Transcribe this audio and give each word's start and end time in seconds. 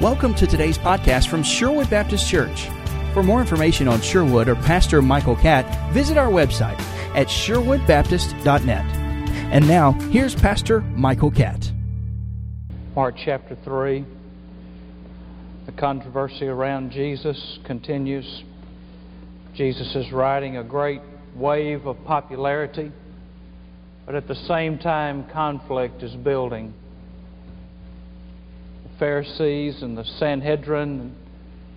Welcome 0.00 0.32
to 0.36 0.46
today's 0.46 0.78
podcast 0.78 1.28
from 1.28 1.42
Sherwood 1.42 1.90
Baptist 1.90 2.26
Church. 2.26 2.68
For 3.12 3.22
more 3.22 3.38
information 3.38 3.86
on 3.86 4.00
Sherwood 4.00 4.48
or 4.48 4.54
Pastor 4.54 5.02
Michael 5.02 5.36
Catt, 5.36 5.92
visit 5.92 6.16
our 6.16 6.30
website 6.30 6.80
at 7.14 7.26
sherwoodbaptist.net. 7.26 8.84
And 9.52 9.68
now, 9.68 9.92
here's 10.08 10.34
Pastor 10.34 10.80
Michael 10.80 11.30
Catt. 11.30 11.70
Mark 12.96 13.14
chapter 13.22 13.58
3. 13.62 14.06
The 15.66 15.72
controversy 15.72 16.46
around 16.46 16.92
Jesus 16.92 17.58
continues. 17.66 18.42
Jesus 19.54 19.94
is 19.94 20.10
riding 20.12 20.56
a 20.56 20.64
great 20.64 21.02
wave 21.34 21.84
of 21.84 22.02
popularity, 22.06 22.90
but 24.06 24.14
at 24.14 24.26
the 24.26 24.46
same 24.48 24.78
time, 24.78 25.28
conflict 25.28 26.02
is 26.02 26.14
building. 26.16 26.72
Pharisees 29.00 29.82
and 29.82 29.96
the 29.96 30.04
Sanhedrin 30.04 31.00
and 31.00 31.16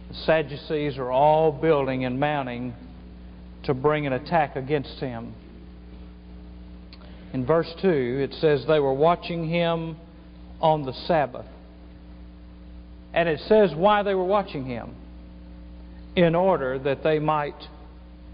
the 0.10 0.16
Sadducees 0.26 0.98
are 0.98 1.10
all 1.10 1.54
building 1.54 2.06
and 2.06 2.20
mounting 2.20 2.76
to 3.64 3.74
bring 3.74 4.06
an 4.06 4.14
attack 4.14 4.58
against 4.58 5.00
him. 5.00 5.34
In 7.32 7.46
verse 7.46 7.74
2, 7.82 7.88
it 7.88 8.34
says, 8.36 8.66
They 8.68 8.80
were 8.80 8.94
watching 8.94 9.50
him 9.50 9.96
on 10.62 10.86
the 10.86 10.94
Sabbath. 11.08 11.46
And 13.14 13.30
it 13.30 13.40
says 13.48 13.74
why 13.74 14.04
they 14.04 14.14
were 14.14 14.26
watching 14.26 14.66
him 14.66 14.94
in 16.16 16.36
order 16.36 16.78
that 16.80 17.04
they 17.04 17.20
might 17.20 17.56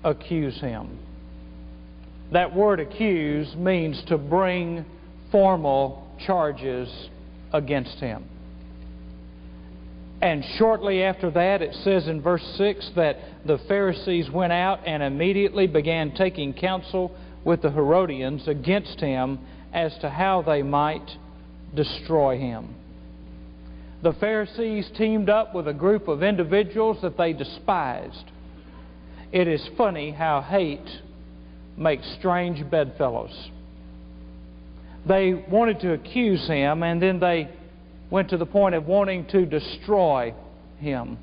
accuse 0.03 0.59
him. 0.59 0.97
That 2.31 2.55
word 2.55 2.79
accuse 2.79 3.55
means 3.55 4.01
to 4.07 4.17
bring 4.17 4.83
formal 5.31 6.07
charges 6.25 6.89
against 7.53 7.99
him. 7.99 8.25
And 10.21 10.43
shortly 10.57 11.03
after 11.03 11.31
that, 11.31 11.61
it 11.61 11.73
says 11.83 12.07
in 12.07 12.21
verse 12.21 12.43
6 12.57 12.91
that 12.95 13.17
the 13.45 13.57
Pharisees 13.69 14.29
went 14.29 14.51
out 14.51 14.81
and 14.85 15.01
immediately 15.01 15.65
began 15.65 16.13
taking 16.13 16.53
counsel 16.53 17.15
with 17.45 17.61
the 17.61 17.71
Herodians 17.71 18.47
against 18.47 18.99
him 18.99 19.39
as 19.73 19.97
to 19.99 20.09
how 20.09 20.41
they 20.41 20.61
might 20.61 21.09
destroy 21.73 22.37
him. 22.37 22.75
The 24.01 24.13
Pharisees 24.13 24.89
teamed 24.97 25.29
up 25.29 25.53
with 25.55 25.67
a 25.67 25.73
group 25.73 26.07
of 26.07 26.23
individuals 26.23 26.97
that 27.01 27.17
they 27.17 27.33
despised. 27.33 28.31
It 29.31 29.47
is 29.47 29.65
funny 29.77 30.11
how 30.11 30.41
hate 30.41 30.89
makes 31.77 32.09
strange 32.17 32.69
bedfellows. 32.69 33.49
They 35.05 35.33
wanted 35.33 35.79
to 35.81 35.93
accuse 35.93 36.45
him, 36.47 36.83
and 36.83 37.01
then 37.01 37.19
they 37.19 37.49
went 38.09 38.29
to 38.29 38.37
the 38.37 38.45
point 38.45 38.75
of 38.75 38.85
wanting 38.87 39.25
to 39.27 39.45
destroy 39.45 40.33
him. 40.79 41.17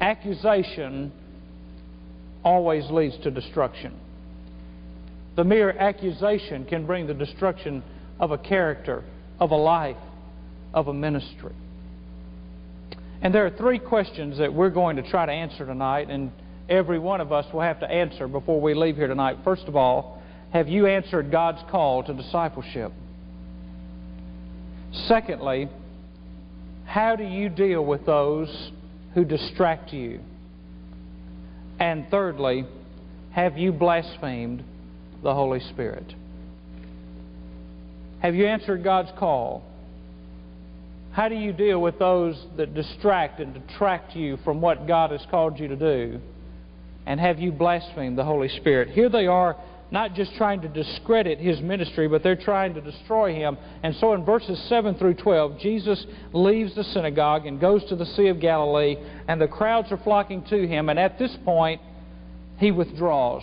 Accusation 0.00 1.12
always 2.44 2.88
leads 2.90 3.16
to 3.18 3.30
destruction. 3.30 3.98
The 5.36 5.44
mere 5.44 5.70
accusation 5.70 6.64
can 6.64 6.86
bring 6.86 7.06
the 7.06 7.14
destruction 7.14 7.82
of 8.18 8.32
a 8.32 8.38
character, 8.38 9.04
of 9.38 9.50
a 9.50 9.56
life, 9.56 9.96
of 10.74 10.88
a 10.88 10.94
ministry. 10.94 11.54
And 13.22 13.34
there 13.34 13.46
are 13.46 13.50
three 13.50 13.78
questions 13.78 14.38
that 14.38 14.52
we're 14.52 14.70
going 14.70 14.96
to 14.96 15.08
try 15.08 15.26
to 15.26 15.32
answer 15.32 15.66
tonight, 15.66 16.08
and 16.10 16.30
every 16.68 16.98
one 16.98 17.20
of 17.20 17.32
us 17.32 17.46
will 17.52 17.60
have 17.60 17.80
to 17.80 17.90
answer 17.90 18.28
before 18.28 18.60
we 18.60 18.74
leave 18.74 18.96
here 18.96 19.08
tonight. 19.08 19.38
First 19.44 19.64
of 19.66 19.76
all, 19.76 20.22
have 20.52 20.68
you 20.68 20.86
answered 20.86 21.30
God's 21.30 21.62
call 21.70 22.02
to 22.04 22.14
discipleship? 22.14 22.92
Secondly, 24.92 25.68
how 26.84 27.16
do 27.16 27.24
you 27.24 27.48
deal 27.48 27.84
with 27.84 28.06
those 28.06 28.70
who 29.14 29.24
distract 29.24 29.92
you? 29.92 30.20
And 31.78 32.06
thirdly, 32.10 32.64
have 33.32 33.58
you 33.58 33.72
blasphemed 33.72 34.64
the 35.22 35.34
Holy 35.34 35.60
Spirit? 35.60 36.14
Have 38.20 38.34
you 38.34 38.46
answered 38.46 38.82
God's 38.82 39.10
call? 39.18 39.62
How 41.12 41.28
do 41.28 41.34
you 41.34 41.52
deal 41.52 41.80
with 41.80 41.98
those 41.98 42.40
that 42.56 42.74
distract 42.74 43.40
and 43.40 43.54
detract 43.54 44.16
you 44.16 44.38
from 44.44 44.60
what 44.60 44.86
God 44.86 45.10
has 45.10 45.24
called 45.30 45.58
you 45.58 45.68
to 45.68 45.76
do? 45.76 46.20
And 47.06 47.18
have 47.20 47.38
you 47.38 47.52
blasphemed 47.52 48.18
the 48.18 48.24
Holy 48.24 48.48
Spirit? 48.48 48.90
Here 48.90 49.08
they 49.08 49.26
are, 49.26 49.56
not 49.90 50.14
just 50.14 50.34
trying 50.34 50.60
to 50.60 50.68
discredit 50.68 51.38
his 51.38 51.60
ministry, 51.60 52.08
but 52.08 52.22
they're 52.22 52.36
trying 52.36 52.74
to 52.74 52.80
destroy 52.80 53.34
him. 53.34 53.56
And 53.82 53.94
so 53.96 54.12
in 54.12 54.24
verses 54.24 54.60
7 54.68 54.96
through 54.96 55.14
12, 55.14 55.58
Jesus 55.58 56.06
leaves 56.32 56.74
the 56.74 56.84
synagogue 56.84 57.46
and 57.46 57.58
goes 57.58 57.84
to 57.86 57.96
the 57.96 58.04
Sea 58.04 58.28
of 58.28 58.40
Galilee, 58.40 58.96
and 59.26 59.40
the 59.40 59.48
crowds 59.48 59.90
are 59.90 59.96
flocking 59.98 60.42
to 60.50 60.66
him. 60.66 60.88
And 60.88 60.98
at 60.98 61.18
this 61.18 61.34
point, 61.44 61.80
he 62.58 62.70
withdraws. 62.70 63.42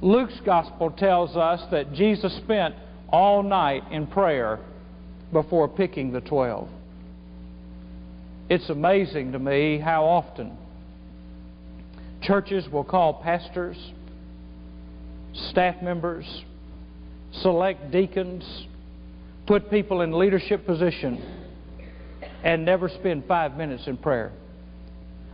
Luke's 0.00 0.40
gospel 0.44 0.90
tells 0.90 1.36
us 1.36 1.60
that 1.70 1.92
Jesus 1.92 2.34
spent 2.38 2.74
all 3.08 3.42
night 3.42 3.84
in 3.92 4.06
prayer 4.06 4.58
before 5.32 5.68
picking 5.68 6.12
the 6.12 6.20
twelve. 6.20 6.68
It's 8.48 8.68
amazing 8.68 9.32
to 9.32 9.38
me 9.38 9.78
how 9.78 10.04
often 10.04 10.56
churches 12.22 12.68
will 12.68 12.82
call 12.82 13.14
pastors, 13.22 13.76
staff 15.32 15.80
members, 15.82 16.26
select 17.32 17.90
deacons, 17.90 18.66
put 19.46 19.70
people 19.70 20.00
in 20.02 20.18
leadership 20.18 20.66
position, 20.66 21.22
and 22.42 22.64
never 22.64 22.88
spend 22.88 23.24
five 23.26 23.56
minutes 23.56 23.86
in 23.86 23.96
prayer. 23.96 24.32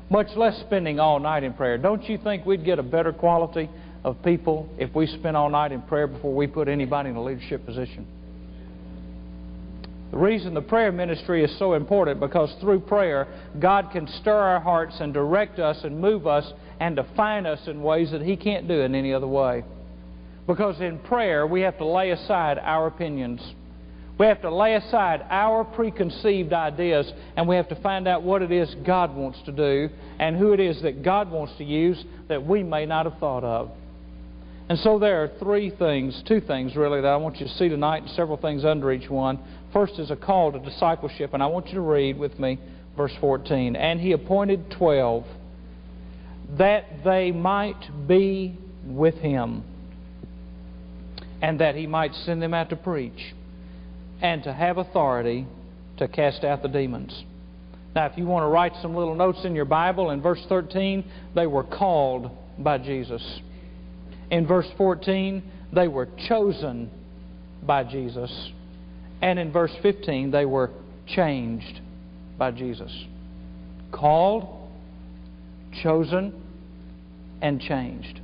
Much 0.08 0.28
less 0.36 0.58
spending 0.60 1.00
all 1.00 1.18
night 1.18 1.42
in 1.42 1.52
prayer. 1.52 1.78
Don't 1.78 2.08
you 2.08 2.18
think 2.18 2.46
we'd 2.46 2.64
get 2.64 2.78
a 2.78 2.82
better 2.82 3.12
quality 3.12 3.68
of 4.04 4.22
people 4.22 4.68
if 4.78 4.94
we 4.94 5.06
spent 5.06 5.36
all 5.36 5.50
night 5.50 5.72
in 5.72 5.82
prayer 5.82 6.06
before 6.06 6.34
we 6.34 6.46
put 6.46 6.68
anybody 6.68 7.10
in 7.10 7.16
a 7.16 7.22
leadership 7.22 7.66
position? 7.66 8.06
The 10.12 10.18
reason 10.18 10.54
the 10.54 10.62
prayer 10.62 10.92
ministry 10.92 11.42
is 11.42 11.58
so 11.58 11.74
important 11.74 12.20
because 12.20 12.54
through 12.60 12.80
prayer, 12.80 13.26
God 13.58 13.90
can 13.92 14.06
stir 14.06 14.38
our 14.38 14.60
hearts 14.60 14.96
and 15.00 15.12
direct 15.12 15.58
us 15.58 15.82
and 15.82 16.00
move 16.00 16.26
us 16.26 16.50
and 16.78 16.94
define 16.94 17.44
us 17.44 17.66
in 17.66 17.82
ways 17.82 18.12
that 18.12 18.22
He 18.22 18.36
can't 18.36 18.68
do 18.68 18.80
in 18.80 18.94
any 18.94 19.12
other 19.12 19.26
way. 19.26 19.64
Because 20.46 20.80
in 20.80 20.98
prayer, 21.00 21.46
we 21.46 21.62
have 21.62 21.78
to 21.78 21.86
lay 21.86 22.10
aside 22.10 22.58
our 22.58 22.86
opinions. 22.86 23.40
We 24.18 24.26
have 24.26 24.40
to 24.42 24.54
lay 24.54 24.74
aside 24.74 25.24
our 25.28 25.64
preconceived 25.64 26.52
ideas 26.52 27.12
and 27.36 27.46
we 27.46 27.56
have 27.56 27.68
to 27.68 27.76
find 27.76 28.08
out 28.08 28.22
what 28.22 28.40
it 28.40 28.50
is 28.50 28.74
God 28.86 29.14
wants 29.14 29.38
to 29.44 29.52
do 29.52 29.90
and 30.18 30.36
who 30.36 30.52
it 30.52 30.60
is 30.60 30.80
that 30.82 31.02
God 31.02 31.30
wants 31.30 31.52
to 31.58 31.64
use 31.64 32.02
that 32.28 32.46
we 32.46 32.62
may 32.62 32.86
not 32.86 33.04
have 33.04 33.18
thought 33.18 33.44
of. 33.44 33.70
And 34.68 34.78
so 34.78 34.98
there 34.98 35.22
are 35.22 35.30
three 35.38 35.70
things, 35.70 36.22
two 36.26 36.40
things 36.40 36.74
really, 36.74 37.00
that 37.00 37.08
I 37.08 37.16
want 37.16 37.38
you 37.38 37.46
to 37.46 37.52
see 37.52 37.68
tonight, 37.68 38.02
and 38.02 38.10
several 38.12 38.36
things 38.36 38.64
under 38.64 38.90
each 38.90 39.08
one. 39.08 39.38
First 39.72 39.98
is 39.98 40.10
a 40.10 40.16
call 40.16 40.50
to 40.52 40.58
discipleship, 40.58 41.34
and 41.34 41.42
I 41.42 41.46
want 41.46 41.68
you 41.68 41.74
to 41.74 41.80
read 41.82 42.18
with 42.18 42.38
me 42.38 42.58
verse 42.96 43.12
14. 43.20 43.76
And 43.76 44.00
he 44.00 44.12
appointed 44.12 44.70
twelve 44.70 45.24
that 46.58 47.04
they 47.04 47.30
might 47.30 48.08
be 48.08 48.56
with 48.84 49.16
him, 49.16 49.62
and 51.42 51.60
that 51.60 51.74
he 51.74 51.86
might 51.86 52.14
send 52.14 52.42
them 52.42 52.54
out 52.54 52.70
to 52.70 52.76
preach, 52.76 53.34
and 54.20 54.42
to 54.42 54.52
have 54.52 54.78
authority 54.78 55.46
to 55.98 56.08
cast 56.08 56.44
out 56.44 56.62
the 56.62 56.68
demons. 56.68 57.24
Now, 57.94 58.06
if 58.06 58.18
you 58.18 58.26
want 58.26 58.42
to 58.42 58.48
write 58.48 58.72
some 58.82 58.94
little 58.94 59.14
notes 59.14 59.40
in 59.44 59.54
your 59.54 59.64
Bible, 59.64 60.10
in 60.10 60.20
verse 60.20 60.44
13, 60.48 61.04
they 61.34 61.46
were 61.46 61.64
called 61.64 62.30
by 62.58 62.78
Jesus. 62.78 63.40
In 64.30 64.46
verse 64.46 64.68
14, 64.76 65.42
they 65.72 65.88
were 65.88 66.08
chosen 66.28 66.90
by 67.62 67.84
Jesus. 67.84 68.50
And 69.22 69.38
in 69.38 69.50
verse 69.50 69.74
15, 69.82 70.30
they 70.30 70.44
were 70.44 70.70
changed 71.06 71.80
by 72.36 72.50
Jesus. 72.50 72.92
Called, 73.92 74.68
chosen, 75.82 76.34
and 77.40 77.60
changed. 77.60 78.20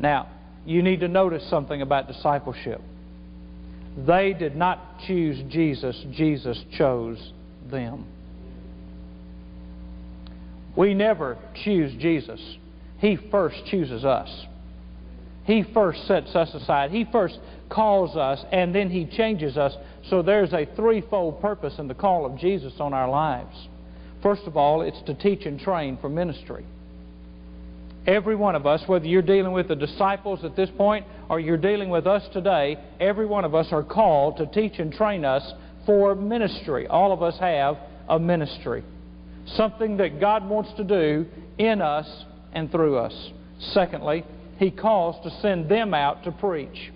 Now, 0.00 0.28
you 0.64 0.82
need 0.82 1.00
to 1.00 1.08
notice 1.08 1.48
something 1.48 1.82
about 1.82 2.08
discipleship. 2.08 2.80
They 3.96 4.34
did 4.38 4.56
not 4.56 5.00
choose 5.06 5.42
Jesus, 5.50 6.04
Jesus 6.12 6.58
chose 6.76 7.32
them. 7.70 8.06
We 10.76 10.94
never 10.94 11.36
choose 11.64 11.92
Jesus. 12.00 12.40
He 12.98 13.18
first 13.30 13.56
chooses 13.66 14.04
us. 14.04 14.46
He 15.44 15.64
first 15.74 16.06
sets 16.06 16.34
us 16.34 16.54
aside. 16.54 16.90
He 16.90 17.04
first 17.10 17.38
calls 17.68 18.16
us, 18.16 18.42
and 18.52 18.74
then 18.74 18.88
He 18.88 19.06
changes 19.06 19.56
us. 19.56 19.74
So 20.08 20.22
there's 20.22 20.52
a 20.52 20.66
threefold 20.76 21.40
purpose 21.40 21.74
in 21.78 21.88
the 21.88 21.94
call 21.94 22.24
of 22.24 22.38
Jesus 22.38 22.74
on 22.78 22.94
our 22.94 23.10
lives. 23.10 23.68
First 24.22 24.42
of 24.46 24.56
all, 24.56 24.82
it's 24.82 25.02
to 25.06 25.14
teach 25.14 25.44
and 25.46 25.58
train 25.58 25.98
for 26.00 26.08
ministry. 26.08 26.64
Every 28.06 28.34
one 28.34 28.56
of 28.56 28.66
us, 28.66 28.82
whether 28.86 29.06
you're 29.06 29.22
dealing 29.22 29.52
with 29.52 29.68
the 29.68 29.76
disciples 29.76 30.44
at 30.44 30.56
this 30.56 30.70
point 30.76 31.06
or 31.28 31.38
you're 31.38 31.56
dealing 31.56 31.88
with 31.88 32.06
us 32.06 32.22
today, 32.32 32.76
every 32.98 33.26
one 33.26 33.44
of 33.44 33.54
us 33.54 33.68
are 33.70 33.84
called 33.84 34.38
to 34.38 34.46
teach 34.46 34.78
and 34.80 34.92
train 34.92 35.24
us 35.24 35.52
for 35.86 36.14
ministry. 36.14 36.86
All 36.88 37.12
of 37.12 37.22
us 37.22 37.38
have 37.38 37.76
a 38.08 38.18
ministry, 38.18 38.82
something 39.54 39.98
that 39.98 40.20
God 40.20 40.48
wants 40.48 40.72
to 40.76 40.84
do 40.84 41.26
in 41.58 41.80
us 41.80 42.24
and 42.52 42.70
through 42.72 42.98
us. 42.98 43.30
Secondly, 43.72 44.24
He 44.58 44.72
calls 44.72 45.22
to 45.22 45.30
send 45.40 45.68
them 45.68 45.94
out 45.94 46.24
to 46.24 46.32
preach. 46.32 46.90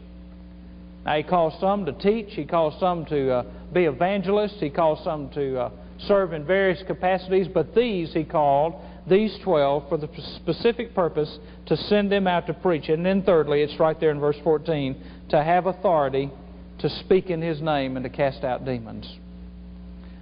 Now, 1.05 1.17
He 1.17 1.23
calls 1.23 1.55
some 1.61 1.87
to 1.87 1.93
teach, 1.93 2.35
He 2.35 2.44
calls 2.44 2.79
some 2.81 3.05
to 3.06 3.32
uh, 3.32 3.43
be 3.73 3.85
evangelists, 3.85 4.58
He 4.58 4.70
calls 4.70 5.05
some 5.05 5.31
to 5.31 5.61
uh, 5.61 5.70
serve 6.08 6.32
in 6.32 6.44
various 6.44 6.82
capacities, 6.85 7.47
but 7.47 7.76
these 7.76 8.12
He 8.12 8.25
called, 8.25 8.75
these 9.08 9.37
12, 9.44 9.88
for 9.88 9.97
the 9.97 10.08
specific 10.37 10.94
purpose 10.94 11.38
to 11.67 11.76
send 11.76 12.11
them 12.11 12.26
out 12.26 12.47
to 12.47 12.55
preach. 12.55 12.88
And 12.88 13.05
then, 13.05 13.23
thirdly, 13.23 13.62
it's 13.62 13.79
right 13.79 13.99
there 13.99 14.11
in 14.11 14.20
verse 14.20 14.37
14, 14.43 14.97
to 15.31 15.43
have 15.43 15.67
authority 15.67 16.31
to 16.79 16.88
speak 16.88 17.31
in 17.31 17.41
His 17.41 17.61
name 17.61 17.97
and 17.97 18.05
to 18.05 18.11
cast 18.11 18.44
out 18.44 18.64
demons. 18.64 19.06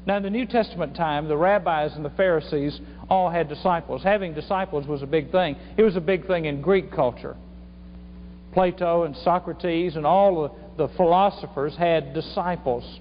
Now, 0.06 0.18
in 0.18 0.22
the 0.22 0.30
New 0.30 0.46
Testament 0.46 0.94
time, 0.94 1.28
the 1.28 1.36
rabbis 1.36 1.92
and 1.96 2.04
the 2.04 2.10
Pharisees 2.10 2.78
all 3.08 3.30
had 3.30 3.48
disciples. 3.48 4.02
Having 4.02 4.34
disciples 4.34 4.86
was 4.86 5.02
a 5.02 5.06
big 5.06 5.32
thing. 5.32 5.56
It 5.78 5.82
was 5.82 5.96
a 5.96 6.00
big 6.00 6.26
thing 6.26 6.44
in 6.44 6.60
Greek 6.60 6.92
culture. 6.92 7.36
Plato 8.52 9.04
and 9.04 9.16
Socrates 9.16 9.96
and 9.96 10.06
all 10.06 10.56
the 10.76 10.88
philosophers 10.88 11.74
had 11.76 12.12
disciples. 12.12 13.00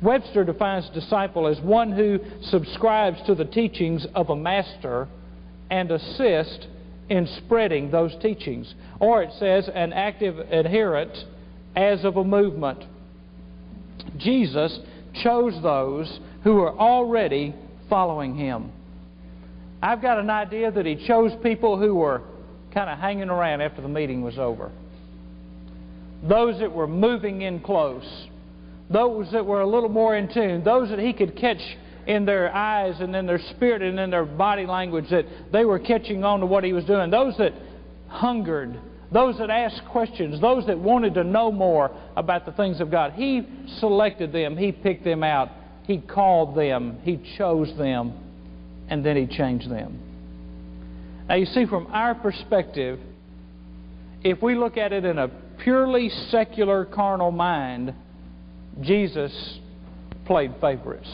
Webster 0.00 0.44
defines 0.44 0.88
disciple 0.94 1.46
as 1.46 1.60
one 1.60 1.92
who 1.92 2.20
subscribes 2.42 3.18
to 3.26 3.34
the 3.34 3.44
teachings 3.44 4.06
of 4.14 4.30
a 4.30 4.36
master 4.36 5.08
and 5.70 5.90
assists 5.90 6.66
in 7.08 7.26
spreading 7.44 7.90
those 7.90 8.14
teachings. 8.22 8.72
Or 9.00 9.22
it 9.22 9.30
says 9.38 9.68
an 9.74 9.92
active 9.92 10.38
adherent 10.38 11.16
as 11.74 12.04
of 12.04 12.16
a 12.16 12.24
movement. 12.24 12.84
Jesus 14.18 14.78
chose 15.22 15.60
those 15.62 16.20
who 16.44 16.54
were 16.54 16.76
already 16.76 17.54
following 17.88 18.36
him. 18.36 18.70
I've 19.82 20.02
got 20.02 20.18
an 20.18 20.30
idea 20.30 20.70
that 20.70 20.86
he 20.86 21.06
chose 21.06 21.32
people 21.42 21.78
who 21.78 21.94
were 21.94 22.22
kind 22.72 22.90
of 22.90 22.98
hanging 22.98 23.30
around 23.30 23.60
after 23.60 23.80
the 23.80 23.88
meeting 23.88 24.22
was 24.22 24.38
over. 24.38 24.70
Those 26.22 26.58
that 26.60 26.72
were 26.72 26.86
moving 26.86 27.42
in 27.42 27.60
close. 27.60 28.04
Those 28.90 29.30
that 29.32 29.44
were 29.44 29.60
a 29.60 29.66
little 29.66 29.88
more 29.88 30.16
in 30.16 30.32
tune. 30.32 30.64
Those 30.64 30.88
that 30.90 30.98
he 30.98 31.12
could 31.12 31.36
catch 31.36 31.60
in 32.06 32.24
their 32.24 32.54
eyes 32.54 33.00
and 33.00 33.14
in 33.14 33.26
their 33.26 33.40
spirit 33.50 33.82
and 33.82 33.98
in 34.00 34.10
their 34.10 34.24
body 34.24 34.66
language 34.66 35.10
that 35.10 35.26
they 35.52 35.64
were 35.64 35.78
catching 35.78 36.24
on 36.24 36.40
to 36.40 36.46
what 36.46 36.64
he 36.64 36.72
was 36.72 36.84
doing. 36.84 37.10
Those 37.10 37.36
that 37.38 37.52
hungered. 38.08 38.80
Those 39.12 39.38
that 39.38 39.50
asked 39.50 39.82
questions. 39.90 40.40
Those 40.40 40.66
that 40.66 40.78
wanted 40.78 41.14
to 41.14 41.24
know 41.24 41.52
more 41.52 41.90
about 42.16 42.46
the 42.46 42.52
things 42.52 42.80
of 42.80 42.90
God. 42.90 43.12
He 43.12 43.46
selected 43.78 44.32
them. 44.32 44.56
He 44.56 44.72
picked 44.72 45.04
them 45.04 45.22
out. 45.22 45.50
He 45.86 45.98
called 45.98 46.56
them. 46.56 46.98
He 47.02 47.20
chose 47.36 47.76
them 47.76 48.12
and 48.88 49.04
then 49.04 49.16
He 49.16 49.26
changed 49.26 49.70
them. 49.70 50.00
Now, 51.28 51.34
you 51.34 51.46
see, 51.46 51.66
from 51.66 51.88
our 51.88 52.14
perspective, 52.14 52.98
if 54.22 54.42
we 54.42 54.54
look 54.54 54.76
at 54.76 54.92
it 54.92 55.04
in 55.04 55.18
a 55.18 55.28
purely 55.62 56.08
secular, 56.30 56.84
carnal 56.86 57.30
mind, 57.30 57.94
Jesus 58.80 59.58
played 60.24 60.54
favorites. 60.60 61.08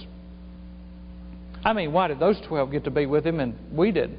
I 1.64 1.72
mean, 1.72 1.92
why 1.92 2.08
did 2.08 2.18
those 2.18 2.38
12 2.46 2.72
get 2.72 2.84
to 2.84 2.90
be 2.90 3.06
with 3.06 3.26
him 3.26 3.40
and 3.40 3.54
we 3.72 3.90
didn't? 3.90 4.18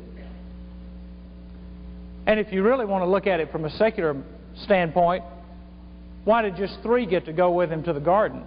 And 2.26 2.40
if 2.40 2.52
you 2.52 2.64
really 2.64 2.86
want 2.86 3.04
to 3.04 3.10
look 3.10 3.28
at 3.28 3.40
it 3.40 3.52
from 3.52 3.66
a 3.66 3.70
secular 3.72 4.16
standpoint, 4.64 5.24
why 6.24 6.42
did 6.42 6.56
just 6.56 6.78
three 6.82 7.06
get 7.06 7.26
to 7.26 7.34
go 7.34 7.52
with 7.52 7.70
him 7.70 7.84
to 7.84 7.94
the 7.94 8.00
garden? 8.00 8.44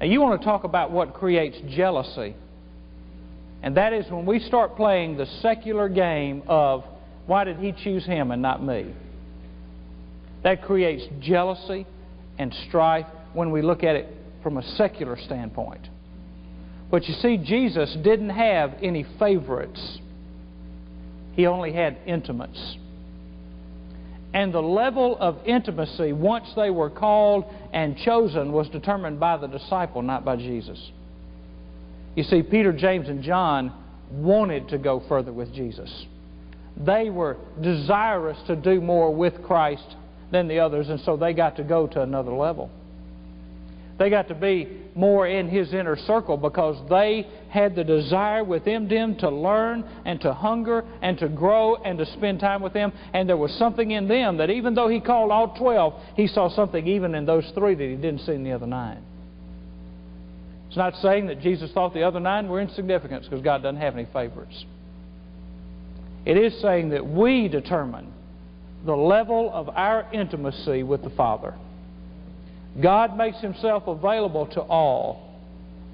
Now, 0.00 0.06
you 0.06 0.20
want 0.20 0.40
to 0.40 0.44
talk 0.44 0.62
about 0.62 0.92
what 0.92 1.14
creates 1.14 1.56
jealousy. 1.68 2.36
And 3.62 3.76
that 3.76 3.92
is 3.92 4.08
when 4.10 4.26
we 4.26 4.38
start 4.38 4.76
playing 4.76 5.16
the 5.16 5.26
secular 5.40 5.88
game 5.88 6.42
of 6.46 6.84
why 7.26 7.44
did 7.44 7.56
he 7.56 7.72
choose 7.72 8.04
him 8.06 8.30
and 8.30 8.40
not 8.40 8.62
me? 8.62 8.94
That 10.44 10.62
creates 10.62 11.02
jealousy 11.20 11.86
and 12.38 12.54
strife 12.68 13.06
when 13.32 13.50
we 13.50 13.62
look 13.62 13.82
at 13.82 13.96
it 13.96 14.08
from 14.42 14.56
a 14.56 14.62
secular 14.76 15.18
standpoint. 15.18 15.88
But 16.90 17.06
you 17.08 17.14
see, 17.14 17.36
Jesus 17.36 17.96
didn't 18.02 18.30
have 18.30 18.74
any 18.82 19.04
favorites, 19.18 19.98
he 21.34 21.46
only 21.46 21.72
had 21.72 21.98
intimates. 22.06 22.76
And 24.32 24.52
the 24.52 24.60
level 24.60 25.16
of 25.18 25.38
intimacy, 25.46 26.12
once 26.12 26.46
they 26.56 26.70
were 26.70 26.90
called 26.90 27.44
and 27.72 27.96
chosen, 27.96 28.52
was 28.52 28.68
determined 28.68 29.18
by 29.18 29.36
the 29.38 29.46
disciple, 29.46 30.02
not 30.02 30.24
by 30.24 30.36
Jesus. 30.36 30.90
You 32.14 32.22
see, 32.22 32.42
Peter, 32.42 32.72
James, 32.72 33.08
and 33.08 33.22
John 33.22 33.72
wanted 34.10 34.68
to 34.68 34.78
go 34.78 35.02
further 35.08 35.32
with 35.32 35.54
Jesus. 35.54 36.06
They 36.76 37.08
were 37.10 37.36
desirous 37.62 38.38
to 38.46 38.56
do 38.56 38.80
more 38.80 39.14
with 39.14 39.42
Christ 39.42 39.96
than 40.30 40.48
the 40.48 40.58
others, 40.58 40.88
and 40.88 41.00
so 41.00 41.16
they 41.16 41.32
got 41.32 41.56
to 41.56 41.64
go 41.64 41.86
to 41.86 42.02
another 42.02 42.32
level. 42.32 42.70
They 43.98 44.10
got 44.10 44.28
to 44.28 44.34
be 44.34 44.68
more 44.94 45.26
in 45.26 45.48
his 45.48 45.72
inner 45.72 45.96
circle 45.96 46.36
because 46.36 46.76
they 46.90 47.26
had 47.48 47.74
the 47.74 47.84
desire 47.84 48.44
within 48.44 48.88
them 48.88 49.16
to 49.16 49.30
learn 49.30 49.84
and 50.04 50.20
to 50.20 50.34
hunger 50.34 50.84
and 51.00 51.18
to 51.18 51.28
grow 51.28 51.76
and 51.76 51.98
to 51.98 52.06
spend 52.12 52.40
time 52.40 52.60
with 52.60 52.74
him. 52.74 52.92
And 53.14 53.28
there 53.28 53.38
was 53.38 53.52
something 53.54 53.90
in 53.90 54.06
them 54.06 54.36
that 54.36 54.50
even 54.50 54.74
though 54.74 54.88
he 54.88 55.00
called 55.00 55.30
all 55.30 55.56
12, 55.56 55.94
he 56.14 56.26
saw 56.26 56.50
something 56.50 56.86
even 56.86 57.14
in 57.14 57.24
those 57.24 57.50
three 57.54 57.74
that 57.74 57.84
he 57.84 57.96
didn't 57.96 58.20
see 58.20 58.32
in 58.32 58.44
the 58.44 58.52
other 58.52 58.66
nine. 58.66 59.02
It's 60.68 60.76
not 60.76 60.94
saying 60.96 61.28
that 61.28 61.40
Jesus 61.40 61.72
thought 61.72 61.94
the 61.94 62.02
other 62.02 62.20
nine 62.20 62.48
were 62.48 62.60
insignificant 62.60 63.22
because 63.22 63.42
God 63.42 63.62
doesn't 63.62 63.80
have 63.80 63.94
any 63.94 64.06
favorites. 64.12 64.64
It 66.26 66.36
is 66.36 66.60
saying 66.60 66.90
that 66.90 67.06
we 67.06 67.48
determine 67.48 68.12
the 68.86 68.96
level 68.96 69.50
of 69.52 69.68
our 69.70 70.08
intimacy 70.12 70.82
with 70.82 71.02
the 71.02 71.10
Father. 71.10 71.54
God 72.80 73.16
makes 73.16 73.40
Himself 73.40 73.86
available 73.86 74.46
to 74.48 74.60
all, 74.60 75.34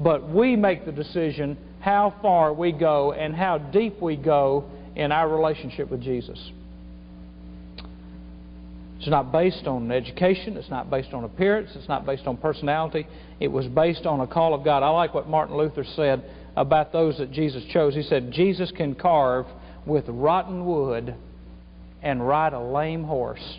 but 0.01 0.29
we 0.29 0.57
make 0.57 0.85
the 0.85 0.93
decision 0.93 1.57
how 1.81 2.15
far 2.23 2.53
we 2.53 2.71
go 2.71 3.13
and 3.13 3.35
how 3.35 3.59
deep 3.59 4.01
we 4.01 4.17
go 4.17 4.65
in 4.95 5.11
our 5.11 5.29
relationship 5.29 5.91
with 5.91 6.03
Jesus. 6.03 6.53
It's 8.99 9.11
not 9.11 9.33
based 9.33 9.67
on 9.67 9.91
education. 9.91 10.57
It's 10.57 10.71
not 10.71 10.89
based 10.89 11.13
on 11.13 11.25
appearance. 11.25 11.71
It's 11.75 11.89
not 11.89 12.07
based 12.07 12.25
on 12.27 12.37
personality. 12.37 13.05
It 13.41 13.49
was 13.49 13.67
based 13.67 14.07
on 14.07 14.21
a 14.21 14.29
call 14.29 14.55
of 14.55 14.65
God. 14.65 14.85
I 14.85 14.91
like 14.91 15.13
what 15.13 15.29
Martin 15.29 15.57
Luther 15.57 15.83
said 15.97 16.23
about 16.57 16.93
those 16.93 17.19
that 17.19 17.33
Jesus 17.33 17.65
chose. 17.73 17.95
He 17.95 18.03
said, 18.03 18.31
Jesus 18.31 18.71
can 18.71 18.95
carve 18.95 19.47
with 19.87 20.05
rotten 20.09 20.65
wood 20.65 21.17
and 22.03 22.27
ride 22.27 22.53
a 22.53 22.61
lame 22.61 23.05
horse. 23.05 23.59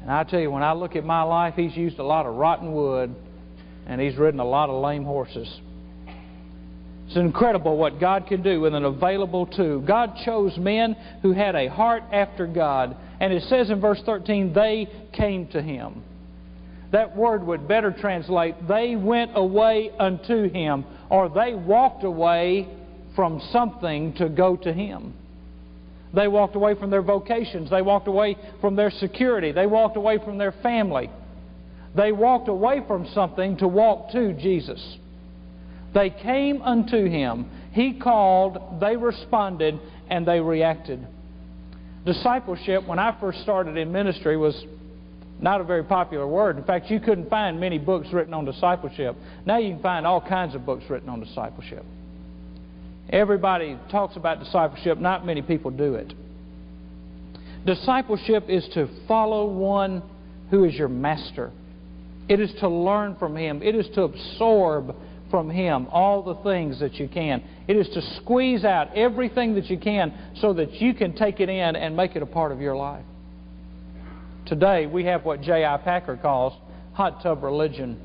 And 0.00 0.10
I 0.10 0.24
tell 0.24 0.40
you, 0.40 0.50
when 0.50 0.62
I 0.62 0.72
look 0.72 0.96
at 0.96 1.04
my 1.04 1.22
life, 1.22 1.54
He's 1.56 1.76
used 1.76 1.98
a 1.98 2.04
lot 2.04 2.26
of 2.26 2.34
rotten 2.34 2.72
wood 2.72 3.14
and 3.86 4.00
He's 4.00 4.16
ridden 4.16 4.40
a 4.40 4.44
lot 4.44 4.70
of 4.70 4.82
lame 4.82 5.04
horses. 5.04 5.60
It's 7.06 7.16
incredible 7.16 7.76
what 7.76 7.98
God 7.98 8.28
can 8.28 8.40
do 8.40 8.60
with 8.60 8.72
an 8.72 8.84
available 8.84 9.46
tool. 9.46 9.80
God 9.80 10.14
chose 10.24 10.56
men 10.56 10.94
who 11.22 11.32
had 11.32 11.56
a 11.56 11.68
heart 11.68 12.04
after 12.12 12.46
God. 12.46 12.96
And 13.18 13.32
it 13.32 13.42
says 13.44 13.68
in 13.68 13.80
verse 13.80 14.00
13, 14.06 14.52
they 14.54 14.88
came 15.12 15.48
to 15.48 15.60
him. 15.60 16.04
That 16.92 17.16
word 17.16 17.44
would 17.44 17.66
better 17.66 17.90
translate, 17.92 18.54
they 18.68 18.96
went 18.96 19.32
away 19.34 19.90
unto 19.98 20.48
him, 20.50 20.84
or 21.08 21.28
they 21.28 21.54
walked 21.54 22.04
away 22.04 22.68
from 23.16 23.40
something 23.52 24.14
to 24.14 24.28
go 24.28 24.56
to 24.56 24.72
him. 24.72 25.14
They 26.12 26.28
walked 26.28 26.56
away 26.56 26.74
from 26.74 26.90
their 26.90 27.02
vocations. 27.02 27.70
They 27.70 27.82
walked 27.82 28.08
away 28.08 28.36
from 28.60 28.76
their 28.76 28.90
security. 28.90 29.52
They 29.52 29.66
walked 29.66 29.96
away 29.96 30.18
from 30.18 30.38
their 30.38 30.52
family. 30.52 31.10
They 31.94 32.12
walked 32.12 32.48
away 32.48 32.82
from 32.86 33.06
something 33.14 33.56
to 33.58 33.68
walk 33.68 34.12
to 34.12 34.32
Jesus. 34.32 34.98
They 35.94 36.10
came 36.10 36.62
unto 36.62 37.04
him. 37.04 37.50
He 37.72 37.94
called, 37.94 38.80
they 38.80 38.96
responded, 38.96 39.78
and 40.08 40.26
they 40.26 40.40
reacted. 40.40 41.06
Discipleship, 42.04 42.86
when 42.86 42.98
I 42.98 43.18
first 43.20 43.42
started 43.42 43.76
in 43.76 43.92
ministry, 43.92 44.36
was 44.36 44.64
not 45.40 45.60
a 45.60 45.64
very 45.64 45.84
popular 45.84 46.26
word. 46.26 46.58
In 46.58 46.64
fact, 46.64 46.90
you 46.90 47.00
couldn't 47.00 47.28
find 47.30 47.60
many 47.60 47.78
books 47.78 48.08
written 48.12 48.34
on 48.34 48.44
discipleship. 48.44 49.16
Now 49.46 49.58
you 49.58 49.74
can 49.74 49.82
find 49.82 50.06
all 50.06 50.20
kinds 50.20 50.54
of 50.54 50.66
books 50.66 50.84
written 50.88 51.08
on 51.08 51.20
discipleship. 51.20 51.84
Everybody 53.10 53.78
talks 53.90 54.16
about 54.16 54.38
discipleship, 54.38 54.98
not 54.98 55.26
many 55.26 55.42
people 55.42 55.70
do 55.70 55.94
it. 55.94 56.12
Discipleship 57.66 58.44
is 58.48 58.66
to 58.74 58.88
follow 59.06 59.46
one 59.46 60.02
who 60.50 60.64
is 60.64 60.74
your 60.74 60.88
master. 60.88 61.50
It 62.28 62.40
is 62.40 62.52
to 62.60 62.68
learn 62.68 63.16
from 63.16 63.36
him. 63.36 63.62
It 63.62 63.74
is 63.74 63.88
to 63.94 64.02
absorb 64.02 64.94
from 65.30 65.48
Him 65.48 65.86
all 65.90 66.22
the 66.22 66.34
things 66.42 66.80
that 66.80 66.94
you 66.94 67.08
can. 67.08 67.42
It 67.68 67.76
is 67.76 67.88
to 67.90 68.02
squeeze 68.20 68.64
out 68.64 68.94
everything 68.96 69.54
that 69.54 69.66
you 69.66 69.78
can 69.78 70.12
so 70.36 70.52
that 70.54 70.74
you 70.74 70.92
can 70.92 71.14
take 71.14 71.40
it 71.40 71.48
in 71.48 71.76
and 71.76 71.96
make 71.96 72.16
it 72.16 72.22
a 72.22 72.26
part 72.26 72.52
of 72.52 72.60
your 72.60 72.76
life. 72.76 73.04
Today, 74.46 74.86
we 74.86 75.04
have 75.04 75.24
what 75.24 75.40
J.I. 75.42 75.76
Packer 75.78 76.16
calls 76.16 76.54
hot 76.94 77.22
tub 77.22 77.42
religion. 77.42 78.00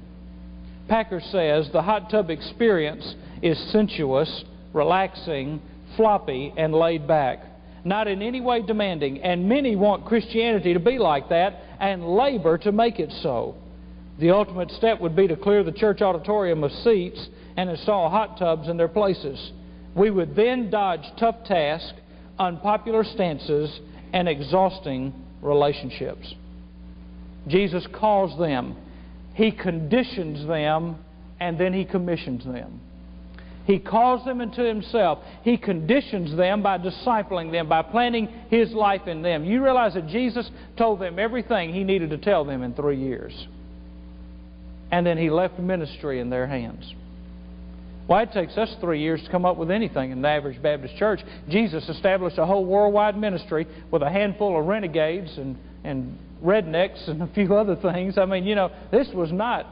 Packer 0.88 1.20
says 1.20 1.70
the 1.74 1.82
hot 1.82 2.12
tub 2.12 2.30
experience 2.30 3.16
is 3.42 3.58
sensuous, 3.72 4.44
relaxing, 4.76 5.62
floppy, 5.96 6.54
and 6.58 6.76
laid 6.76 7.08
back, 7.08 7.40
not 7.86 8.08
in 8.08 8.22
any 8.22 8.42
way 8.42 8.62
demanding, 8.62 9.22
and 9.22 9.48
many 9.48 9.76
want 9.76 10.06
Christianity 10.06 10.74
to 10.74 10.80
be 10.80 11.00
like 11.00 11.30
that 11.30 11.64
and 11.80 12.06
labor 12.06 12.58
to 12.60 12.72
make 12.72 13.00
it 13.00 13.12
so. 13.24 13.56
The 14.20 14.32
ultimate 14.32 14.70
step 14.72 15.00
would 15.02 15.16
be 15.16 15.28
to 15.28 15.36
clear 15.36 15.64
the 15.64 15.72
church 15.72 16.02
auditorium 16.02 16.64
of 16.64 16.72
seats 16.72 17.28
and 17.58 17.70
install 17.70 18.10
hot 18.10 18.38
tubs 18.38 18.68
in 18.68 18.76
their 18.78 18.90
places. 18.90 19.52
We 19.96 20.12
would 20.12 20.36
then 20.36 20.70
dodge 20.70 21.06
tough 21.18 21.46
tasks, 21.46 22.00
unpopular 22.38 23.06
stances, 23.06 23.80
and 24.14 24.28
exhausting 24.28 25.14
relationships. 25.42 26.34
Jesus 27.48 27.88
calls 27.94 28.38
them, 28.38 28.76
He 29.36 29.52
conditions 29.52 30.46
them, 30.48 30.98
and 31.40 31.58
then 31.58 31.74
He 31.74 31.86
commissions 31.86 32.44
them. 32.44 32.82
He 33.66 33.80
calls 33.80 34.24
them 34.26 34.42
into 34.42 34.64
Himself. 34.64 35.20
He 35.44 35.58
conditions 35.58 36.36
them 36.38 36.62
by 36.62 36.78
discipling 36.78 37.52
them, 37.52 37.68
by 37.68 37.82
planting 37.82 38.28
His 38.50 38.72
life 38.74 39.08
in 39.08 39.22
them. 39.22 39.44
You 39.44 39.64
realize 39.64 39.96
that 39.96 40.08
Jesus 40.08 40.50
told 40.78 41.00
them 41.00 41.18
everything 41.18 41.74
He 41.74 41.84
needed 41.84 42.12
to 42.12 42.18
tell 42.18 42.46
them 42.46 42.62
in 42.64 42.74
three 42.74 43.00
years. 43.00 43.48
And 44.92 45.06
then 45.06 45.18
He 45.18 45.30
left 45.30 45.60
ministry 45.60 46.20
in 46.20 46.30
their 46.30 46.48
hands. 46.48 46.94
Why 48.08 48.22
it 48.22 48.32
takes 48.34 48.56
us 48.56 48.74
three 48.82 49.02
years 49.02 49.24
to 49.24 49.32
come 49.32 49.46
up 49.46 49.58
with 49.58 49.72
anything 49.72 50.12
in 50.12 50.22
the 50.22 50.28
average 50.28 50.62
Baptist 50.62 50.96
church. 50.98 51.22
Jesus 51.50 51.90
established 51.90 52.38
a 52.38 52.46
whole 52.46 52.66
worldwide 52.66 53.18
ministry 53.18 53.66
with 53.90 54.04
a 54.04 54.10
handful 54.10 54.60
of 54.60 54.68
renegades 54.68 55.36
and, 55.38 55.58
and 55.84 56.20
rednecks 56.44 57.10
and 57.10 57.24
a 57.24 57.28
few 57.34 57.56
other 57.56 57.76
things. 57.76 58.20
I 58.20 58.26
mean, 58.26 58.46
you 58.46 58.54
know, 58.54 58.70
this 58.92 59.08
was 59.12 59.32
not 59.32 59.66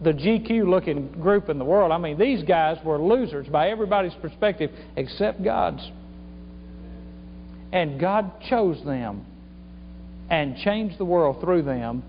the 0.00 0.12
GQ 0.12 0.68
looking 0.68 1.08
group 1.12 1.48
in 1.48 1.58
the 1.58 1.64
world. 1.64 1.90
I 1.90 1.98
mean, 1.98 2.18
these 2.18 2.42
guys 2.44 2.78
were 2.84 2.98
losers 2.98 3.48
by 3.48 3.70
everybody's 3.70 4.14
perspective 4.14 4.70
except 4.96 5.42
God's. 5.42 5.88
And 7.72 8.00
God 8.00 8.40
chose 8.48 8.82
them 8.84 9.26
and 10.30 10.56
changed 10.58 10.98
the 10.98 11.04
world 11.04 11.40
through 11.40 11.62
them. 11.62 12.02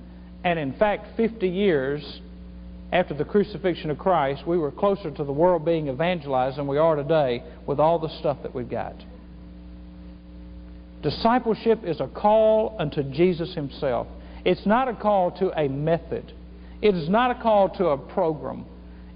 And 0.43 0.59
in 0.59 0.73
fact, 0.73 1.17
50 1.17 1.47
years 1.47 2.21
after 2.91 3.13
the 3.13 3.25
crucifixion 3.25 3.89
of 3.89 3.97
Christ, 3.97 4.45
we 4.47 4.57
were 4.57 4.71
closer 4.71 5.11
to 5.11 5.23
the 5.23 5.31
world 5.31 5.65
being 5.65 5.87
evangelized 5.87 6.57
than 6.57 6.67
we 6.67 6.77
are 6.77 6.95
today 6.95 7.43
with 7.65 7.79
all 7.79 7.99
the 7.99 8.09
stuff 8.19 8.37
that 8.43 8.53
we've 8.53 8.69
got. 8.69 8.95
Discipleship 11.01 11.79
is 11.85 11.99
a 11.99 12.07
call 12.07 12.75
unto 12.79 13.03
Jesus 13.03 13.53
Himself. 13.55 14.07
It's 14.43 14.65
not 14.65 14.87
a 14.87 14.93
call 14.93 15.31
to 15.39 15.51
a 15.59 15.67
method. 15.67 16.33
It 16.81 16.95
is 16.95 17.09
not 17.09 17.31
a 17.31 17.41
call 17.41 17.69
to 17.77 17.87
a 17.87 17.97
program. 17.97 18.65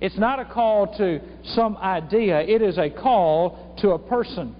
It's 0.01 0.17
not 0.17 0.39
a 0.39 0.45
call 0.45 0.97
to 0.97 1.21
some 1.55 1.77
idea. 1.77 2.41
It 2.41 2.61
is 2.61 2.77
a 2.77 2.89
call 2.89 3.75
to 3.79 3.91
a 3.91 3.99
person. 3.99 4.55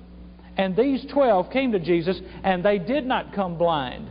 And 0.56 0.76
these 0.76 1.06
12 1.12 1.52
came 1.52 1.72
to 1.72 1.80
Jesus, 1.80 2.20
and 2.44 2.64
they 2.64 2.78
did 2.78 3.06
not 3.06 3.34
come 3.34 3.58
blind. 3.58 4.08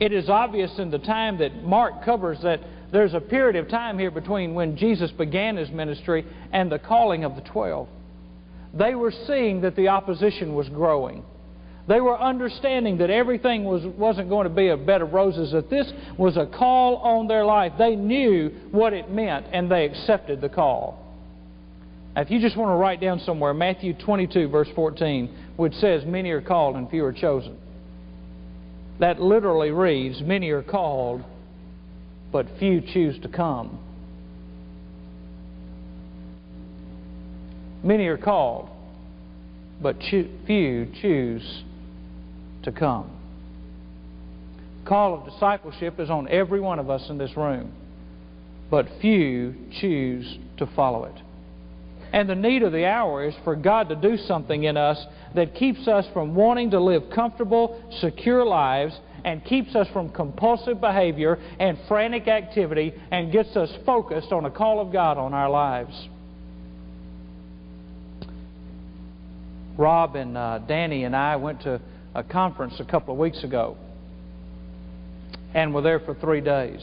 It 0.00 0.12
is 0.12 0.28
obvious 0.28 0.78
in 0.78 0.90
the 0.90 0.98
time 0.98 1.38
that 1.38 1.62
Mark 1.62 2.04
covers 2.04 2.38
that 2.42 2.60
there's 2.92 3.14
a 3.14 3.20
period 3.20 3.56
of 3.56 3.70
time 3.70 3.98
here 3.98 4.10
between 4.10 4.54
when 4.54 4.76
Jesus 4.76 5.10
began 5.10 5.56
his 5.56 5.70
ministry 5.70 6.24
and 6.52 6.70
the 6.70 6.78
calling 6.78 7.24
of 7.24 7.36
the 7.36 7.42
twelve. 7.42 7.88
They 8.74 8.94
were 8.94 9.12
seeing 9.26 9.60
that 9.62 9.76
the 9.76 9.88
opposition 9.88 10.54
was 10.54 10.68
growing. 10.68 11.22
They 11.88 12.00
were 12.00 12.18
understanding 12.18 12.98
that 12.98 13.10
everything 13.10 13.64
was, 13.64 13.84
wasn't 13.84 14.28
going 14.28 14.48
to 14.48 14.54
be 14.54 14.68
a 14.68 14.76
bed 14.76 15.02
of 15.02 15.12
roses, 15.12 15.52
that 15.52 15.68
this 15.68 15.92
was 16.16 16.36
a 16.36 16.46
call 16.46 16.96
on 16.96 17.26
their 17.26 17.44
life. 17.44 17.72
They 17.76 17.96
knew 17.96 18.50
what 18.70 18.92
it 18.92 19.10
meant 19.10 19.46
and 19.52 19.70
they 19.70 19.84
accepted 19.86 20.40
the 20.40 20.48
call. 20.48 20.98
Now, 22.14 22.22
if 22.22 22.30
you 22.30 22.40
just 22.40 22.56
want 22.56 22.70
to 22.70 22.76
write 22.76 23.00
down 23.00 23.18
somewhere, 23.20 23.52
Matthew 23.52 23.94
22, 23.94 24.48
verse 24.48 24.68
14, 24.76 25.34
which 25.56 25.74
says, 25.74 26.04
Many 26.04 26.30
are 26.30 26.42
called 26.42 26.76
and 26.76 26.88
few 26.88 27.04
are 27.04 27.12
chosen. 27.12 27.56
That 29.00 29.20
literally 29.20 29.70
reads, 29.70 30.20
Many 30.20 30.50
are 30.50 30.62
called 30.62 31.24
but 32.32 32.46
few 32.58 32.80
choose 32.80 33.20
to 33.20 33.28
come. 33.28 33.78
Many 37.84 38.06
are 38.06 38.16
called, 38.16 38.70
but 39.82 39.96
few 40.00 40.88
choose 41.00 41.62
to 42.64 42.72
come. 42.72 43.10
The 44.82 44.88
Call 44.88 45.14
of 45.14 45.24
discipleship 45.24 46.00
is 46.00 46.10
on 46.10 46.28
every 46.28 46.60
one 46.60 46.78
of 46.78 46.90
us 46.90 47.08
in 47.08 47.18
this 47.18 47.36
room, 47.36 47.72
but 48.70 48.86
few 49.00 49.54
choose 49.80 50.38
to 50.58 50.66
follow 50.74 51.04
it. 51.04 51.14
And 52.12 52.28
the 52.28 52.34
need 52.34 52.62
of 52.62 52.72
the 52.72 52.84
hour 52.84 53.24
is 53.24 53.34
for 53.42 53.56
God 53.56 53.88
to 53.88 53.96
do 53.96 54.16
something 54.16 54.64
in 54.64 54.76
us 54.76 55.02
that 55.34 55.54
keeps 55.54 55.88
us 55.88 56.04
from 56.12 56.34
wanting 56.34 56.70
to 56.72 56.80
live 56.80 57.04
comfortable, 57.14 57.82
secure 58.00 58.44
lives 58.44 58.94
and 59.24 59.44
keeps 59.44 59.74
us 59.74 59.86
from 59.92 60.10
compulsive 60.10 60.80
behavior 60.80 61.38
and 61.58 61.78
frantic 61.88 62.28
activity 62.28 62.92
and 63.10 63.32
gets 63.32 63.56
us 63.56 63.70
focused 63.86 64.32
on 64.32 64.44
a 64.44 64.50
call 64.50 64.80
of 64.80 64.92
God 64.92 65.16
on 65.16 65.32
our 65.32 65.48
lives. 65.48 66.08
Rob 69.78 70.16
and 70.16 70.36
uh, 70.36 70.58
Danny 70.58 71.04
and 71.04 71.16
I 71.16 71.36
went 71.36 71.62
to 71.62 71.80
a 72.14 72.22
conference 72.22 72.74
a 72.78 72.84
couple 72.84 73.14
of 73.14 73.18
weeks 73.20 73.42
ago 73.44 73.76
and 75.54 75.74
were 75.74 75.82
there 75.82 76.00
for 76.00 76.14
three 76.14 76.40
days. 76.40 76.80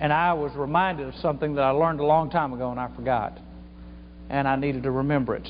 And 0.00 0.12
I 0.12 0.32
was 0.32 0.52
reminded 0.56 1.08
of 1.08 1.14
something 1.16 1.54
that 1.54 1.62
I 1.62 1.70
learned 1.70 2.00
a 2.00 2.04
long 2.04 2.30
time 2.30 2.52
ago 2.52 2.70
and 2.70 2.80
I 2.80 2.88
forgot. 2.94 3.38
And 4.28 4.48
I 4.48 4.56
needed 4.56 4.84
to 4.84 4.90
remember 4.90 5.36
it. 5.36 5.48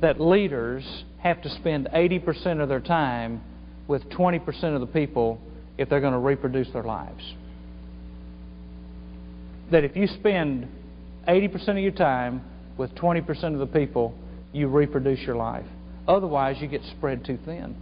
That 0.00 0.20
leaders 0.20 1.04
have 1.18 1.42
to 1.42 1.48
spend 1.48 1.88
80% 1.92 2.60
of 2.60 2.68
their 2.68 2.80
time 2.80 3.42
with 3.88 4.08
20% 4.10 4.74
of 4.74 4.80
the 4.80 4.86
people 4.86 5.40
if 5.78 5.88
they're 5.88 6.00
going 6.00 6.12
to 6.12 6.18
reproduce 6.18 6.70
their 6.72 6.82
lives. 6.82 7.24
That 9.70 9.84
if 9.84 9.96
you 9.96 10.06
spend 10.06 10.68
80% 11.26 11.68
of 11.70 11.78
your 11.78 11.92
time 11.92 12.42
with 12.76 12.94
20% 12.94 13.54
of 13.54 13.58
the 13.58 13.66
people, 13.66 14.14
you 14.52 14.68
reproduce 14.68 15.20
your 15.20 15.36
life. 15.36 15.66
Otherwise, 16.06 16.56
you 16.60 16.68
get 16.68 16.82
spread 16.96 17.24
too 17.24 17.38
thin. 17.44 17.74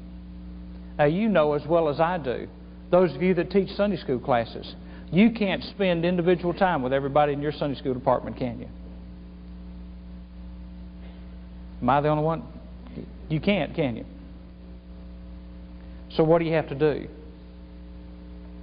Now, 0.98 1.06
you 1.06 1.28
know 1.28 1.54
as 1.54 1.66
well 1.66 1.88
as 1.88 1.98
I 1.98 2.18
do, 2.18 2.48
those 2.90 3.14
of 3.14 3.22
you 3.22 3.34
that 3.34 3.50
teach 3.50 3.70
Sunday 3.70 3.96
school 3.96 4.18
classes, 4.18 4.74
you 5.10 5.30
can't 5.32 5.62
spend 5.64 6.04
individual 6.04 6.54
time 6.54 6.82
with 6.82 6.92
everybody 6.92 7.32
in 7.32 7.42
your 7.42 7.52
Sunday 7.52 7.78
school 7.78 7.94
department, 7.94 8.36
can 8.36 8.60
you? 8.60 8.68
Am 11.80 11.90
I 11.90 12.00
the 12.00 12.08
only 12.08 12.22
one? 12.22 12.44
You 13.28 13.40
can't, 13.40 13.74
can 13.74 13.96
you? 13.96 14.04
So, 16.16 16.22
what 16.22 16.38
do 16.38 16.44
you 16.44 16.52
have 16.52 16.68
to 16.68 16.74
do? 16.74 17.08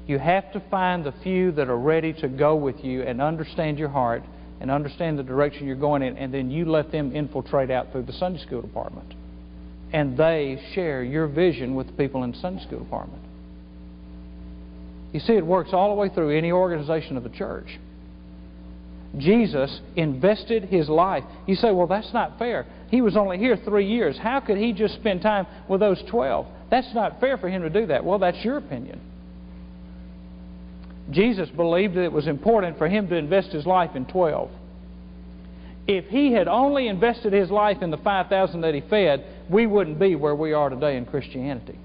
You 0.07 0.19
have 0.19 0.51
to 0.53 0.63
find 0.71 1.03
the 1.03 1.13
few 1.23 1.51
that 1.53 1.69
are 1.69 1.77
ready 1.77 2.13
to 2.13 2.27
go 2.27 2.55
with 2.55 2.83
you 2.83 3.03
and 3.03 3.21
understand 3.21 3.77
your 3.77 3.89
heart 3.89 4.23
and 4.61 4.71
understand 4.71 5.19
the 5.19 5.23
direction 5.23 5.67
you're 5.67 5.75
going 5.75 6.01
in, 6.01 6.17
and 6.17 6.33
then 6.33 6.49
you 6.49 6.65
let 6.65 6.91
them 6.91 7.15
infiltrate 7.15 7.69
out 7.69 7.91
through 7.91 8.03
the 8.03 8.13
Sunday 8.13 8.41
school 8.41 8.61
department. 8.61 9.13
And 9.91 10.17
they 10.17 10.61
share 10.73 11.03
your 11.03 11.27
vision 11.27 11.75
with 11.75 11.87
the 11.87 11.93
people 11.93 12.23
in 12.23 12.31
the 12.31 12.37
Sunday 12.37 12.63
school 12.63 12.79
department. 12.79 13.23
You 15.11 15.19
see, 15.19 15.33
it 15.33 15.45
works 15.45 15.71
all 15.73 15.89
the 15.89 15.95
way 15.95 16.09
through 16.09 16.37
any 16.37 16.51
organization 16.51 17.17
of 17.17 17.23
the 17.23 17.29
church. 17.29 17.79
Jesus 19.17 19.81
invested 19.95 20.65
his 20.65 20.87
life. 20.87 21.23
You 21.47 21.55
say, 21.55 21.71
well, 21.71 21.87
that's 21.87 22.13
not 22.13 22.37
fair. 22.37 22.67
He 22.91 23.01
was 23.01 23.17
only 23.17 23.39
here 23.39 23.57
three 23.57 23.87
years. 23.87 24.17
How 24.17 24.39
could 24.39 24.57
he 24.57 24.71
just 24.71 24.95
spend 24.95 25.23
time 25.23 25.47
with 25.67 25.79
those 25.79 26.01
12? 26.09 26.45
That's 26.69 26.93
not 26.93 27.19
fair 27.19 27.37
for 27.37 27.49
him 27.49 27.63
to 27.63 27.69
do 27.69 27.87
that. 27.87 28.05
Well, 28.05 28.19
that's 28.19 28.43
your 28.43 28.57
opinion. 28.57 29.01
Jesus 31.09 31.49
believed 31.49 31.95
that 31.95 32.03
it 32.03 32.11
was 32.11 32.27
important 32.27 32.77
for 32.77 32.87
him 32.87 33.07
to 33.09 33.15
invest 33.15 33.51
his 33.51 33.65
life 33.65 33.95
in 33.95 34.05
12. 34.05 34.51
If 35.89 36.05
he 36.05 36.31
had 36.31 36.47
only 36.47 36.87
invested 36.87 37.33
his 37.33 37.49
life 37.49 37.81
in 37.81 37.89
the 37.89 37.97
5,000 37.97 38.61
that 38.61 38.75
he 38.75 38.81
fed, 38.81 39.25
we 39.49 39.65
wouldn't 39.65 39.99
be 39.99 40.15
where 40.15 40.35
we 40.35 40.53
are 40.53 40.69
today 40.69 40.95
in 40.97 41.05
Christianity 41.05 41.77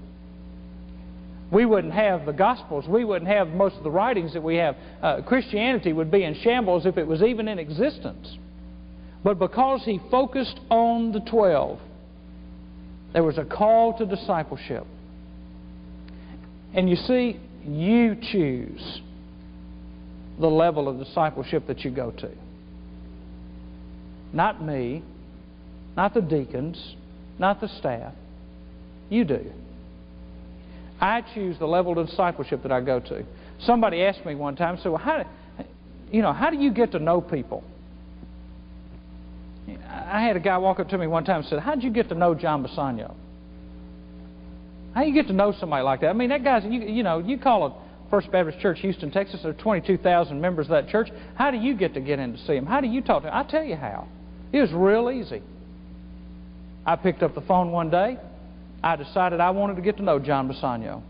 we 1.51 1.65
wouldn't 1.65 1.93
have 1.93 2.25
the 2.25 2.33
Gospels. 2.33 2.85
We 2.87 3.05
wouldn't 3.05 3.29
have 3.29 3.49
most 3.49 3.75
of 3.77 3.83
the 3.83 3.91
writings 3.91 4.33
that 4.33 4.43
we 4.43 4.55
have. 4.55 4.75
Uh, 5.01 5.21
Christianity 5.21 5.93
would 5.93 6.11
be 6.11 6.23
in 6.23 6.35
shambles 6.41 6.85
if 6.85 6.97
it 6.97 7.05
was 7.05 7.21
even 7.21 7.47
in 7.47 7.59
existence. 7.59 8.37
But 9.23 9.39
because 9.39 9.83
he 9.85 9.99
focused 10.11 10.59
on 10.69 11.11
the 11.11 11.21
twelve, 11.21 11.79
there 13.13 13.23
was 13.23 13.37
a 13.37 13.45
call 13.45 13.97
to 13.97 14.05
discipleship. 14.05 14.85
And 16.73 16.89
you 16.89 16.95
see, 16.95 17.39
you 17.65 18.17
choose 18.21 19.01
the 20.39 20.47
level 20.47 20.89
of 20.89 20.99
discipleship 20.99 21.67
that 21.67 21.85
you 21.85 21.91
go 21.91 22.11
to. 22.11 22.29
Not 24.35 24.61
me, 24.61 25.01
not 25.95 26.13
the 26.13 26.21
deacons, 26.21 26.95
not 27.39 27.61
the 27.61 27.69
staff. 27.69 28.13
You 29.09 29.23
do. 29.23 29.51
I 30.99 31.21
choose 31.33 31.57
the 31.57 31.65
level 31.65 31.97
of 31.97 32.07
discipleship 32.07 32.61
that 32.63 32.71
I 32.71 32.81
go 32.81 32.99
to. 32.99 33.25
Somebody 33.61 34.03
asked 34.03 34.25
me 34.25 34.35
one 34.35 34.57
time, 34.57 34.77
so 34.83 34.91
well, 34.91 34.99
how, 34.99 35.25
you 36.11 36.21
know, 36.21 36.33
how 36.33 36.49
do 36.49 36.57
you 36.57 36.71
get 36.71 36.91
to 36.91 36.99
know 36.99 37.21
people? 37.21 37.63
I 39.87 40.21
had 40.21 40.35
a 40.35 40.41
guy 40.41 40.57
walk 40.57 40.79
up 40.79 40.89
to 40.89 40.97
me 40.97 41.07
one 41.07 41.23
time 41.23 41.37
and 41.37 41.45
said, 41.45 41.59
"How 41.59 41.73
did 41.73 41.83
you 41.83 41.89
get 41.89 42.09
to 42.09 42.15
know 42.15 42.35
John 42.35 42.63
Bisagno?" 42.63 43.13
How 44.93 45.01
do 45.01 45.07
you 45.07 45.13
get 45.13 45.27
to 45.27 45.33
know 45.33 45.53
somebody 45.59 45.83
like 45.83 46.01
that? 46.01 46.09
I 46.09 46.13
mean, 46.13 46.29
that 46.29 46.43
guy's 46.43 46.63
you, 46.65 46.81
you 46.81 47.03
know, 47.03 47.19
you 47.19 47.37
call 47.37 47.65
a 47.65 47.73
First 48.09 48.31
Baptist 48.31 48.59
Church, 48.59 48.79
Houston, 48.81 49.11
Texas. 49.11 49.41
There 49.41 49.51
are 49.51 49.55
22,000 49.55 50.39
members 50.39 50.67
of 50.67 50.71
that 50.71 50.89
church. 50.89 51.09
How 51.35 51.51
do 51.51 51.57
you 51.57 51.75
get 51.75 51.93
to 51.95 51.99
get 51.99 52.19
in 52.19 52.33
to 52.33 52.37
see 52.39 52.53
him? 52.53 52.65
How 52.65 52.81
do 52.81 52.87
you 52.87 53.01
talk 53.01 53.23
to 53.23 53.29
him? 53.29 53.33
I 53.33 53.43
tell 53.43 53.63
you 53.63 53.75
how. 53.75 54.07
It 54.55 54.61
was 54.61 54.71
real 54.71 55.11
easy. 55.11 55.41
I 56.85 56.95
picked 56.95 57.21
up 57.23 57.35
the 57.35 57.41
phone 57.41 57.71
one 57.71 57.89
day. 57.89 58.17
I 58.81 58.95
decided 58.95 59.41
I 59.41 59.49
wanted 59.49 59.75
to 59.75 59.81
get 59.81 59.97
to 59.97 60.03
know 60.03 60.17
John 60.17 60.47
Bisagno. 60.47 61.01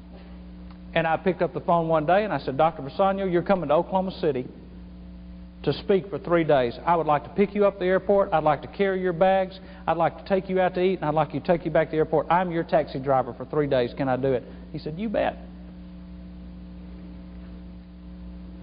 And 0.96 1.06
I 1.06 1.18
picked 1.18 1.44
up 1.44 1.54
the 1.54 1.60
phone 1.60 1.88
one 1.88 2.08
day 2.08 2.24
and 2.24 2.34
I 2.34 2.40
said, 2.40 2.58
Dr. 2.58 2.82
Bisagno, 2.82 3.32
you're 3.32 3.44
coming 3.44 3.70
to 3.70 3.76
Oklahoma 3.76 4.18
City 4.20 4.48
to 5.62 5.74
speak 5.74 6.10
for 6.10 6.18
three 6.18 6.44
days. 6.44 6.74
I 6.88 6.96
would 6.96 7.06
like 7.06 7.24
to 7.26 7.30
pick 7.30 7.54
you 7.54 7.68
up 7.68 7.76
at 7.76 7.80
the 7.82 7.86
airport. 7.86 8.34
I'd 8.34 8.44
like 8.44 8.64
to 8.64 8.68
carry 8.68 9.00
your 9.00 9.14
bags. 9.14 9.60
I'd 9.86 9.98
like 9.98 10.18
to 10.18 10.28
take 10.28 10.50
you 10.50 10.60
out 10.60 10.74
to 10.74 10.82
eat, 10.82 10.96
and 10.96 11.06
I'd 11.06 11.14
like 11.14 11.36
you 11.36 11.40
to 11.40 11.46
take 11.46 11.66
you 11.66 11.72
back 11.72 11.90
to 11.90 11.92
the 11.92 11.98
airport. 11.98 12.26
I'm 12.32 12.50
your 12.50 12.64
taxi 12.64 12.98
driver 12.98 13.36
for 13.36 13.46
three 13.46 13.68
days. 13.68 13.92
Can 13.96 14.10
I 14.10 14.18
do 14.18 14.34
it? 14.34 14.44
He 14.72 14.80
said, 14.80 14.98
You 14.98 15.08
bet. 15.08 15.38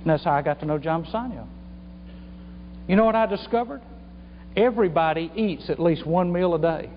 And 0.01 0.11
that's 0.11 0.25
how 0.25 0.33
I 0.33 0.43
got 0.43 0.59
to 0.59 0.67
know 0.67 0.79
John 0.79 1.05
Bisagno. 1.05 1.47
You 2.89 2.97
know 2.97 3.05
what 3.05 3.15
I 3.15 3.27
discovered? 3.27 3.81
Everybody 4.57 5.31
eats 5.35 5.71
at 5.71 5.81
least 5.81 6.07
one 6.07 6.33
meal 6.33 6.55
a 6.55 6.61
day. 6.61 6.91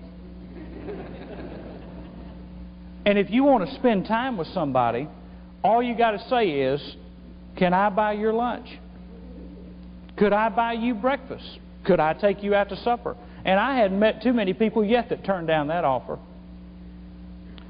and 3.06 3.18
if 3.18 3.30
you 3.30 3.44
want 3.44 3.68
to 3.68 3.74
spend 3.76 4.06
time 4.06 4.36
with 4.36 4.48
somebody, 4.48 5.08
all 5.62 5.82
you 5.82 5.96
got 5.96 6.12
to 6.12 6.28
say 6.28 6.48
is, 6.50 6.96
Can 7.56 7.72
I 7.72 7.88
buy 7.88 8.12
your 8.12 8.32
lunch? 8.32 8.68
Could 10.18 10.32
I 10.32 10.48
buy 10.48 10.74
you 10.74 10.94
breakfast? 10.94 11.58
Could 11.84 12.00
I 12.00 12.14
take 12.14 12.42
you 12.42 12.54
out 12.54 12.68
to 12.70 12.76
supper? 12.76 13.16
And 13.44 13.60
I 13.60 13.76
hadn't 13.76 13.98
met 13.98 14.22
too 14.22 14.32
many 14.32 14.52
people 14.52 14.84
yet 14.84 15.08
that 15.10 15.24
turned 15.24 15.46
down 15.46 15.68
that 15.68 15.84
offer. 15.84 16.18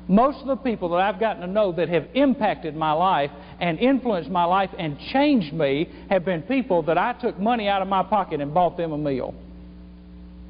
Most 0.08 0.38
of 0.38 0.46
the 0.46 0.56
people 0.56 0.90
that 0.90 1.00
I've 1.00 1.18
gotten 1.18 1.42
to 1.42 1.48
know 1.48 1.72
that 1.72 1.88
have 1.88 2.06
impacted 2.14 2.76
my 2.76 2.92
life 2.92 3.30
and 3.60 3.78
influenced 3.78 4.30
my 4.30 4.44
life 4.44 4.70
and 4.78 4.96
changed 5.12 5.52
me 5.52 5.88
have 6.08 6.24
been 6.24 6.42
people 6.42 6.82
that 6.82 6.96
I 6.96 7.12
took 7.14 7.38
money 7.38 7.68
out 7.68 7.82
of 7.82 7.88
my 7.88 8.04
pocket 8.04 8.40
and 8.40 8.54
bought 8.54 8.76
them 8.76 8.92
a 8.92 8.98
meal. 8.98 9.34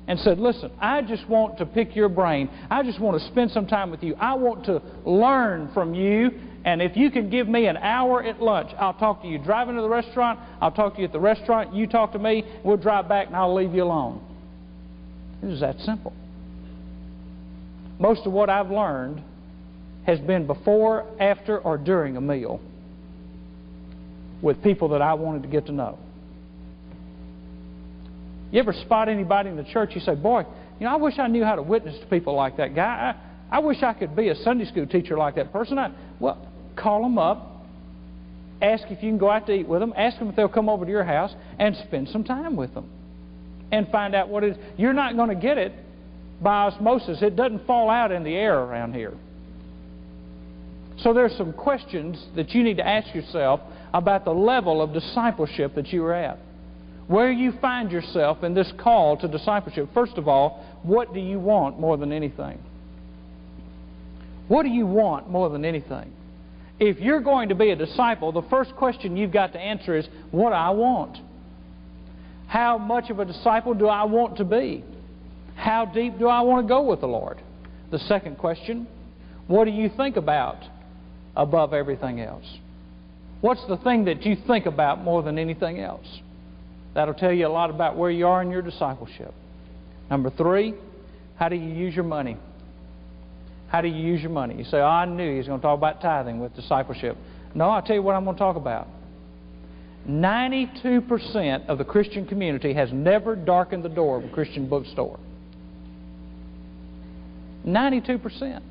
And 0.08 0.20
said, 0.20 0.38
Listen, 0.38 0.70
I 0.80 1.02
just 1.02 1.28
want 1.28 1.58
to 1.58 1.66
pick 1.66 1.96
your 1.96 2.08
brain. 2.08 2.48
I 2.70 2.82
just 2.82 3.00
want 3.00 3.20
to 3.20 3.26
spend 3.28 3.50
some 3.50 3.66
time 3.66 3.90
with 3.90 4.02
you. 4.02 4.14
I 4.20 4.34
want 4.34 4.64
to 4.66 4.80
learn 5.04 5.70
from 5.74 5.94
you 5.94 6.30
and 6.66 6.82
if 6.82 6.96
you 6.96 7.12
can 7.12 7.30
give 7.30 7.46
me 7.48 7.68
an 7.68 7.76
hour 7.76 8.24
at 8.24 8.42
lunch, 8.42 8.72
I'll 8.76 8.92
talk 8.94 9.22
to 9.22 9.28
you 9.28 9.38
driving 9.38 9.76
to 9.76 9.82
the 9.82 9.88
restaurant, 9.88 10.40
I'll 10.60 10.72
talk 10.72 10.94
to 10.94 10.98
you 10.98 11.06
at 11.06 11.12
the 11.12 11.20
restaurant, 11.20 11.72
you 11.72 11.86
talk 11.86 12.12
to 12.12 12.18
me, 12.18 12.44
we'll 12.64 12.76
drive 12.76 13.08
back 13.08 13.28
and 13.28 13.36
I'll 13.36 13.54
leave 13.54 13.72
you 13.72 13.84
alone. 13.84 14.20
It 15.42 15.46
was 15.46 15.60
that 15.60 15.78
simple. 15.78 16.12
Most 18.00 18.26
of 18.26 18.32
what 18.32 18.50
I've 18.50 18.70
learned 18.70 19.22
has 20.06 20.18
been 20.18 20.48
before, 20.48 21.06
after, 21.20 21.56
or 21.58 21.78
during 21.78 22.16
a 22.16 22.20
meal 22.20 22.60
with 24.42 24.60
people 24.64 24.88
that 24.88 25.02
I 25.02 25.14
wanted 25.14 25.42
to 25.42 25.48
get 25.48 25.66
to 25.66 25.72
know. 25.72 26.00
You 28.50 28.60
ever 28.60 28.72
spot 28.72 29.08
anybody 29.08 29.48
in 29.48 29.56
the 29.56 29.64
church, 29.64 29.90
you 29.94 30.00
say, 30.00 30.14
Boy, 30.14 30.44
you 30.78 30.86
know, 30.86 30.92
I 30.92 30.96
wish 30.96 31.18
I 31.18 31.26
knew 31.26 31.44
how 31.44 31.56
to 31.56 31.62
witness 31.62 31.98
to 32.00 32.06
people 32.06 32.34
like 32.34 32.56
that 32.58 32.74
guy. 32.74 33.14
I, 33.50 33.56
I 33.56 33.58
wish 33.60 33.82
I 33.82 33.92
could 33.92 34.14
be 34.14 34.28
a 34.28 34.34
Sunday 34.36 34.66
school 34.66 34.86
teacher 34.86 35.16
like 35.16 35.36
that 35.36 35.52
person. 35.52 35.78
I, 35.78 35.92
well, 36.20 36.46
call 36.76 37.02
them 37.02 37.18
up, 37.18 37.64
ask 38.60 38.84
if 38.84 39.02
you 39.02 39.10
can 39.10 39.18
go 39.18 39.30
out 39.30 39.46
to 39.46 39.52
eat 39.52 39.66
with 39.66 39.80
them, 39.80 39.92
ask 39.96 40.18
them 40.18 40.28
if 40.28 40.36
they'll 40.36 40.48
come 40.48 40.68
over 40.68 40.84
to 40.84 40.90
your 40.90 41.04
house, 41.04 41.32
and 41.58 41.76
spend 41.86 42.08
some 42.08 42.24
time 42.24 42.56
with 42.56 42.74
them. 42.74 42.90
And 43.72 43.88
find 43.88 44.14
out 44.14 44.28
what 44.28 44.44
it 44.44 44.56
is. 44.56 44.56
You're 44.76 44.92
not 44.92 45.16
going 45.16 45.30
to 45.30 45.34
get 45.34 45.58
it 45.58 45.72
by 46.40 46.66
osmosis. 46.66 47.18
It 47.22 47.34
doesn't 47.34 47.66
fall 47.66 47.90
out 47.90 48.12
in 48.12 48.22
the 48.22 48.34
air 48.34 48.58
around 48.58 48.94
here. 48.94 49.14
So 50.98 51.12
there's 51.12 51.36
some 51.36 51.52
questions 51.52 52.24
that 52.36 52.50
you 52.50 52.62
need 52.62 52.76
to 52.78 52.86
ask 52.86 53.14
yourself 53.14 53.60
about 53.92 54.24
the 54.24 54.32
level 54.32 54.80
of 54.80 54.92
discipleship 54.92 55.74
that 55.74 55.88
you 55.88 56.04
are 56.04 56.14
at. 56.14 56.38
Where 57.08 57.30
you 57.30 57.52
find 57.60 57.92
yourself 57.92 58.42
in 58.42 58.54
this 58.54 58.72
call 58.78 59.16
to 59.18 59.28
discipleship. 59.28 59.88
First 59.94 60.18
of 60.18 60.26
all, 60.26 60.64
what 60.82 61.14
do 61.14 61.20
you 61.20 61.38
want 61.38 61.78
more 61.78 61.96
than 61.96 62.12
anything? 62.12 62.58
What 64.48 64.64
do 64.64 64.68
you 64.68 64.86
want 64.86 65.30
more 65.30 65.48
than 65.48 65.64
anything? 65.64 66.12
If 66.78 66.98
you're 66.98 67.20
going 67.20 67.48
to 67.48 67.54
be 67.54 67.70
a 67.70 67.76
disciple, 67.76 68.32
the 68.32 68.42
first 68.42 68.74
question 68.76 69.16
you've 69.16 69.32
got 69.32 69.52
to 69.54 69.60
answer 69.60 69.96
is, 69.96 70.06
What 70.30 70.52
I 70.52 70.70
want? 70.70 71.18
How 72.48 72.78
much 72.78 73.10
of 73.10 73.18
a 73.18 73.24
disciple 73.24 73.74
do 73.74 73.86
I 73.88 74.04
want 74.04 74.36
to 74.38 74.44
be? 74.44 74.84
How 75.56 75.84
deep 75.84 76.18
do 76.18 76.28
I 76.28 76.42
want 76.42 76.64
to 76.64 76.68
go 76.68 76.82
with 76.82 77.00
the 77.00 77.06
Lord? 77.06 77.40
The 77.90 77.98
second 78.00 78.38
question, 78.38 78.86
What 79.46 79.64
do 79.64 79.70
you 79.70 79.90
think 79.96 80.16
about 80.16 80.58
above 81.34 81.72
everything 81.72 82.20
else? 82.20 82.46
What's 83.40 83.66
the 83.68 83.76
thing 83.78 84.04
that 84.04 84.24
you 84.24 84.36
think 84.46 84.66
about 84.66 85.02
more 85.02 85.22
than 85.22 85.38
anything 85.38 85.80
else? 85.80 86.06
That'll 86.96 87.12
tell 87.12 87.30
you 87.30 87.46
a 87.46 87.48
lot 87.48 87.68
about 87.68 87.94
where 87.94 88.10
you 88.10 88.26
are 88.26 88.40
in 88.40 88.50
your 88.50 88.62
discipleship. 88.62 89.34
Number 90.10 90.30
three, 90.30 90.72
how 91.36 91.50
do 91.50 91.54
you 91.54 91.70
use 91.70 91.94
your 91.94 92.04
money? 92.04 92.38
How 93.68 93.82
do 93.82 93.88
you 93.88 94.02
use 94.02 94.22
your 94.22 94.30
money? 94.30 94.56
You 94.56 94.64
say, 94.64 94.78
oh, 94.78 94.86
I 94.86 95.04
knew 95.04 95.32
he 95.32 95.36
was 95.36 95.46
going 95.46 95.60
to 95.60 95.62
talk 95.62 95.76
about 95.76 96.00
tithing 96.00 96.40
with 96.40 96.56
discipleship. 96.56 97.18
No, 97.54 97.68
I'll 97.68 97.82
tell 97.82 97.96
you 97.96 98.02
what 98.02 98.14
I'm 98.14 98.24
going 98.24 98.36
to 98.36 98.40
talk 98.40 98.56
about. 98.56 98.88
92% 100.08 101.66
of 101.66 101.76
the 101.76 101.84
Christian 101.84 102.26
community 102.26 102.72
has 102.72 102.88
never 102.94 103.36
darkened 103.36 103.84
the 103.84 103.90
door 103.90 104.16
of 104.16 104.24
a 104.24 104.30
Christian 104.30 104.66
bookstore. 104.66 105.20
92%. 107.66 108.62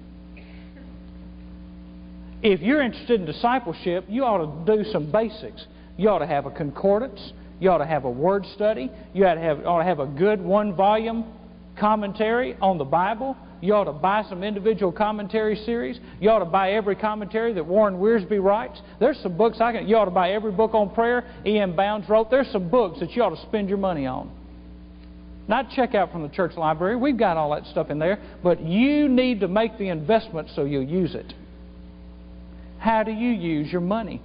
If 2.41 2.61
you're 2.61 2.81
interested 2.81 3.19
in 3.19 3.27
discipleship, 3.27 4.05
you 4.09 4.23
ought 4.23 4.65
to 4.65 4.77
do 4.77 4.83
some 4.89 5.11
basics. 5.11 5.63
You 5.95 6.09
ought 6.09 6.19
to 6.19 6.27
have 6.27 6.47
a 6.47 6.51
concordance. 6.51 7.33
You 7.59 7.69
ought 7.71 7.77
to 7.79 7.85
have 7.85 8.05
a 8.05 8.09
word 8.09 8.45
study. 8.55 8.91
You 9.13 9.25
ought 9.25 9.35
to 9.35 9.41
have, 9.41 9.65
ought 9.65 9.79
to 9.79 9.85
have 9.85 9.99
a 9.99 10.05
good 10.05 10.41
one 10.41 10.75
volume 10.75 11.25
commentary 11.79 12.55
on 12.61 12.77
the 12.77 12.85
Bible. 12.85 13.37
You 13.61 13.73
ought 13.73 13.85
to 13.85 13.93
buy 13.93 14.23
some 14.29 14.43
individual 14.43 14.91
commentary 14.91 15.55
series. 15.65 15.99
You 16.19 16.29
ought 16.29 16.39
to 16.39 16.45
buy 16.45 16.73
every 16.73 16.95
commentary 16.95 17.53
that 17.53 17.65
Warren 17.65 17.95
Wiersbe 17.95 18.43
writes. 18.43 18.79
There's 18.99 19.17
some 19.19 19.37
books 19.37 19.57
I 19.61 19.71
can. 19.71 19.87
You 19.87 19.97
ought 19.97 20.05
to 20.05 20.11
buy 20.11 20.31
every 20.31 20.51
book 20.51 20.73
on 20.73 20.93
prayer 20.93 21.23
E.M. 21.45 21.75
Bounds 21.75 22.07
wrote. 22.09 22.29
There's 22.29 22.51
some 22.51 22.69
books 22.69 22.99
that 22.99 23.11
you 23.11 23.23
ought 23.23 23.35
to 23.35 23.41
spend 23.47 23.69
your 23.69 23.77
money 23.77 24.05
on. 24.05 24.29
Not 25.47 25.69
check 25.75 25.95
out 25.95 26.11
from 26.11 26.23
the 26.23 26.29
church 26.29 26.57
library. 26.57 26.95
We've 26.95 27.17
got 27.17 27.37
all 27.37 27.51
that 27.51 27.65
stuff 27.67 27.89
in 27.89 27.99
there. 27.99 28.19
But 28.43 28.61
you 28.61 29.07
need 29.07 29.39
to 29.41 29.47
make 29.47 29.77
the 29.77 29.89
investment 29.89 30.49
so 30.55 30.65
you'll 30.65 30.83
use 30.83 31.15
it. 31.15 31.33
How 32.79 33.03
do 33.03 33.11
you 33.11 33.29
use 33.29 33.71
your 33.71 33.81
money? 33.81 34.21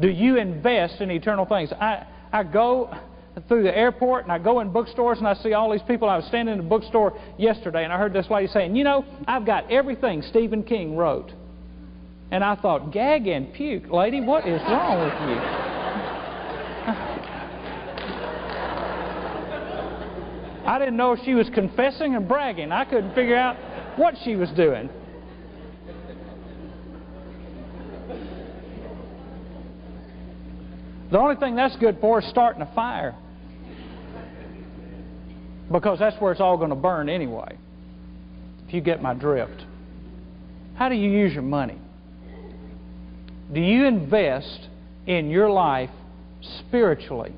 Do 0.00 0.08
you 0.08 0.36
invest 0.36 1.00
in 1.00 1.10
eternal 1.10 1.44
things? 1.44 1.72
I, 1.72 2.06
I 2.32 2.44
go 2.44 2.94
through 3.48 3.62
the 3.62 3.76
airport 3.76 4.24
and 4.24 4.32
I 4.32 4.38
go 4.38 4.60
in 4.60 4.70
bookstores 4.70 5.18
and 5.18 5.26
I 5.26 5.34
see 5.34 5.52
all 5.52 5.70
these 5.70 5.82
people. 5.82 6.08
I 6.08 6.16
was 6.16 6.26
standing 6.26 6.54
in 6.54 6.60
a 6.60 6.68
bookstore 6.68 7.18
yesterday 7.38 7.84
and 7.84 7.92
I 7.92 7.98
heard 7.98 8.12
this 8.12 8.28
lady 8.30 8.48
saying, 8.48 8.76
You 8.76 8.84
know, 8.84 9.04
I've 9.26 9.46
got 9.46 9.70
everything 9.70 10.22
Stephen 10.22 10.62
King 10.62 10.96
wrote. 10.96 11.32
And 12.30 12.44
I 12.44 12.54
thought, 12.56 12.92
Gag 12.92 13.26
and 13.26 13.52
puke, 13.52 13.90
lady, 13.90 14.20
what 14.20 14.46
is 14.46 14.60
wrong 14.62 15.04
with 15.04 15.28
you? 15.28 15.40
I 20.66 20.78
didn't 20.78 20.96
know 20.96 21.12
if 21.12 21.20
she 21.24 21.34
was 21.34 21.48
confessing 21.52 22.14
or 22.14 22.20
bragging. 22.20 22.70
I 22.70 22.84
couldn't 22.84 23.14
figure 23.14 23.36
out 23.36 23.56
what 23.98 24.14
she 24.22 24.36
was 24.36 24.50
doing. 24.50 24.88
The 31.10 31.18
only 31.18 31.36
thing 31.36 31.56
that's 31.56 31.76
good 31.76 31.98
for 32.00 32.20
is 32.20 32.28
starting 32.28 32.62
a 32.62 32.74
fire. 32.74 33.16
Because 35.70 35.98
that's 35.98 36.20
where 36.20 36.32
it's 36.32 36.40
all 36.40 36.56
going 36.56 36.70
to 36.70 36.76
burn 36.76 37.08
anyway. 37.08 37.56
If 38.66 38.74
you 38.74 38.80
get 38.80 39.02
my 39.02 39.14
drift. 39.14 39.64
How 40.76 40.88
do 40.88 40.94
you 40.94 41.10
use 41.10 41.32
your 41.32 41.42
money? 41.42 41.78
Do 43.52 43.60
you 43.60 43.84
invest 43.84 44.68
in 45.06 45.30
your 45.30 45.50
life 45.50 45.90
spiritually? 46.60 47.34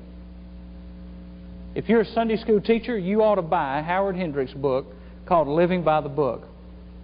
If 1.75 1.89
you're 1.89 2.01
a 2.01 2.05
Sunday 2.05 2.37
school 2.37 2.61
teacher, 2.61 2.97
you 2.97 3.23
ought 3.23 3.35
to 3.35 3.41
buy 3.41 3.81
Howard 3.81 4.15
Hendricks' 4.15 4.53
book 4.53 4.85
called 5.25 5.47
Living 5.47 5.83
by 5.83 6.01
the 6.01 6.09
Book 6.09 6.43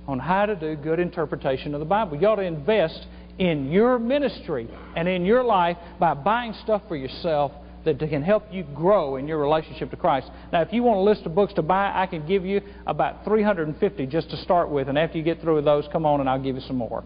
on 0.07 0.19
how 0.19 0.45
to 0.45 0.55
do 0.55 0.75
good 0.75 0.99
interpretation 0.99 1.73
of 1.73 1.79
the 1.79 1.85
Bible. 1.85 2.17
You 2.19 2.27
ought 2.27 2.35
to 2.35 2.43
invest 2.43 3.07
in 3.39 3.71
your 3.71 3.97
ministry 3.97 4.67
and 4.95 5.07
in 5.07 5.25
your 5.25 5.43
life 5.43 5.77
by 5.97 6.13
buying 6.13 6.53
stuff 6.63 6.81
for 6.87 6.95
yourself 6.95 7.51
that 7.85 7.97
can 7.97 8.21
help 8.21 8.43
you 8.51 8.63
grow 8.75 9.15
in 9.15 9.27
your 9.27 9.37
relationship 9.39 9.89
to 9.89 9.95
Christ. 9.95 10.29
Now, 10.51 10.61
if 10.61 10.73
you 10.73 10.83
want 10.83 10.99
a 10.99 11.01
list 11.01 11.25
of 11.25 11.33
books 11.33 11.53
to 11.53 11.61
buy, 11.61 11.91
I 11.95 12.05
can 12.05 12.27
give 12.27 12.45
you 12.45 12.61
about 12.85 13.23
350 13.23 14.05
just 14.07 14.29
to 14.29 14.37
start 14.37 14.69
with, 14.69 14.89
and 14.89 14.97
after 14.97 15.17
you 15.17 15.23
get 15.23 15.41
through 15.41 15.55
with 15.55 15.65
those, 15.65 15.87
come 15.91 16.05
on 16.05 16.19
and 16.19 16.29
I'll 16.29 16.41
give 16.41 16.55
you 16.55 16.61
some 16.61 16.75
more. 16.75 17.03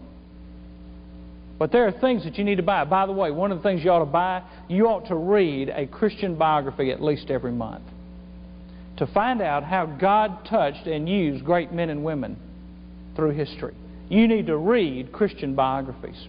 But 1.58 1.70
there 1.70 1.86
are 1.86 1.92
things 1.92 2.24
that 2.24 2.36
you 2.36 2.44
need 2.44 2.56
to 2.56 2.64
buy. 2.64 2.84
By 2.84 3.06
the 3.06 3.12
way, 3.12 3.30
one 3.30 3.52
of 3.52 3.58
the 3.58 3.62
things 3.62 3.84
you 3.84 3.90
ought 3.90 4.00
to 4.00 4.04
buy, 4.04 4.42
you 4.68 4.88
ought 4.88 5.06
to 5.06 5.14
read 5.14 5.68
a 5.68 5.86
Christian 5.86 6.34
biography 6.34 6.90
at 6.90 7.00
least 7.00 7.30
every 7.30 7.52
month 7.52 7.84
to 8.96 9.06
find 9.08 9.40
out 9.40 9.64
how 9.64 9.86
God 9.86 10.44
touched 10.44 10.86
and 10.86 11.08
used 11.08 11.44
great 11.44 11.72
men 11.72 11.90
and 11.90 12.04
women 12.04 12.36
through 13.16 13.30
history. 13.30 13.74
You 14.08 14.28
need 14.28 14.46
to 14.46 14.56
read 14.56 15.12
Christian 15.12 15.54
biographies. 15.54 16.28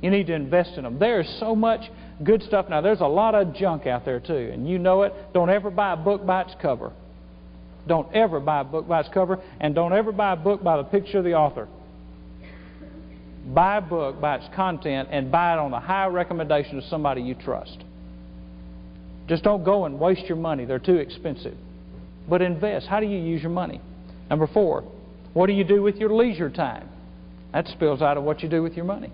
You 0.00 0.10
need 0.10 0.26
to 0.28 0.34
invest 0.34 0.72
in 0.76 0.84
them. 0.84 0.98
There 0.98 1.20
is 1.20 1.38
so 1.38 1.54
much 1.54 1.82
good 2.24 2.42
stuff. 2.42 2.66
Now, 2.70 2.80
there's 2.80 3.00
a 3.00 3.06
lot 3.06 3.34
of 3.34 3.54
junk 3.54 3.86
out 3.86 4.04
there, 4.04 4.20
too, 4.20 4.50
and 4.52 4.68
you 4.68 4.78
know 4.78 5.02
it. 5.02 5.12
Don't 5.34 5.50
ever 5.50 5.70
buy 5.70 5.92
a 5.92 5.96
book 5.96 6.24
by 6.24 6.42
its 6.42 6.54
cover. 6.62 6.92
Don't 7.86 8.14
ever 8.14 8.40
buy 8.40 8.60
a 8.60 8.64
book 8.64 8.88
by 8.88 9.00
its 9.00 9.08
cover, 9.12 9.42
and 9.60 9.74
don't 9.74 9.92
ever 9.92 10.12
buy 10.12 10.32
a 10.32 10.36
book 10.36 10.62
by 10.62 10.76
the 10.76 10.84
picture 10.84 11.18
of 11.18 11.24
the 11.24 11.34
author. 11.34 11.68
Buy 13.46 13.78
a 13.78 13.80
book 13.80 14.20
by 14.20 14.36
its 14.36 14.46
content 14.54 15.08
and 15.10 15.32
buy 15.32 15.54
it 15.54 15.58
on 15.58 15.70
the 15.70 15.80
high 15.80 16.06
recommendation 16.06 16.78
of 16.78 16.84
somebody 16.84 17.22
you 17.22 17.34
trust. 17.34 17.78
Just 19.28 19.42
don't 19.42 19.64
go 19.64 19.86
and 19.86 19.98
waste 19.98 20.26
your 20.26 20.36
money, 20.36 20.64
they're 20.64 20.78
too 20.78 20.96
expensive. 20.96 21.56
But 22.28 22.42
invest. 22.42 22.86
How 22.86 23.00
do 23.00 23.06
you 23.06 23.18
use 23.18 23.42
your 23.42 23.50
money? 23.50 23.80
Number 24.28 24.46
four, 24.46 24.84
what 25.32 25.46
do 25.46 25.52
you 25.52 25.64
do 25.64 25.82
with 25.82 25.96
your 25.96 26.10
leisure 26.10 26.50
time? 26.50 26.88
That 27.52 27.66
spills 27.68 28.02
out 28.02 28.16
of 28.16 28.22
what 28.22 28.42
you 28.42 28.48
do 28.48 28.62
with 28.62 28.74
your 28.74 28.84
money. 28.84 29.10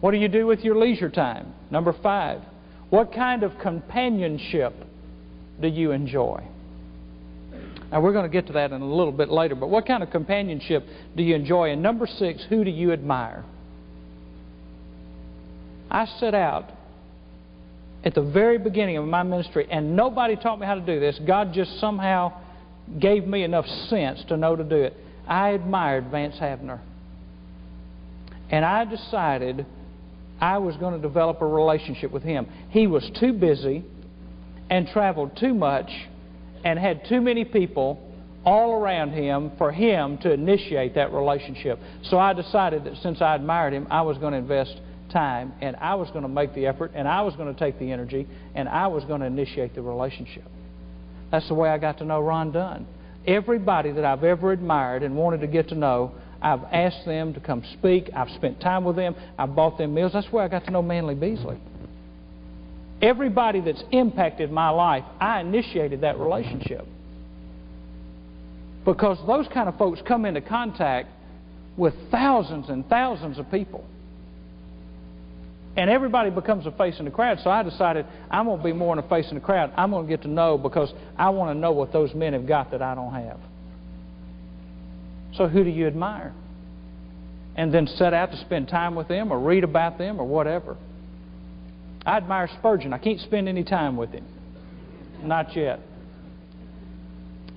What 0.00 0.10
do 0.10 0.18
you 0.18 0.28
do 0.28 0.46
with 0.46 0.60
your 0.60 0.76
leisure 0.76 1.10
time? 1.10 1.54
Number 1.70 1.94
five, 2.02 2.40
what 2.90 3.12
kind 3.12 3.42
of 3.42 3.52
companionship 3.60 4.74
do 5.60 5.68
you 5.68 5.92
enjoy? 5.92 6.42
Now, 7.90 8.00
we're 8.00 8.12
going 8.12 8.24
to 8.24 8.32
get 8.32 8.46
to 8.46 8.54
that 8.54 8.72
in 8.72 8.80
a 8.80 8.86
little 8.86 9.12
bit 9.12 9.28
later, 9.28 9.54
but 9.54 9.68
what 9.68 9.86
kind 9.86 10.02
of 10.02 10.10
companionship 10.10 10.84
do 11.14 11.22
you 11.22 11.34
enjoy? 11.34 11.70
And 11.70 11.82
number 11.82 12.06
six, 12.06 12.42
who 12.48 12.64
do 12.64 12.70
you 12.70 12.92
admire? 12.92 13.44
I 15.90 16.06
set 16.18 16.34
out 16.34 16.70
at 18.02 18.14
the 18.14 18.22
very 18.22 18.58
beginning 18.58 18.96
of 18.96 19.04
my 19.04 19.22
ministry, 19.22 19.66
and 19.70 19.94
nobody 19.94 20.36
taught 20.36 20.58
me 20.58 20.66
how 20.66 20.74
to 20.74 20.80
do 20.80 20.98
this. 20.98 21.20
God 21.26 21.52
just 21.52 21.78
somehow 21.80 22.32
gave 22.98 23.26
me 23.26 23.44
enough 23.44 23.66
sense 23.88 24.24
to 24.28 24.36
know 24.36 24.56
to 24.56 24.64
do 24.64 24.76
it. 24.76 24.96
I 25.28 25.50
admired 25.50 26.10
Vance 26.10 26.36
Havner. 26.40 26.80
And 28.52 28.64
I 28.64 28.84
decided 28.84 29.66
I 30.40 30.58
was 30.58 30.76
going 30.76 30.94
to 30.94 31.00
develop 31.00 31.40
a 31.40 31.46
relationship 31.46 32.12
with 32.12 32.22
him. 32.22 32.46
He 32.68 32.86
was 32.86 33.10
too 33.18 33.32
busy 33.32 33.84
and 34.70 34.86
traveled 34.88 35.36
too 35.36 35.54
much 35.54 35.90
and 36.64 36.78
had 36.78 37.06
too 37.08 37.20
many 37.20 37.44
people 37.44 38.08
all 38.44 38.72
around 38.72 39.12
him 39.12 39.52
for 39.56 39.72
him 39.72 40.18
to 40.18 40.32
initiate 40.32 40.94
that 40.96 41.12
relationship. 41.12 41.78
So 42.04 42.18
I 42.18 42.32
decided 42.32 42.84
that 42.84 42.96
since 43.02 43.22
I 43.22 43.34
admired 43.34 43.72
him, 43.72 43.86
I 43.90 44.02
was 44.02 44.18
going 44.18 44.32
to 44.32 44.38
invest 44.38 44.80
time 45.12 45.52
and 45.60 45.76
I 45.76 45.94
was 45.94 46.10
going 46.10 46.22
to 46.22 46.28
make 46.28 46.54
the 46.54 46.66
effort 46.66 46.92
and 46.94 47.06
I 47.06 47.22
was 47.22 47.36
going 47.36 47.52
to 47.52 47.58
take 47.58 47.78
the 47.78 47.92
energy 47.92 48.26
and 48.54 48.68
I 48.68 48.88
was 48.88 49.04
going 49.04 49.20
to 49.20 49.26
initiate 49.26 49.74
the 49.74 49.82
relationship. 49.82 50.44
That's 51.30 51.46
the 51.48 51.54
way 51.54 51.70
I 51.70 51.78
got 51.78 51.98
to 51.98 52.04
know 52.04 52.20
Ron 52.20 52.52
Dunn. 52.52 52.86
Everybody 53.26 53.92
that 53.92 54.04
I've 54.04 54.24
ever 54.24 54.52
admired 54.52 55.02
and 55.02 55.16
wanted 55.16 55.40
to 55.42 55.46
get 55.46 55.68
to 55.68 55.74
know, 55.74 56.12
I've 56.42 56.64
asked 56.72 57.06
them 57.06 57.34
to 57.34 57.40
come 57.40 57.62
speak. 57.78 58.10
I've 58.14 58.30
spent 58.30 58.60
time 58.60 58.84
with 58.84 58.96
them. 58.96 59.14
I've 59.38 59.54
bought 59.54 59.78
them 59.78 59.94
meals. 59.94 60.12
That's 60.12 60.30
where 60.32 60.44
I 60.44 60.48
got 60.48 60.64
to 60.64 60.70
know 60.70 60.82
Manley 60.82 61.14
Beasley. 61.14 61.58
Everybody 63.00 63.60
that's 63.60 63.82
impacted 63.92 64.50
my 64.50 64.70
life, 64.70 65.04
I 65.20 65.40
initiated 65.40 66.02
that 66.02 66.18
relationship. 66.18 66.86
Because 68.84 69.18
those 69.26 69.46
kind 69.54 69.68
of 69.68 69.78
folks 69.78 70.00
come 70.06 70.24
into 70.24 70.40
contact 70.40 71.08
with 71.76 71.94
thousands 72.10 72.68
and 72.68 72.88
thousands 72.88 73.38
of 73.38 73.50
people. 73.50 73.84
And 75.76 75.88
everybody 75.88 76.30
becomes 76.30 76.66
a 76.66 76.72
face 76.72 76.98
in 76.98 77.06
the 77.06 77.10
crowd. 77.10 77.38
So 77.42 77.50
I 77.50 77.62
decided 77.62 78.04
I'm 78.30 78.46
going 78.46 78.58
to 78.58 78.64
be 78.64 78.72
more 78.72 78.92
in 78.92 78.98
a 78.98 79.08
face 79.08 79.28
in 79.28 79.36
the 79.36 79.40
crowd. 79.40 79.72
I'm 79.76 79.90
going 79.90 80.06
to 80.06 80.08
get 80.08 80.22
to 80.22 80.28
know 80.28 80.58
because 80.58 80.92
I 81.16 81.30
want 81.30 81.54
to 81.54 81.58
know 81.58 81.72
what 81.72 81.92
those 81.92 82.12
men 82.14 82.34
have 82.34 82.46
got 82.46 82.72
that 82.72 82.82
I 82.82 82.94
don't 82.94 83.14
have. 83.14 83.38
So 85.36 85.48
who 85.48 85.64
do 85.64 85.70
you 85.70 85.86
admire? 85.86 86.32
And 87.56 87.72
then 87.72 87.86
set 87.86 88.14
out 88.14 88.30
to 88.30 88.36
spend 88.38 88.68
time 88.68 88.94
with 88.94 89.08
them 89.08 89.32
or 89.32 89.38
read 89.38 89.64
about 89.64 89.98
them 89.98 90.20
or 90.20 90.26
whatever. 90.26 90.76
I 92.04 92.16
admire 92.16 92.48
Spurgeon. 92.58 92.92
I 92.92 92.98
can't 92.98 93.20
spend 93.20 93.48
any 93.48 93.64
time 93.64 93.96
with 93.96 94.10
him. 94.10 94.24
Not 95.22 95.54
yet. 95.54 95.80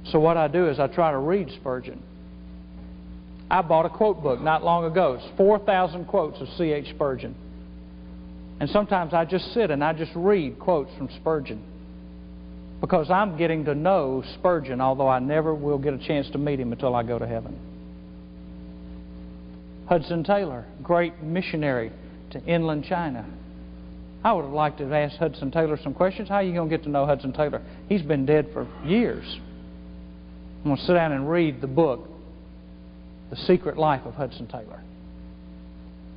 So 0.06 0.20
what 0.20 0.38
I 0.38 0.48
do 0.48 0.70
is 0.70 0.80
I 0.80 0.88
try 0.88 1.12
to 1.12 1.18
read 1.18 1.50
Spurgeon. 1.52 2.02
I 3.50 3.62
bought 3.62 3.86
a 3.86 3.90
quote 3.90 4.22
book 4.22 4.42
not 4.42 4.64
long 4.64 4.86
ago. 4.86 5.20
It's 5.20 5.38
4,000 5.38 6.06
quotes 6.06 6.40
of 6.42 6.48
C.H. 6.58 6.90
Spurgeon. 6.90 7.36
And 8.60 8.70
sometimes 8.70 9.14
I 9.14 9.26
just 9.26 9.54
sit 9.54 9.72
and 9.72 9.84
I 9.84 9.94
just 9.94 10.12
read 10.16 10.60
quotes 10.60 10.92
from 10.98 11.10
Spurgeon 11.20 11.64
because 12.82 13.10
I'm 13.10 13.38
getting 13.38 13.66
to 13.66 13.76
know 13.76 14.24
Spurgeon, 14.36 14.82
although 14.82 15.08
I 15.08 15.20
never 15.20 15.54
will 15.54 15.78
get 15.78 15.94
a 15.94 15.98
chance 15.98 16.30
to 16.32 16.38
meet 16.38 16.60
him 16.60 16.72
until 16.72 16.96
I 16.96 17.04
go 17.04 17.18
to 17.18 17.28
heaven. 17.28 17.58
Hudson 19.88 20.24
Taylor, 20.24 20.66
great 20.84 21.22
missionary 21.22 21.92
to 22.32 22.44
inland 22.44 22.86
China. 22.86 23.26
I 24.24 24.34
would 24.34 24.46
have 24.46 24.54
liked 24.54 24.80
to 24.80 24.86
have 24.86 24.94
asked 24.94 25.18
Hudson 25.18 25.52
Taylor 25.52 25.78
some 25.84 25.94
questions. 25.94 26.30
How 26.30 26.36
are 26.36 26.44
you 26.44 26.54
going 26.54 26.70
to 26.70 26.78
get 26.78 26.84
to 26.86 26.90
know 26.90 27.06
Hudson 27.06 27.32
Taylor? 27.32 27.62
He's 27.88 28.02
been 28.02 28.26
dead 28.26 28.50
for 28.54 28.68
years. 28.84 29.24
I'm 30.64 30.72
going 30.72 30.78
to 30.78 30.84
sit 30.84 30.94
down 30.94 31.12
and 31.12 31.30
read 31.30 31.62
the 31.62 31.68
book, 31.68 32.10
The 33.30 33.36
Secret 33.36 33.78
Life 33.78 34.02
of 34.06 34.16
Hudson 34.16 34.48
Taylor. 34.48 34.82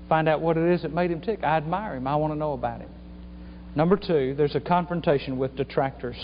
Find 0.09 0.27
out 0.27 0.41
what 0.41 0.57
it 0.57 0.73
is 0.73 0.83
that 0.83 0.95
made 0.95 1.11
him 1.11 1.21
tick. 1.21 1.41
I 1.43 1.59
admire 1.59 1.97
him. 1.97 2.07
I 2.07 2.17
want 2.17 2.33
to 2.33 2.39
know 2.39 2.55
about 2.55 2.81
him. 2.81 2.89
Number 3.75 3.99
two, 3.99 4.35
there's 4.35 4.55
a 4.55 4.61
confrontation 4.61 5.37
with 5.37 5.55
detractors. 5.55 6.17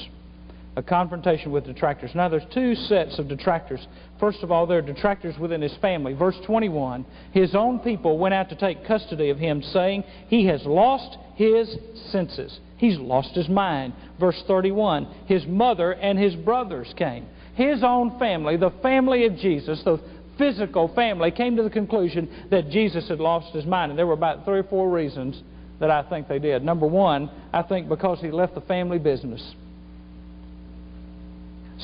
A 0.77 0.83
confrontation 0.83 1.53
with 1.53 1.67
detractors. 1.67 2.11
Now, 2.15 2.29
there's 2.29 2.43
two 2.53 2.75
sets 2.75 3.21
of 3.21 3.29
detractors. 3.29 3.87
First 4.19 4.43
of 4.43 4.51
all, 4.51 4.67
there 4.67 4.79
are 4.79 4.83
detractors 4.83 5.39
within 5.39 5.63
his 5.63 5.75
family. 5.81 6.15
Verse 6.15 6.37
21 6.47 7.07
His 7.33 7.55
own 7.55 7.79
people 7.79 8.19
went 8.19 8.35
out 8.35 8.49
to 8.49 8.57
take 8.57 8.85
custody 8.85 9.31
of 9.31 9.39
him, 9.39 9.63
saying, 9.63 10.03
He 10.29 10.47
has 10.47 10.65
lost 10.65 11.17
his 11.37 11.77
senses. 12.11 12.59
He's 12.77 12.99
lost 12.99 13.37
his 13.37 13.49
mind. 13.49 13.93
Verse 14.19 14.43
31 14.49 15.07
His 15.27 15.47
mother 15.47 15.93
and 15.93 16.19
his 16.19 16.35
brothers 16.35 16.93
came. 16.97 17.27
His 17.55 17.85
own 17.85 18.19
family, 18.19 18.57
the 18.57 18.73
family 18.83 19.27
of 19.27 19.37
Jesus, 19.37 19.81
the 19.85 20.01
physical 20.37 20.89
family 20.95 21.31
came 21.31 21.55
to 21.57 21.63
the 21.63 21.71
conclusion 21.71 22.47
that 22.51 22.71
Jesus 22.71 23.09
had 23.09 23.21
lost 23.21 23.55
his 23.55 23.65
mind. 23.65 23.93
And 23.93 23.99
there 23.99 24.07
were 24.07 24.15
about 24.15 24.45
three 24.45 24.59
or 24.59 24.65
four 24.65 24.91
reasons 24.91 25.41
that 25.79 25.91
I 25.91 26.03
think 26.09 26.27
they 26.27 26.39
did. 26.39 26.65
Number 26.65 26.87
one, 26.87 27.31
I 27.53 27.63
think 27.63 27.89
because 27.89 28.21
he 28.21 28.31
left 28.31 28.55
the 28.55 28.61
family 28.63 28.99
business. 28.99 29.55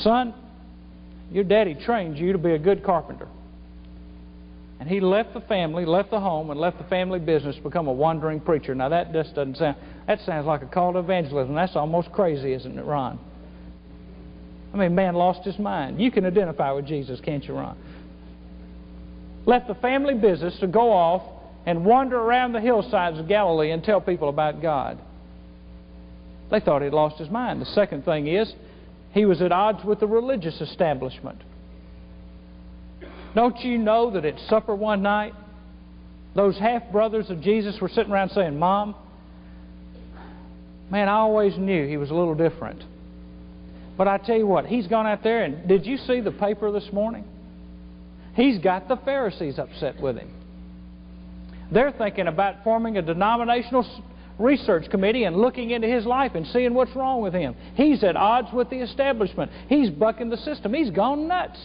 Son, 0.02 0.34
your 1.30 1.44
daddy 1.44 1.74
trained 1.74 2.18
you 2.18 2.32
to 2.32 2.38
be 2.38 2.52
a 2.52 2.58
good 2.58 2.84
carpenter. 2.84 3.28
And 4.78 4.88
he 4.88 5.00
left 5.00 5.34
the 5.34 5.42
family, 5.42 5.84
left 5.84 6.10
the 6.10 6.20
home, 6.20 6.50
and 6.50 6.58
left 6.58 6.78
the 6.78 6.84
family 6.84 7.18
business 7.18 7.56
to 7.56 7.62
become 7.62 7.86
a 7.86 7.92
wandering 7.92 8.40
preacher. 8.40 8.74
Now 8.74 8.88
that 8.88 9.12
just 9.12 9.34
doesn't 9.34 9.56
sound 9.58 9.76
that 10.06 10.20
sounds 10.20 10.46
like 10.46 10.62
a 10.62 10.66
call 10.66 10.94
to 10.94 11.00
evangelism. 11.00 11.54
That's 11.54 11.76
almost 11.76 12.10
crazy, 12.12 12.52
isn't 12.54 12.78
it, 12.78 12.82
Ron? 12.82 13.18
I 14.72 14.76
mean, 14.76 14.94
man 14.94 15.14
lost 15.14 15.44
his 15.44 15.58
mind. 15.58 16.00
You 16.00 16.10
can 16.10 16.24
identify 16.24 16.72
with 16.72 16.86
Jesus, 16.86 17.20
can't 17.20 17.44
you, 17.44 17.54
Ron? 17.54 17.76
left 19.46 19.68
the 19.68 19.74
family 19.76 20.14
business 20.14 20.56
to 20.60 20.66
go 20.66 20.92
off 20.92 21.22
and 21.66 21.84
wander 21.84 22.18
around 22.18 22.52
the 22.52 22.60
hillsides 22.60 23.18
of 23.18 23.28
Galilee 23.28 23.70
and 23.70 23.82
tell 23.82 24.00
people 24.00 24.28
about 24.28 24.62
God. 24.62 24.98
They 26.50 26.60
thought 26.60 26.82
he'd 26.82 26.92
lost 26.92 27.18
his 27.18 27.30
mind. 27.30 27.60
The 27.60 27.66
second 27.66 28.04
thing 28.04 28.26
is, 28.26 28.52
he 29.12 29.24
was 29.24 29.42
at 29.42 29.52
odds 29.52 29.84
with 29.84 30.00
the 30.00 30.06
religious 30.06 30.60
establishment. 30.60 31.40
Don't 33.34 33.58
you 33.60 33.78
know 33.78 34.10
that 34.12 34.24
at 34.24 34.38
supper 34.48 34.74
one 34.74 35.02
night, 35.02 35.34
those 36.34 36.58
half 36.58 36.90
brothers 36.92 37.30
of 37.30 37.40
Jesus 37.40 37.80
were 37.80 37.88
sitting 37.88 38.12
around 38.12 38.30
saying, 38.30 38.58
Mom, 38.58 38.94
man, 40.90 41.08
I 41.08 41.14
always 41.14 41.56
knew 41.56 41.86
he 41.86 41.96
was 41.96 42.10
a 42.10 42.14
little 42.14 42.34
different. 42.34 42.82
But 43.96 44.08
I 44.08 44.18
tell 44.18 44.36
you 44.36 44.46
what, 44.46 44.66
he's 44.66 44.86
gone 44.86 45.06
out 45.06 45.22
there 45.22 45.44
and 45.44 45.68
did 45.68 45.86
you 45.86 45.96
see 45.98 46.20
the 46.20 46.30
paper 46.30 46.70
this 46.72 46.88
morning? 46.92 47.24
He's 48.34 48.58
got 48.58 48.88
the 48.88 48.96
Pharisees 48.96 49.58
upset 49.58 50.00
with 50.00 50.16
him. 50.16 50.30
They're 51.72 51.92
thinking 51.92 52.26
about 52.26 52.64
forming 52.64 52.96
a 52.96 53.02
denominational 53.02 53.84
research 54.40 54.90
committee 54.90 55.24
and 55.24 55.36
looking 55.36 55.70
into 55.70 55.86
his 55.86 56.06
life 56.06 56.32
and 56.34 56.46
seeing 56.48 56.74
what's 56.74 56.94
wrong 56.96 57.22
with 57.22 57.34
him. 57.34 57.54
He's 57.74 58.02
at 58.02 58.16
odds 58.16 58.48
with 58.52 58.70
the 58.70 58.78
establishment. 58.78 59.50
He's 59.68 59.90
bucking 59.90 60.30
the 60.30 60.36
system. 60.38 60.72
He's 60.72 60.90
gone 60.90 61.28
nuts. 61.28 61.58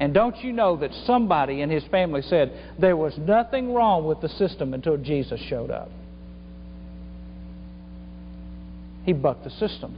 And 0.00 0.14
don't 0.14 0.36
you 0.42 0.52
know 0.52 0.76
that 0.78 0.92
somebody 1.06 1.60
in 1.60 1.68
his 1.68 1.84
family 1.84 2.22
said 2.22 2.52
there 2.78 2.96
was 2.96 3.16
nothing 3.18 3.74
wrong 3.74 4.06
with 4.06 4.22
the 4.22 4.30
system 4.30 4.72
until 4.72 4.96
Jesus 4.96 5.38
showed 5.48 5.70
up? 5.70 5.90
He 9.04 9.12
bucked 9.12 9.44
the 9.44 9.50
system. 9.50 9.96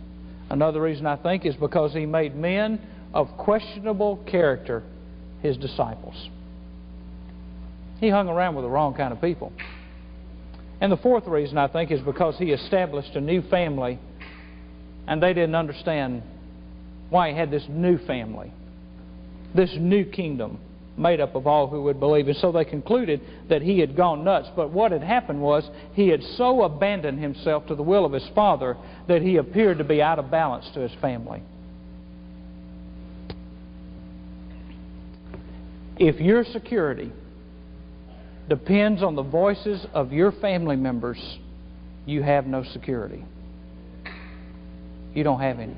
Another 0.50 0.82
reason 0.82 1.06
I 1.06 1.16
think 1.16 1.46
is 1.46 1.54
because 1.54 1.92
he 1.92 2.04
made 2.04 2.34
men 2.34 2.80
of 3.14 3.28
questionable 3.38 4.16
character 4.30 4.82
his 5.40 5.56
disciples. 5.56 6.28
He 8.00 8.08
hung 8.08 8.28
around 8.28 8.56
with 8.56 8.64
the 8.64 8.70
wrong 8.70 8.94
kind 8.94 9.12
of 9.12 9.20
people. 9.20 9.52
And 10.82 10.90
the 10.90 10.96
fourth 10.96 11.28
reason, 11.28 11.58
I 11.58 11.68
think, 11.68 11.92
is 11.92 12.00
because 12.00 12.36
he 12.38 12.50
established 12.50 13.14
a 13.14 13.20
new 13.20 13.40
family 13.42 14.00
and 15.06 15.22
they 15.22 15.32
didn't 15.32 15.54
understand 15.54 16.24
why 17.08 17.30
he 17.30 17.36
had 17.36 17.52
this 17.52 17.64
new 17.68 17.98
family, 17.98 18.52
this 19.54 19.72
new 19.78 20.04
kingdom 20.04 20.58
made 20.98 21.20
up 21.20 21.36
of 21.36 21.46
all 21.46 21.68
who 21.68 21.84
would 21.84 22.00
believe. 22.00 22.26
And 22.26 22.36
so 22.36 22.50
they 22.50 22.64
concluded 22.64 23.20
that 23.48 23.62
he 23.62 23.78
had 23.78 23.94
gone 23.94 24.24
nuts. 24.24 24.48
But 24.56 24.70
what 24.70 24.90
had 24.90 25.04
happened 25.04 25.40
was 25.40 25.70
he 25.92 26.08
had 26.08 26.20
so 26.36 26.64
abandoned 26.64 27.20
himself 27.20 27.64
to 27.68 27.76
the 27.76 27.82
will 27.84 28.04
of 28.04 28.12
his 28.12 28.28
father 28.34 28.76
that 29.06 29.22
he 29.22 29.36
appeared 29.36 29.78
to 29.78 29.84
be 29.84 30.02
out 30.02 30.18
of 30.18 30.32
balance 30.32 30.68
to 30.74 30.80
his 30.80 30.92
family. 31.00 31.44
If 35.96 36.18
your 36.18 36.42
security 36.44 37.12
depends 38.52 39.02
on 39.02 39.14
the 39.14 39.22
voices 39.22 39.86
of 39.94 40.12
your 40.12 40.30
family 40.30 40.76
members, 40.76 41.38
you 42.04 42.22
have 42.22 42.44
no 42.46 42.62
security. 42.74 43.24
You 45.14 45.24
don't 45.24 45.40
have 45.40 45.58
any. 45.58 45.74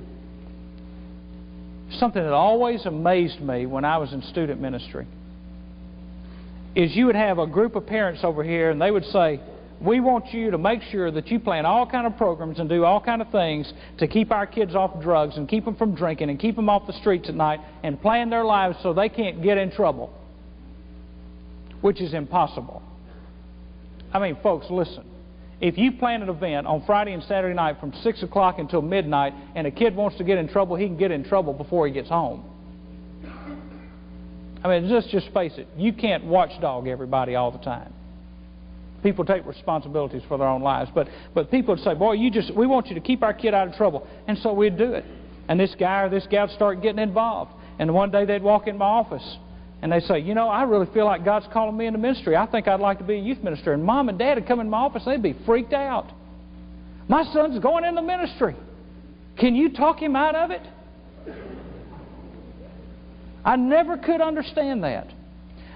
Something 2.01 2.25
that 2.25 2.33
always 2.33 2.85
amazed 2.85 3.41
me 3.41 3.67
when 3.67 3.85
I 3.85 3.99
was 3.99 4.13
in 4.13 4.23
student 4.23 4.61
ministry 4.61 5.07
is 6.75 6.97
you 6.97 7.07
would 7.07 7.15
have 7.15 7.39
a 7.39 7.47
group 7.47 7.77
of 7.77 7.87
parents 7.87 8.23
over 8.25 8.43
here 8.43 8.71
and 8.71 8.83
they 8.83 8.91
would 8.91 9.05
say, 9.05 9.39
we 9.81 10.01
want 10.01 10.33
you 10.33 10.51
to 10.51 10.59
make 10.59 10.83
sure 10.91 11.13
that 11.13 11.29
you 11.29 11.39
plan 11.39 11.65
all 11.67 11.87
kind 11.87 12.09
of 12.09 12.17
programs 12.17 12.59
and 12.59 12.69
do 12.69 12.85
all 12.85 13.01
kind 13.01 13.23
of 13.23 13.31
things 13.31 13.73
to 13.99 14.09
keep 14.09 14.33
our 14.33 14.49
kids 14.49 14.75
off 14.75 15.01
drugs 15.01 15.37
and 15.37 15.49
keep 15.49 15.65
them 15.65 15.77
from 15.77 15.95
drinking 15.95 16.29
and 16.29 16.41
keep 16.41 16.57
them 16.57 16.69
off 16.69 16.89
the 16.89 16.93
streets 16.95 17.29
at 17.29 17.37
night 17.37 17.61
and 17.85 18.03
plan 18.03 18.31
their 18.31 18.45
lives 18.45 18.77
so 18.83 18.93
they 18.93 19.09
can't 19.09 19.45
get 19.45 19.59
in 19.59 19.71
trouble, 19.71 20.13
which 21.85 22.01
is 22.01 22.15
impossible. 22.15 22.81
I 24.11 24.19
mean, 24.19 24.39
folks, 24.43 24.69
listen. 24.71 25.05
If 25.61 25.77
you 25.77 25.93
plan 25.93 26.23
an 26.23 26.31
event 26.31 26.67
on 26.67 26.83
Friday 26.87 27.13
and 27.13 27.23
Saturday 27.25 27.55
night 27.55 27.79
from 27.79 27.93
6 28.03 28.23
o'clock 28.23 28.59
until 28.59 28.81
midnight 28.81 29.35
and 29.55 29.67
a 29.67 29.71
kid 29.71 29.95
wants 29.95 30.17
to 30.17 30.25
get 30.25 30.39
in 30.39 30.49
trouble, 30.49 30.77
he 30.77 30.87
can 30.87 30.97
get 30.97 31.11
in 31.11 31.25
trouble 31.25 31.53
before 31.53 31.87
he 31.87 31.93
gets 31.93 32.09
home. 32.09 32.43
I 34.65 34.69
mean, 34.69 34.89
just, 34.89 35.11
just 35.11 35.29
face 35.35 35.53
it. 35.59 35.69
You 35.77 35.93
can't 35.93 36.25
watchdog 36.25 36.89
everybody 36.89 37.35
all 37.35 37.51
the 37.51 37.59
time. 37.59 37.93
People 39.03 39.27
take 39.27 39.45
responsibilities 39.45 40.23
for 40.27 40.39
their 40.39 40.49
own 40.49 40.63
lives. 40.63 40.91
But, 40.95 41.09
but 41.35 41.51
people 41.51 41.75
would 41.75 41.85
say, 41.85 41.93
boy, 41.93 42.13
you 42.13 42.31
just, 42.31 42.57
we 42.57 42.67
want 42.67 42.87
you 42.87 42.95
to 42.95 43.03
keep 43.03 43.23
our 43.23 43.35
kid 43.35 43.53
out 43.53 43.69
of 43.69 43.75
trouble. 43.75 44.09
And 44.27 44.39
so 44.39 44.55
we'd 44.55 44.79
do 44.79 44.95
it. 44.95 45.05
And 45.49 45.61
this 45.61 45.75
guy 45.79 46.01
or 46.01 46.09
this 46.09 46.27
gal 46.31 46.47
would 46.47 46.57
start 46.57 46.81
getting 46.81 47.01
involved. 47.01 47.53
And 47.79 47.93
one 47.93 48.11
day 48.11 48.25
they'd 48.25 48.43
walk 48.43 48.69
in 48.69 48.79
my 48.79 48.87
office 48.87 49.37
and 49.85 49.93
they 49.93 50.01
say, 50.01 50.19
You 50.19 50.35
know, 50.35 50.49
I 50.49 50.63
really 50.63 50.87
feel 50.95 51.05
like 51.05 51.27
God's 51.27 51.45
calling 51.53 51.77
me 51.77 51.85
into 51.85 51.99
ministry. 51.99 52.37
I 52.37 52.47
think 52.47 52.67
I'd 52.67 52.81
like 52.81 52.97
to 52.99 53.05
be 53.05 53.17
a 53.17 53.21
youth 53.21 53.43
minister. 53.45 53.75
And 53.75 53.85
mom 53.85 54.09
and 54.09 54.19
dad 54.19 54.37
would 54.37 54.49
come 54.49 54.59
in 54.59 54.71
my 54.71 54.79
office, 54.79 55.03
and 55.05 55.13
they'd 55.13 55.35
be 55.35 55.39
freaked 55.45 55.75
out. 55.75 56.11
My 57.07 57.23
son's 57.35 57.59
going 57.59 57.85
into 57.85 58.01
ministry. 58.01 58.57
Can 59.39 59.55
you 59.55 59.75
talk 59.75 60.01
him 60.01 60.17
out 60.17 60.35
of 60.35 60.51
it? 60.51 60.63
I 63.45 63.57
never 63.57 63.99
could 63.99 64.23
understand 64.23 64.85
that. 64.85 65.09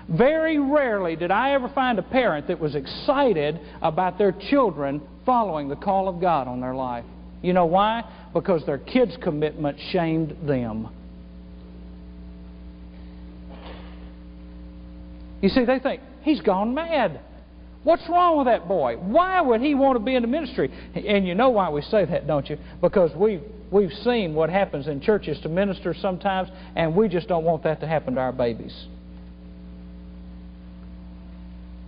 Very 0.08 0.58
rarely 0.58 1.14
did 1.14 1.30
I 1.30 1.52
ever 1.52 1.68
find 1.74 1.98
a 1.98 2.02
parent 2.02 2.48
that 2.48 2.58
was 2.58 2.74
excited 2.74 3.60
about 3.82 4.16
their 4.16 4.32
children 4.32 5.02
following 5.26 5.68
the 5.68 5.76
call 5.76 6.08
of 6.08 6.18
God 6.18 6.48
on 6.48 6.62
their 6.62 6.74
life. 6.74 7.04
You 7.42 7.52
know 7.52 7.66
why? 7.66 8.04
Because 8.32 8.64
their 8.64 8.78
kids' 8.78 9.18
commitment 9.22 9.76
shamed 9.92 10.34
them. 10.48 10.88
You 15.40 15.48
see, 15.48 15.64
they 15.64 15.78
think, 15.78 16.02
he's 16.22 16.40
gone 16.40 16.74
mad. 16.74 17.20
What's 17.84 18.02
wrong 18.08 18.38
with 18.38 18.46
that 18.46 18.66
boy? 18.66 18.96
Why 18.96 19.40
would 19.40 19.60
he 19.60 19.74
want 19.74 19.96
to 19.98 20.04
be 20.04 20.14
in 20.14 20.22
the 20.22 20.28
ministry? 20.28 20.70
And 20.94 21.26
you 21.26 21.34
know 21.34 21.50
why 21.50 21.70
we 21.70 21.80
say 21.82 22.04
that, 22.04 22.26
don't 22.26 22.48
you? 22.50 22.58
Because 22.80 23.14
we've, 23.14 23.42
we've 23.70 23.92
seen 24.04 24.34
what 24.34 24.50
happens 24.50 24.88
in 24.88 25.00
churches 25.00 25.38
to 25.42 25.48
ministers 25.48 25.96
sometimes, 26.02 26.48
and 26.74 26.94
we 26.94 27.08
just 27.08 27.28
don't 27.28 27.44
want 27.44 27.62
that 27.62 27.80
to 27.80 27.86
happen 27.86 28.14
to 28.16 28.20
our 28.20 28.32
babies. 28.32 28.74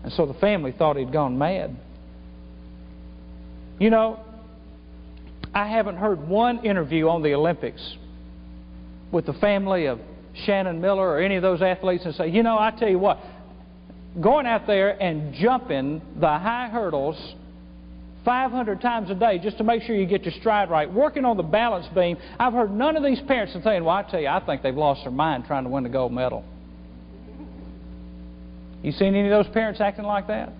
And 0.04 0.12
so 0.12 0.26
the 0.26 0.34
family 0.34 0.72
thought 0.72 0.96
he'd 0.96 1.12
gone 1.12 1.36
mad. 1.36 1.76
You 3.78 3.90
know, 3.90 4.20
I 5.52 5.68
haven't 5.68 5.96
heard 5.96 6.26
one 6.28 6.64
interview 6.64 7.08
on 7.08 7.22
the 7.22 7.34
Olympics 7.34 7.96
with 9.10 9.26
the 9.26 9.32
family 9.34 9.86
of 9.86 9.98
Shannon 10.46 10.80
Miller 10.80 11.08
or 11.08 11.20
any 11.20 11.36
of 11.36 11.42
those 11.42 11.60
athletes 11.60 12.04
and 12.04 12.14
say, 12.14 12.28
you 12.28 12.42
know, 12.42 12.58
I 12.58 12.70
tell 12.70 12.88
you 12.88 12.98
what, 12.98 13.18
going 14.18 14.46
out 14.46 14.66
there 14.66 15.00
and 15.00 15.34
jumping 15.34 16.02
the 16.18 16.26
high 16.26 16.68
hurdles 16.68 17.34
500 18.24 18.80
times 18.80 19.10
a 19.10 19.14
day 19.14 19.38
just 19.38 19.58
to 19.58 19.64
make 19.64 19.82
sure 19.82 19.94
you 19.94 20.06
get 20.06 20.24
your 20.24 20.34
stride 20.40 20.70
right, 20.70 20.92
working 20.92 21.24
on 21.24 21.36
the 21.36 21.42
balance 21.42 21.86
beam. 21.94 22.16
I've 22.38 22.52
heard 22.52 22.70
none 22.70 22.96
of 22.96 23.02
these 23.02 23.20
parents 23.20 23.54
are 23.54 23.62
saying, 23.62 23.84
Well, 23.84 23.94
I 23.94 24.02
tell 24.02 24.20
you, 24.20 24.28
I 24.28 24.44
think 24.44 24.62
they've 24.62 24.74
lost 24.74 25.02
their 25.04 25.12
mind 25.12 25.44
trying 25.46 25.64
to 25.64 25.70
win 25.70 25.84
the 25.84 25.90
gold 25.90 26.12
medal. 26.12 26.44
You 28.82 28.92
seen 28.92 29.14
any 29.14 29.28
of 29.28 29.44
those 29.44 29.52
parents 29.52 29.80
acting 29.80 30.04
like 30.04 30.26
that? 30.28 30.52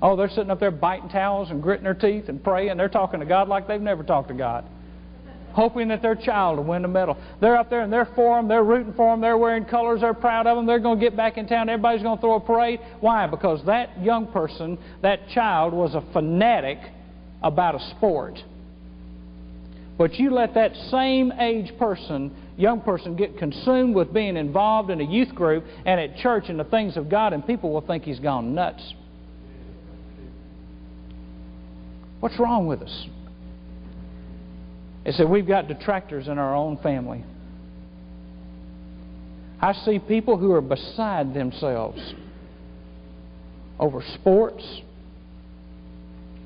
Oh, 0.00 0.16
they're 0.16 0.28
sitting 0.28 0.50
up 0.50 0.58
there 0.58 0.70
biting 0.70 1.08
towels 1.08 1.50
and 1.50 1.62
gritting 1.62 1.84
their 1.84 1.94
teeth 1.94 2.28
and 2.28 2.42
praying. 2.42 2.76
They're 2.76 2.88
talking 2.88 3.20
to 3.20 3.26
God 3.26 3.48
like 3.48 3.68
they've 3.68 3.80
never 3.80 4.02
talked 4.02 4.28
to 4.28 4.34
God 4.34 4.64
hoping 5.54 5.88
that 5.88 6.02
their 6.02 6.14
child 6.14 6.58
will 6.58 6.64
win 6.64 6.82
the 6.82 6.88
medal. 6.88 7.16
They're 7.40 7.56
up 7.56 7.70
there 7.70 7.80
and 7.80 7.92
they're 7.92 8.08
for 8.14 8.36
them. 8.36 8.48
They're 8.48 8.64
rooting 8.64 8.94
for 8.94 9.12
them. 9.12 9.20
They're 9.20 9.38
wearing 9.38 9.64
colors. 9.64 10.00
They're 10.00 10.14
proud 10.14 10.46
of 10.46 10.56
them. 10.56 10.66
They're 10.66 10.78
going 10.78 10.98
to 10.98 11.04
get 11.04 11.16
back 11.16 11.36
in 11.36 11.46
town. 11.46 11.68
Everybody's 11.68 12.02
going 12.02 12.18
to 12.18 12.20
throw 12.20 12.34
a 12.34 12.40
parade. 12.40 12.80
Why? 13.00 13.26
Because 13.26 13.64
that 13.66 14.02
young 14.02 14.26
person, 14.32 14.78
that 15.02 15.28
child, 15.28 15.72
was 15.72 15.94
a 15.94 16.02
fanatic 16.12 16.78
about 17.42 17.74
a 17.74 17.90
sport. 17.96 18.38
But 19.98 20.14
you 20.14 20.30
let 20.30 20.54
that 20.54 20.74
same 20.90 21.32
age 21.32 21.72
person, 21.78 22.34
young 22.56 22.80
person, 22.80 23.14
get 23.14 23.38
consumed 23.38 23.94
with 23.94 24.12
being 24.12 24.36
involved 24.36 24.90
in 24.90 25.00
a 25.00 25.04
youth 25.04 25.34
group 25.34 25.64
and 25.84 26.00
at 26.00 26.16
church 26.16 26.44
and 26.48 26.58
the 26.58 26.64
things 26.64 26.96
of 26.96 27.08
God, 27.08 27.32
and 27.32 27.46
people 27.46 27.72
will 27.72 27.82
think 27.82 28.04
he's 28.04 28.18
gone 28.18 28.54
nuts. 28.54 28.94
What's 32.20 32.38
wrong 32.38 32.66
with 32.66 32.82
us? 32.82 33.06
It 35.04 35.14
said 35.14 35.28
we've 35.28 35.46
got 35.46 35.68
detractors 35.68 36.28
in 36.28 36.38
our 36.38 36.54
own 36.54 36.76
family. 36.78 37.24
I 39.60 39.72
see 39.72 39.98
people 39.98 40.36
who 40.36 40.52
are 40.52 40.60
beside 40.60 41.34
themselves 41.34 42.14
over 43.78 44.02
sports, 44.14 44.64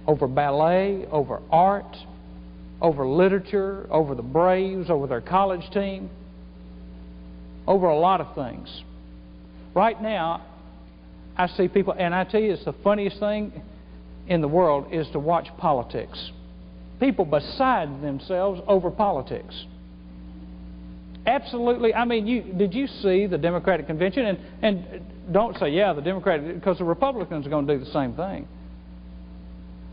over 0.06 0.26
ballet, 0.26 1.06
over 1.10 1.40
art, 1.50 1.96
over 2.80 3.06
literature, 3.06 3.86
over 3.90 4.14
the 4.14 4.22
Braves, 4.22 4.90
over 4.90 5.06
their 5.06 5.20
college 5.20 5.68
team, 5.72 6.10
over 7.66 7.88
a 7.88 7.98
lot 7.98 8.20
of 8.20 8.34
things. 8.34 8.82
Right 9.74 10.00
now, 10.00 10.46
I 11.36 11.48
see 11.48 11.68
people, 11.68 11.94
and 11.98 12.14
I 12.14 12.24
tell 12.24 12.40
you, 12.40 12.52
it's 12.52 12.64
the 12.64 12.74
funniest 12.84 13.18
thing 13.18 13.52
in 14.28 14.40
the 14.40 14.48
world 14.48 14.92
is 14.92 15.06
to 15.12 15.18
watch 15.18 15.48
politics 15.58 16.30
people 17.00 17.24
beside 17.24 18.02
themselves 18.02 18.60
over 18.66 18.90
politics. 18.90 19.54
Absolutely. 21.26 21.92
I 21.92 22.04
mean, 22.04 22.26
you, 22.26 22.42
did 22.42 22.72
you 22.72 22.86
see 22.86 23.26
the 23.26 23.38
Democratic 23.38 23.86
convention? 23.86 24.26
And, 24.26 24.38
and 24.62 25.32
don't 25.32 25.58
say, 25.58 25.70
yeah, 25.70 25.92
the 25.92 26.00
Democratic, 26.00 26.54
because 26.54 26.78
the 26.78 26.84
Republicans 26.84 27.46
are 27.46 27.50
going 27.50 27.66
to 27.66 27.78
do 27.78 27.84
the 27.84 27.90
same 27.90 28.14
thing. 28.14 28.46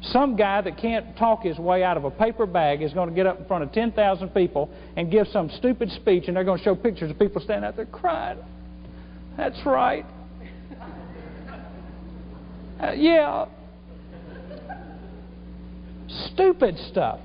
Some 0.01 0.35
guy 0.35 0.61
that 0.61 0.77
can't 0.77 1.17
talk 1.17 1.43
his 1.43 1.57
way 1.57 1.83
out 1.83 1.97
of 1.97 2.03
a 2.03 2.11
paper 2.11 2.45
bag 2.45 2.81
is 2.81 2.93
going 2.93 3.09
to 3.09 3.15
get 3.15 3.25
up 3.25 3.39
in 3.39 3.45
front 3.45 3.63
of 3.63 3.71
10,000 3.71 4.29
people 4.29 4.69
and 4.95 5.09
give 5.09 5.27
some 5.29 5.49
stupid 5.57 5.89
speech, 5.91 6.25
and 6.27 6.35
they're 6.35 6.43
going 6.43 6.57
to 6.59 6.63
show 6.63 6.75
pictures 6.75 7.09
of 7.09 7.17
people 7.17 7.41
standing 7.41 7.67
out 7.67 7.75
there 7.75 7.85
crying. 7.85 8.39
That's 9.37 9.59
right. 9.65 10.05
Uh, 12.81 12.91
yeah, 12.91 13.45
Stupid 16.33 16.77
stuff. 16.91 17.19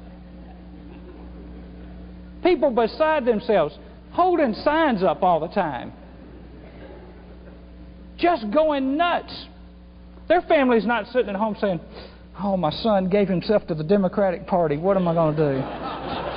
People 2.43 2.71
beside 2.71 3.25
themselves 3.25 3.77
holding 4.13 4.55
signs 4.55 5.03
up 5.03 5.23
all 5.23 5.41
the 5.41 5.49
time. 5.49 5.93
Just 8.17 8.51
going 8.51 8.97
nuts. 8.97 9.47
Their 10.29 10.43
family's 10.43 10.87
not 10.87 11.07
sitting 11.09 11.29
at 11.29 11.37
home 11.37 11.57
saying, 11.61 11.81
Oh, 12.41 12.57
my 12.57 12.71
son 12.71 13.09
gave 13.09 13.29
himself 13.29 13.67
to 13.67 13.75
the 13.75 13.83
Democratic 13.83 14.47
Party. 14.47 14.77
What 14.77 14.97
am 14.97 15.09
I 15.09 15.15
going 15.15 15.37
to 15.37 15.55
do? 15.55 16.28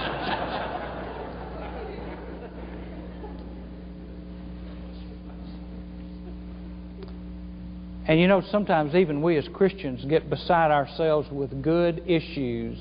And 8.12 8.20
you 8.20 8.28
know, 8.28 8.44
sometimes 8.52 8.94
even 8.94 9.22
we 9.22 9.38
as 9.38 9.48
Christians 9.54 10.04
get 10.04 10.30
beside 10.30 10.70
ourselves 10.70 11.30
with 11.32 11.64
good 11.64 12.04
issues 12.06 12.78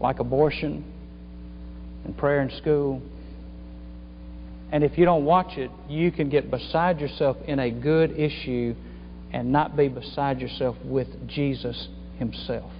like 0.00 0.20
abortion 0.20 0.84
and 2.04 2.16
prayer 2.16 2.40
in 2.40 2.56
school 2.56 3.02
And 4.70 4.84
if 4.84 4.96
you 4.96 5.04
don't 5.04 5.24
watch 5.24 5.58
it, 5.58 5.72
you 5.88 6.12
can 6.12 6.30
get 6.30 6.52
beside 6.52 7.00
yourself 7.00 7.36
in 7.48 7.58
a 7.58 7.68
good 7.68 8.12
issue 8.12 8.76
and 9.32 9.50
not 9.50 9.76
be 9.76 9.88
beside 9.88 10.40
yourself 10.40 10.76
with 10.84 11.08
Jesus 11.26 11.88
Himself. 12.20 12.70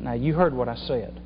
Now, 0.00 0.14
you 0.14 0.34
heard 0.34 0.52
what 0.52 0.68
I 0.68 0.74
said. 0.74 1.20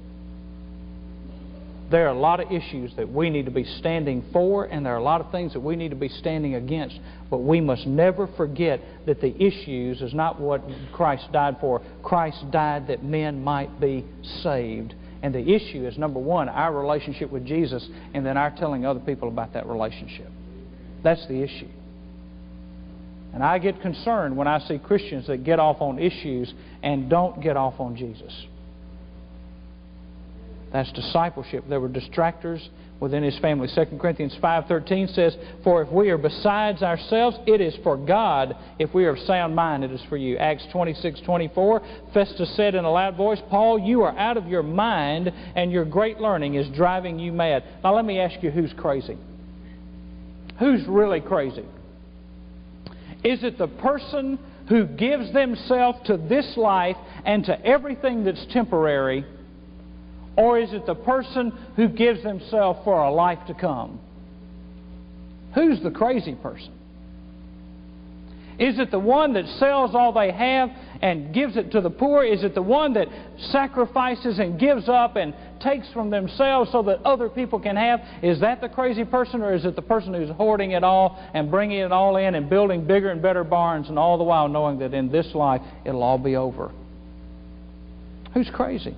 There 1.91 2.07
are 2.07 2.15
a 2.15 2.19
lot 2.19 2.41
of 2.41 2.53
issues 2.53 2.93
that 2.97 3.11
we 3.11 3.31
need 3.31 3.47
to 3.47 3.51
be 3.51 3.65
standing 3.65 4.23
for, 4.33 4.65
and 4.65 4.85
there 4.85 4.93
are 4.93 4.99
a 4.99 5.03
lot 5.03 5.23
of 5.23 5.31
things 5.31 5.55
that 5.55 5.61
we 5.61 5.75
need 5.75 5.89
to 5.91 5.97
be 5.97 6.11
standing 6.11 6.55
against. 6.55 6.99
But 7.31 7.39
we 7.39 7.63
must 7.63 7.87
never 7.87 8.27
forget 8.37 8.81
that 9.07 9.23
the 9.23 9.35
issues 9.43 10.03
is 10.03 10.13
not 10.13 10.39
what 10.39 10.63
Christ 10.93 11.33
died 11.33 11.57
for. 11.61 11.81
Christ 12.03 12.45
died 12.51 12.89
that 12.89 13.03
men 13.03 13.43
might 13.43 13.81
be 13.81 14.05
saved. 14.43 14.95
And 15.23 15.35
the 15.35 15.41
issue 15.41 15.87
is 15.87 15.97
number 15.97 16.21
one, 16.21 16.49
our 16.49 16.73
relationship 16.73 17.33
with 17.33 17.47
Jesus, 17.47 17.89
and 18.13 18.25
then 18.25 18.37
our 18.37 18.51
telling 18.51 18.85
other 18.85 19.01
people 19.01 19.29
about 19.29 19.55
that 19.55 19.67
relationship. 19.67 20.29
That's 21.03 21.27
the 21.27 21.43
issue. 21.43 21.69
And 23.33 23.43
I 23.43 23.59
get 23.59 23.81
concerned 23.81 24.37
when 24.37 24.47
I 24.47 24.59
see 24.61 24.79
Christians 24.79 25.27
that 25.27 25.45
get 25.45 25.59
off 25.59 25.81
on 25.81 25.99
issues 25.99 26.53
and 26.83 27.09
don't 27.09 27.43
get 27.43 27.57
off 27.57 27.81
on 27.81 27.97
Jesus. 27.97 28.33
That's 30.73 30.93
discipleship. 30.93 31.65
There 31.69 31.81
were 31.81 31.89
distractors 31.89 32.67
within 33.01 33.23
his 33.23 33.39
family. 33.39 33.69
2 33.75 33.99
Corinthians 33.99 34.37
5.13 34.43 35.15
says, 35.15 35.37
For 35.65 35.83
if 35.83 35.91
we 35.91 36.11
are 36.11 36.19
besides 36.19 36.83
ourselves, 36.83 37.39
it 37.47 37.61
is 37.61 37.77
for 37.83 37.97
God. 37.97 38.57
If 38.79 38.93
we 38.93 39.05
are 39.07 39.11
of 39.11 39.19
sound 39.21 39.55
mind, 39.55 39.85
it 39.85 39.93
is 39.93 40.03
for 40.09 40.17
you. 40.17 40.37
Acts 40.37 40.67
26.24, 40.73 42.13
Festus 42.13 42.55
said 42.57 42.75
in 42.75 42.85
a 42.85 42.91
loud 42.91 43.17
voice, 43.17 43.41
Paul, 43.49 43.79
you 43.79 44.03
are 44.03 44.17
out 44.19 44.37
of 44.37 44.47
your 44.47 44.63
mind, 44.63 45.33
and 45.57 45.73
your 45.73 45.85
great 45.85 46.19
learning 46.19 46.57
is 46.57 46.69
driving 46.77 47.19
you 47.19 47.33
mad. 47.33 47.65
Now 47.83 47.95
let 47.95 48.05
me 48.05 48.21
ask 48.21 48.43
you, 48.43 48.51
who's 48.51 48.73
crazy? 48.77 49.17
Who's 50.59 50.85
really 50.87 51.21
crazy? 51.21 51.65
Is 53.25 53.43
it 53.43 53.59
the 53.59 53.69
person 53.69 54.39
who 54.69 54.87
gives 54.87 55.33
themselves 55.33 55.99
to 56.07 56.17
this 56.17 56.57
life 56.57 56.97
and 57.25 57.45
to 57.45 57.65
everything 57.65 58.25
that's 58.25 58.45
temporary 58.53 59.25
or 60.39 60.57
is 60.57 60.73
it 60.73 60.87
the 60.87 60.95
person 60.95 61.51
who 61.75 61.89
gives 61.89 62.23
themselves 62.23 62.79
for 62.85 63.03
a 63.03 63.11
life 63.11 63.41
to 63.49 63.55
come? 63.55 63.99
Who's 65.57 65.83
the 65.83 65.91
crazy 65.91 66.37
person? 66.37 66.73
Is 68.57 68.79
it 68.79 68.93
the 68.93 69.01
one 69.01 69.33
that 69.33 69.47
sells 69.59 69.97
all 69.97 70.13
they 70.13 70.31
have 70.31 70.71
and 71.03 71.35
gives 71.35 71.57
it 71.57 71.73
to 71.73 71.81
the 71.81 71.91
poor? 71.91 72.25
Is 72.25 72.45
it 72.45 72.55
the 72.55 72.63
one 72.63 72.93
that 72.95 73.09
sacrifices 73.51 74.39
and 74.39 74.61
gives 74.61 74.89
up 74.89 75.17
and 75.17 75.35
takes 75.61 75.91
from 75.93 76.11
themselves 76.11 76.71
so 76.71 76.83
that 76.85 77.03
other 77.05 77.29
people 77.29 77.59
can 77.59 77.75
have? 77.75 78.01
Is 78.23 78.41
that 78.41 78.61
the 78.61 78.69
crazy 78.69 79.05
person, 79.05 79.43
or 79.43 79.55
is 79.55 79.65
it 79.65 79.75
the 79.75 79.83
person 79.83 80.15
who's 80.15 80.31
hoarding 80.31 80.71
it 80.71 80.85
all 80.85 81.21
and 81.35 81.51
bringing 81.51 81.79
it 81.79 81.91
all 81.91 82.17
in 82.17 82.37
and 82.37 82.49
building 82.49 82.87
bigger 82.87 83.11
and 83.11 83.21
better 83.21 83.43
barns 83.43 83.89
and 83.89 83.99
all 83.99 84.19
the 84.19 84.25
while 84.25 84.47
knowing 84.47 84.79
that 84.79 84.95
in 84.95 85.11
this 85.11 85.35
life 85.35 85.63
it'll 85.85 86.05
all 86.05 86.19
be 86.19 86.37
over? 86.37 86.71
Who's 88.35 88.51
crazy? 88.55 88.97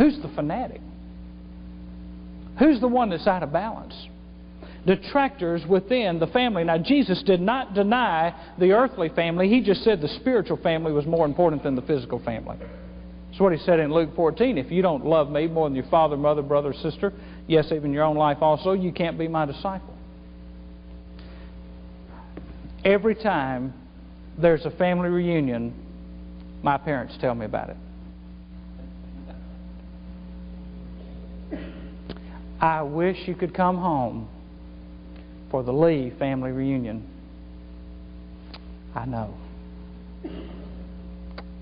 Who's 0.00 0.18
the 0.22 0.28
fanatic? 0.34 0.80
Who's 2.58 2.80
the 2.80 2.88
one 2.88 3.10
that's 3.10 3.26
out 3.26 3.42
of 3.42 3.52
balance? 3.52 3.94
Detractors 4.86 5.62
within 5.68 6.18
the 6.18 6.26
family. 6.28 6.64
Now, 6.64 6.78
Jesus 6.78 7.22
did 7.26 7.42
not 7.42 7.74
deny 7.74 8.34
the 8.58 8.72
earthly 8.72 9.10
family. 9.10 9.50
He 9.50 9.60
just 9.60 9.84
said 9.84 10.00
the 10.00 10.08
spiritual 10.08 10.56
family 10.56 10.90
was 10.90 11.04
more 11.04 11.26
important 11.26 11.62
than 11.62 11.76
the 11.76 11.82
physical 11.82 12.18
family. 12.24 12.56
That's 13.28 13.40
what 13.40 13.52
he 13.52 13.58
said 13.58 13.78
in 13.78 13.92
Luke 13.92 14.16
14. 14.16 14.56
If 14.56 14.72
you 14.72 14.80
don't 14.80 15.04
love 15.04 15.30
me 15.30 15.46
more 15.48 15.68
than 15.68 15.76
your 15.76 15.88
father, 15.90 16.16
mother, 16.16 16.40
brother, 16.40 16.72
sister, 16.72 17.12
yes, 17.46 17.66
even 17.70 17.92
your 17.92 18.04
own 18.04 18.16
life 18.16 18.38
also, 18.40 18.72
you 18.72 18.92
can't 18.92 19.18
be 19.18 19.28
my 19.28 19.44
disciple. 19.44 19.94
Every 22.86 23.16
time 23.16 23.74
there's 24.38 24.64
a 24.64 24.70
family 24.70 25.10
reunion, 25.10 25.74
my 26.62 26.78
parents 26.78 27.18
tell 27.20 27.34
me 27.34 27.44
about 27.44 27.68
it. 27.68 27.76
I 32.60 32.82
wish 32.82 33.16
you 33.26 33.34
could 33.34 33.54
come 33.54 33.78
home 33.78 34.28
for 35.50 35.62
the 35.62 35.72
Lee 35.72 36.12
family 36.18 36.52
reunion. 36.52 37.08
I 38.94 39.06
know. 39.06 39.34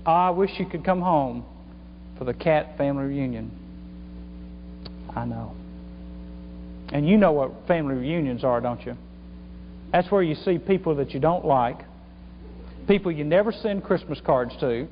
I 0.05 0.31
wish 0.31 0.51
you 0.57 0.65
could 0.65 0.83
come 0.83 1.01
home 1.01 1.45
for 2.17 2.25
the 2.25 2.33
Catt 2.33 2.77
family 2.77 3.05
reunion. 3.05 3.51
I 5.15 5.25
know. 5.25 5.55
And 6.91 7.07
you 7.07 7.17
know 7.17 7.31
what 7.31 7.67
family 7.67 7.95
reunions 7.95 8.43
are, 8.43 8.59
don't 8.59 8.85
you? 8.85 8.97
That's 9.91 10.11
where 10.11 10.21
you 10.21 10.35
see 10.35 10.57
people 10.57 10.95
that 10.95 11.11
you 11.11 11.19
don't 11.19 11.45
like, 11.45 11.79
people 12.87 13.11
you 13.11 13.23
never 13.23 13.51
send 13.51 13.83
Christmas 13.83 14.19
cards 14.25 14.53
to, 14.59 14.87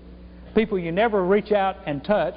people 0.56 0.80
you 0.80 0.92
never 0.92 1.24
reach 1.26 1.52
out 1.52 1.76
and 1.86 2.04
touch 2.04 2.36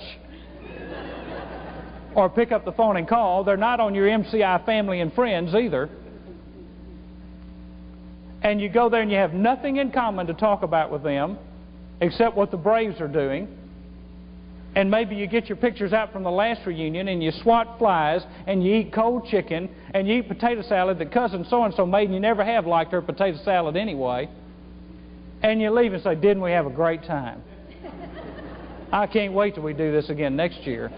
or 2.14 2.28
pick 2.28 2.52
up 2.52 2.64
the 2.64 2.72
phone 2.72 2.96
and 2.96 3.08
call. 3.08 3.44
They're 3.44 3.56
not 3.56 3.80
on 3.80 3.94
your 3.94 4.06
MCI 4.06 4.64
family 4.66 5.00
and 5.00 5.12
friends 5.12 5.54
either. 5.54 5.88
And 8.42 8.60
you 8.60 8.68
go 8.68 8.88
there 8.88 9.02
and 9.02 9.10
you 9.10 9.18
have 9.18 9.34
nothing 9.34 9.76
in 9.76 9.92
common 9.92 10.26
to 10.26 10.34
talk 10.34 10.62
about 10.62 10.90
with 10.90 11.02
them 11.02 11.38
except 12.00 12.36
what 12.36 12.50
the 12.50 12.56
Braves 12.56 13.00
are 13.00 13.08
doing. 13.08 13.56
And 14.74 14.90
maybe 14.90 15.16
you 15.16 15.26
get 15.26 15.48
your 15.48 15.56
pictures 15.56 15.92
out 15.92 16.12
from 16.12 16.22
the 16.22 16.30
last 16.30 16.64
reunion 16.64 17.08
and 17.08 17.22
you 17.22 17.32
swat 17.42 17.76
flies 17.78 18.22
and 18.46 18.64
you 18.64 18.76
eat 18.76 18.92
cold 18.92 19.26
chicken 19.26 19.68
and 19.92 20.06
you 20.06 20.18
eat 20.18 20.28
potato 20.28 20.62
salad 20.62 20.98
that 21.00 21.12
cousin 21.12 21.44
so 21.50 21.64
and 21.64 21.74
so 21.74 21.84
made 21.84 22.04
and 22.04 22.14
you 22.14 22.20
never 22.20 22.44
have 22.44 22.66
liked 22.66 22.92
her 22.92 23.02
potato 23.02 23.36
salad 23.44 23.76
anyway. 23.76 24.28
And 25.42 25.60
you 25.60 25.70
leave 25.70 25.92
and 25.92 26.02
say, 26.02 26.14
Didn't 26.14 26.42
we 26.42 26.52
have 26.52 26.66
a 26.66 26.70
great 26.70 27.02
time? 27.02 27.42
I 28.92 29.06
can't 29.06 29.32
wait 29.32 29.54
till 29.54 29.64
we 29.64 29.72
do 29.72 29.90
this 29.90 30.08
again 30.08 30.36
next 30.36 30.60
year. 30.66 30.90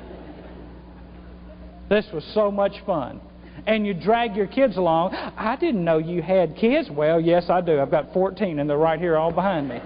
This 1.92 2.06
was 2.10 2.24
so 2.32 2.50
much 2.50 2.72
fun. 2.86 3.20
And 3.66 3.86
you 3.86 3.92
drag 3.92 4.34
your 4.34 4.46
kids 4.46 4.78
along. 4.78 5.14
I 5.14 5.56
didn't 5.56 5.84
know 5.84 5.98
you 5.98 6.22
had 6.22 6.56
kids. 6.56 6.88
Well, 6.90 7.20
yes, 7.20 7.50
I 7.50 7.60
do. 7.60 7.78
I've 7.78 7.90
got 7.90 8.14
14, 8.14 8.58
and 8.58 8.70
they're 8.70 8.78
right 8.78 8.98
here 8.98 9.18
all 9.18 9.30
behind 9.30 9.68
me. 9.68 9.74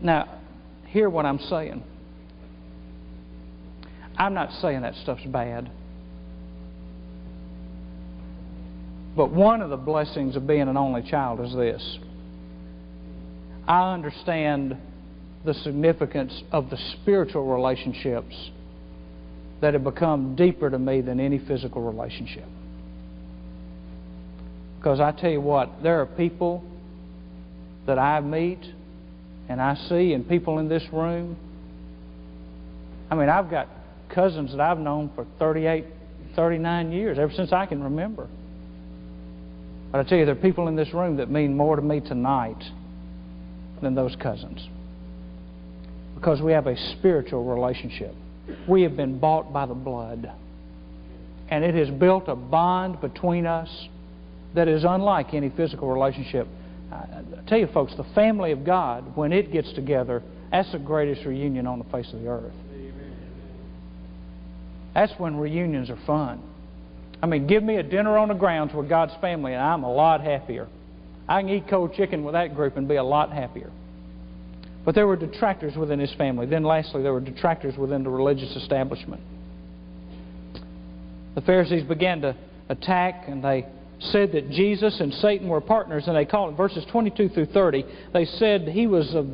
now, 0.00 0.38
hear 0.86 1.10
what 1.10 1.26
I'm 1.26 1.40
saying. 1.40 1.82
I'm 4.16 4.32
not 4.32 4.52
saying 4.62 4.82
that 4.82 4.94
stuff's 5.02 5.24
bad. 5.24 5.72
But 9.16 9.32
one 9.32 9.60
of 9.60 9.70
the 9.70 9.76
blessings 9.76 10.36
of 10.36 10.46
being 10.46 10.68
an 10.68 10.76
only 10.76 11.02
child 11.02 11.40
is 11.40 11.52
this 11.52 11.98
I 13.66 13.94
understand 13.94 14.76
the 15.44 15.54
significance 15.54 16.42
of 16.52 16.70
the 16.70 16.78
spiritual 16.92 17.46
relationships 17.46 18.34
that 19.60 19.74
have 19.74 19.84
become 19.84 20.36
deeper 20.36 20.68
to 20.68 20.78
me 20.78 21.00
than 21.00 21.20
any 21.20 21.38
physical 21.38 21.82
relationship. 21.82 22.44
Because 24.78 25.00
I 25.00 25.12
tell 25.12 25.30
you 25.30 25.40
what, 25.40 25.82
there 25.82 26.00
are 26.00 26.06
people 26.06 26.62
that 27.86 27.98
I 27.98 28.20
meet 28.20 28.60
and 29.48 29.60
I 29.60 29.74
see, 29.88 30.14
and 30.14 30.26
people 30.26 30.58
in 30.58 30.68
this 30.68 30.82
room. 30.90 31.36
I 33.10 33.14
mean, 33.14 33.28
I've 33.28 33.50
got 33.50 33.68
cousins 34.08 34.52
that 34.52 34.60
I've 34.60 34.78
known 34.78 35.10
for 35.14 35.26
38, 35.38 35.84
39 36.34 36.92
years, 36.92 37.18
ever 37.18 37.32
since 37.32 37.52
I 37.52 37.66
can 37.66 37.82
remember. 37.82 38.26
But 39.92 40.00
I 40.00 40.08
tell 40.08 40.16
you, 40.16 40.24
there 40.24 40.34
are 40.34 40.38
people 40.38 40.68
in 40.68 40.76
this 40.76 40.92
room 40.94 41.18
that 41.18 41.30
mean 41.30 41.56
more 41.56 41.76
to 41.76 41.82
me 41.82 42.00
tonight 42.00 42.62
than 43.84 43.94
those 43.94 44.16
cousins. 44.16 44.68
Because 46.16 46.42
we 46.42 46.52
have 46.52 46.66
a 46.66 46.76
spiritual 46.98 47.44
relationship. 47.44 48.14
We 48.68 48.82
have 48.82 48.96
been 48.96 49.18
bought 49.18 49.52
by 49.52 49.66
the 49.66 49.74
blood. 49.74 50.30
And 51.48 51.64
it 51.64 51.74
has 51.74 51.90
built 51.90 52.28
a 52.28 52.34
bond 52.34 53.00
between 53.00 53.46
us 53.46 53.68
that 54.54 54.66
is 54.66 54.84
unlike 54.84 55.34
any 55.34 55.50
physical 55.50 55.92
relationship. 55.92 56.48
I 56.90 57.22
tell 57.46 57.58
you, 57.58 57.68
folks, 57.68 57.94
the 57.96 58.06
family 58.14 58.52
of 58.52 58.64
God, 58.64 59.16
when 59.16 59.32
it 59.32 59.52
gets 59.52 59.72
together, 59.72 60.22
that's 60.50 60.70
the 60.72 60.78
greatest 60.78 61.26
reunion 61.26 61.66
on 61.66 61.78
the 61.78 61.84
face 61.86 62.12
of 62.12 62.20
the 62.20 62.28
earth. 62.28 62.52
That's 64.94 65.12
when 65.18 65.36
reunions 65.36 65.90
are 65.90 65.98
fun. 66.06 66.40
I 67.20 67.26
mean, 67.26 67.46
give 67.46 67.62
me 67.62 67.76
a 67.76 67.82
dinner 67.82 68.16
on 68.16 68.28
the 68.28 68.34
grounds 68.34 68.72
with 68.72 68.88
God's 68.88 69.14
family, 69.20 69.54
and 69.54 69.62
I'm 69.62 69.82
a 69.82 69.92
lot 69.92 70.20
happier. 70.20 70.68
I 71.28 71.40
can 71.40 71.50
eat 71.50 71.64
cold 71.68 71.94
chicken 71.94 72.24
with 72.24 72.34
that 72.34 72.54
group 72.54 72.76
and 72.76 72.86
be 72.86 72.96
a 72.96 73.04
lot 73.04 73.32
happier. 73.32 73.70
But 74.84 74.94
there 74.94 75.06
were 75.06 75.16
detractors 75.16 75.76
within 75.76 75.98
his 75.98 76.12
family. 76.14 76.46
Then, 76.46 76.64
lastly, 76.64 77.02
there 77.02 77.12
were 77.12 77.20
detractors 77.20 77.76
within 77.76 78.04
the 78.04 78.10
religious 78.10 78.54
establishment. 78.56 79.22
The 81.34 81.40
Pharisees 81.40 81.84
began 81.84 82.20
to 82.20 82.36
attack 82.68 83.24
and 83.28 83.42
they 83.42 83.66
said 84.00 84.32
that 84.32 84.50
Jesus 84.50 85.00
and 85.00 85.12
Satan 85.14 85.48
were 85.48 85.60
partners, 85.60 86.04
and 86.06 86.16
they 86.16 86.24
called 86.24 86.52
it, 86.52 86.56
verses 86.56 86.84
22 86.90 87.30
through 87.30 87.46
30, 87.46 87.84
they 88.12 88.24
said 88.24 88.62
he 88.62 88.86
was 88.86 89.14
of 89.14 89.26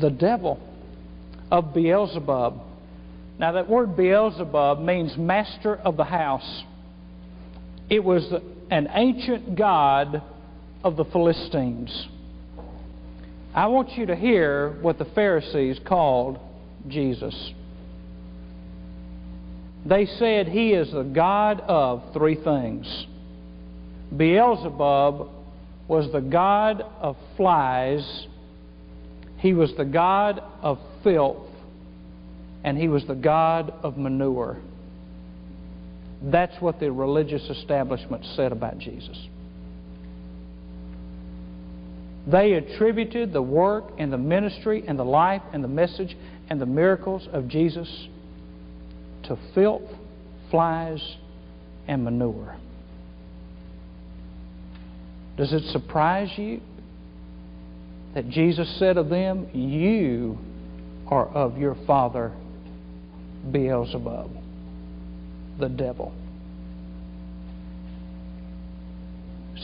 the 0.00 0.10
devil, 0.10 0.60
of 1.50 1.72
Beelzebub. 1.72 2.60
Now, 3.38 3.52
that 3.52 3.68
word 3.68 3.96
Beelzebub 3.96 4.80
means 4.80 5.16
master 5.16 5.76
of 5.76 5.96
the 5.96 6.04
house. 6.04 6.64
It 7.88 8.02
was 8.02 8.30
an 8.70 8.88
ancient 8.92 9.56
god 9.56 10.22
of 10.84 10.96
the 10.96 11.04
Philistines. 11.04 12.08
I 13.54 13.66
want 13.66 13.92
you 13.92 14.06
to 14.06 14.16
hear 14.16 14.78
what 14.82 14.98
the 14.98 15.04
Pharisees 15.04 15.80
called 15.84 16.38
Jesus. 16.86 17.52
They 19.84 20.06
said 20.06 20.48
he 20.48 20.72
is 20.72 20.92
the 20.92 21.02
God 21.02 21.60
of 21.60 22.12
three 22.12 22.36
things. 22.36 23.06
Beelzebub 24.16 25.28
was 25.88 26.12
the 26.12 26.20
God 26.20 26.82
of 27.00 27.16
flies, 27.36 28.26
he 29.38 29.54
was 29.54 29.72
the 29.76 29.84
God 29.84 30.42
of 30.62 30.78
filth, 31.02 31.48
and 32.64 32.76
he 32.76 32.88
was 32.88 33.06
the 33.06 33.14
God 33.14 33.72
of 33.82 33.96
manure. 33.96 34.58
That's 36.22 36.60
what 36.60 36.80
the 36.80 36.90
religious 36.92 37.42
establishment 37.48 38.24
said 38.36 38.52
about 38.52 38.78
Jesus. 38.78 39.16
They 42.30 42.52
attributed 42.52 43.32
the 43.32 43.40
work 43.40 43.84
and 43.98 44.12
the 44.12 44.18
ministry 44.18 44.84
and 44.86 44.98
the 44.98 45.04
life 45.04 45.42
and 45.52 45.64
the 45.64 45.68
message 45.68 46.14
and 46.50 46.60
the 46.60 46.66
miracles 46.66 47.26
of 47.32 47.48
Jesus 47.48 47.88
to 49.24 49.38
filth, 49.54 49.90
flies, 50.50 51.00
and 51.86 52.04
manure. 52.04 52.56
Does 55.38 55.52
it 55.52 55.62
surprise 55.72 56.30
you 56.36 56.60
that 58.14 58.28
Jesus 58.28 58.68
said 58.78 58.98
of 58.98 59.08
them, 59.08 59.48
You 59.54 60.36
are 61.06 61.28
of 61.28 61.56
your 61.56 61.76
father 61.86 62.32
Beelzebub, 63.50 64.30
the 65.58 65.68
devil? 65.68 66.12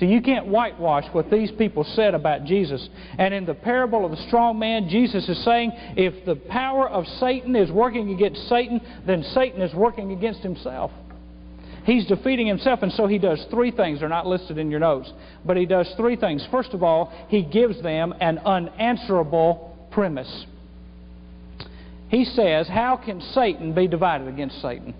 See, 0.04 0.10
you 0.10 0.20
can't 0.20 0.48
whitewash 0.48 1.04
what 1.12 1.30
these 1.30 1.50
people 1.52 1.82
said 1.82 2.14
about 2.14 2.44
Jesus. 2.44 2.86
And 3.16 3.32
in 3.32 3.46
the 3.46 3.54
parable 3.54 4.04
of 4.04 4.10
the 4.10 4.22
strong 4.28 4.58
man, 4.58 4.88
Jesus 4.90 5.26
is 5.30 5.42
saying 5.44 5.72
if 5.96 6.26
the 6.26 6.36
power 6.36 6.86
of 6.86 7.06
Satan 7.20 7.56
is 7.56 7.70
working 7.70 8.12
against 8.12 8.46
Satan, 8.46 8.82
then 9.06 9.22
Satan 9.32 9.62
is 9.62 9.72
working 9.72 10.12
against 10.12 10.40
himself. 10.40 10.90
He's 11.86 12.06
defeating 12.06 12.46
himself, 12.46 12.82
and 12.82 12.92
so 12.92 13.06
he 13.06 13.18
does 13.18 13.46
three 13.50 13.70
things. 13.70 14.00
They're 14.00 14.08
not 14.10 14.26
listed 14.26 14.58
in 14.58 14.70
your 14.70 14.80
notes. 14.80 15.10
But 15.46 15.56
he 15.56 15.64
does 15.64 15.90
three 15.96 16.16
things. 16.16 16.46
First 16.50 16.74
of 16.74 16.82
all, 16.82 17.10
he 17.28 17.42
gives 17.42 17.82
them 17.82 18.12
an 18.20 18.40
unanswerable 18.40 19.88
premise. 19.90 20.44
He 22.10 22.26
says, 22.26 22.68
How 22.68 23.00
can 23.02 23.22
Satan 23.32 23.72
be 23.72 23.88
divided 23.88 24.28
against 24.28 24.60
Satan? 24.60 24.92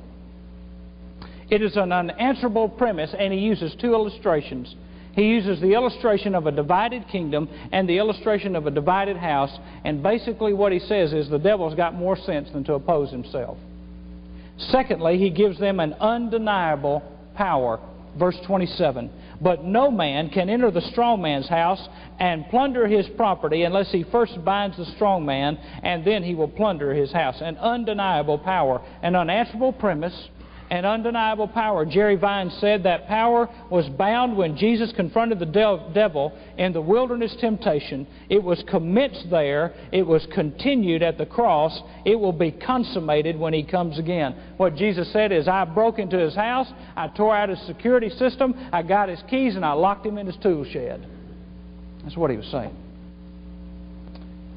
It 1.51 1.61
is 1.61 1.77
an 1.77 1.93
unanswerable 1.93 2.71
premise, 2.71 3.15
and 3.19 3.35
he 3.35 3.41
uses 3.41 3.77
two 3.79 3.93
illustrations. 3.93 4.75
He 5.15 5.29
uses 5.29 5.61
the 5.61 5.75
illustration 5.75 6.35
of 6.35 6.47
a 6.47 6.53
divided 6.53 7.07
kingdom 7.09 7.49
and 7.73 7.89
the 7.89 7.99
illustration 7.99 8.57
of 8.57 8.67
a 8.67 8.71
divided 8.71 9.17
house, 9.17 9.57
and 9.85 10.03
basically 10.03 10.53
what 10.53 10.73
he 10.73 10.81
says 10.81 11.13
is 11.13 11.29
the 11.29 11.39
devil's 11.39 11.75
got 11.75 11.95
more 11.95 12.17
sense 12.17 12.51
than 12.51 12.65
to 12.65 12.75
oppose 12.75 13.11
himself. 13.11 13.57
Secondly, 14.57 15.19
he 15.19 15.31
gives 15.31 15.59
them 15.59 15.81
an 15.81 15.95
undeniable 15.95 17.03
power. 17.37 17.81
Verse 18.19 18.39
27 18.47 19.11
But 19.41 19.65
no 19.65 19.91
man 19.91 20.31
can 20.31 20.49
enter 20.49 20.71
the 20.71 20.81
strong 20.81 21.21
man's 21.23 21.49
house 21.49 21.89
and 22.19 22.49
plunder 22.49 22.87
his 22.87 23.09
property 23.17 23.63
unless 23.63 23.91
he 23.91 24.05
first 24.05 24.45
binds 24.45 24.77
the 24.77 24.85
strong 24.97 25.25
man, 25.25 25.57
and 25.83 26.05
then 26.05 26.23
he 26.23 26.35
will 26.35 26.49
plunder 26.49 26.95
his 26.95 27.13
house. 27.13 27.41
An 27.41 27.57
undeniable 27.57 28.39
power, 28.39 28.81
an 29.03 29.17
unanswerable 29.17 29.73
premise 29.73 30.29
and 30.71 30.87
undeniable 30.87 31.49
power. 31.49 31.85
Jerry 31.85 32.17
Vine 32.17 32.51
said 32.61 32.83
that 32.85 33.07
power 33.07 33.49
was 33.71 33.89
bound 33.91 34.37
when 34.37 34.57
Jesus 34.57 34.93
confronted 34.97 35.39
the 35.39 35.47
devil 35.95 36.33
in 36.59 36.73
the 36.73 36.81
wilderness 36.81 37.35
temptation. 37.41 38.07
It 38.29 38.43
was 38.43 38.63
commenced 38.69 39.31
there, 39.31 39.73
it 39.93 40.07
was 40.07 40.27
continued 40.35 41.03
at 41.03 41.19
the 41.19 41.27
cross, 41.27 41.79
it 42.05 42.19
will 42.19 42.33
be 42.33 42.51
consummated 42.51 43.39
when 43.39 43.53
he 43.53 43.63
comes 43.63 43.99
again. 43.99 44.35
What 44.57 44.77
Jesus 44.77 45.13
said 45.13 45.33
is, 45.33 45.49
I 45.49 45.65
broke 45.65 45.99
into 45.99 46.19
his 46.19 46.35
house, 46.35 46.69
I 46.97 47.09
tore 47.09 47.37
out 47.37 47.49
his 47.49 47.61
security 47.67 48.11
system, 48.11 48.55
I 48.73 48.83
got 48.83 49.09
his 49.09 49.23
keys, 49.29 49.57
and 49.57 49.65
I 49.65 49.73
locked 49.73 50.07
him 50.07 50.19
in 50.19 50.27
his 50.27 50.37
tool 50.43 50.65
shed. 50.65 51.07
That's 52.03 52.17
what 52.17 52.31
he 52.31 52.37
was 52.37 52.47
saying. 52.51 52.77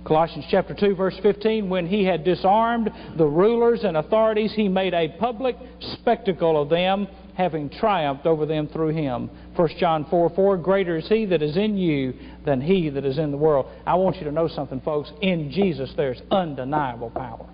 Colossians 0.08 0.46
chapter 0.50 0.74
2 0.74 0.96
verse 0.96 1.20
15 1.22 1.70
when 1.70 1.86
he 1.86 2.06
had 2.06 2.24
disarmed 2.24 2.90
the 3.18 3.26
rulers 3.26 3.84
and 3.84 3.98
authorities 3.98 4.54
he 4.56 4.70
made 4.70 4.94
a 4.94 5.10
public 5.20 5.58
spectacle 5.94 6.62
of 6.62 6.70
them 6.70 7.08
having 7.36 7.70
triumphed 7.70 8.26
over 8.26 8.46
them 8.46 8.68
through 8.70 8.88
him. 8.88 9.30
1 9.56 9.70
John 9.78 10.06
4 10.10 10.30
4 10.30 10.58
Greater 10.58 10.98
is 10.98 11.08
he 11.10 11.26
that 11.26 11.42
is 11.42 11.58
in 11.58 11.78
you 11.78 12.14
than 12.46 12.62
he 12.62 12.90
that 12.90 13.04
is 13.04 13.18
in 13.18 13.32
the 13.32 13.38
world. 13.38 13.66
I 13.86 13.96
want 13.96 14.16
you 14.16 14.24
to 14.24 14.32
know 14.32 14.48
something, 14.48 14.80
folks. 14.80 15.12
In 15.22 15.52
Jesus 15.52 15.92
there's 15.98 16.22
undeniable 16.32 17.10
power. 17.10 17.46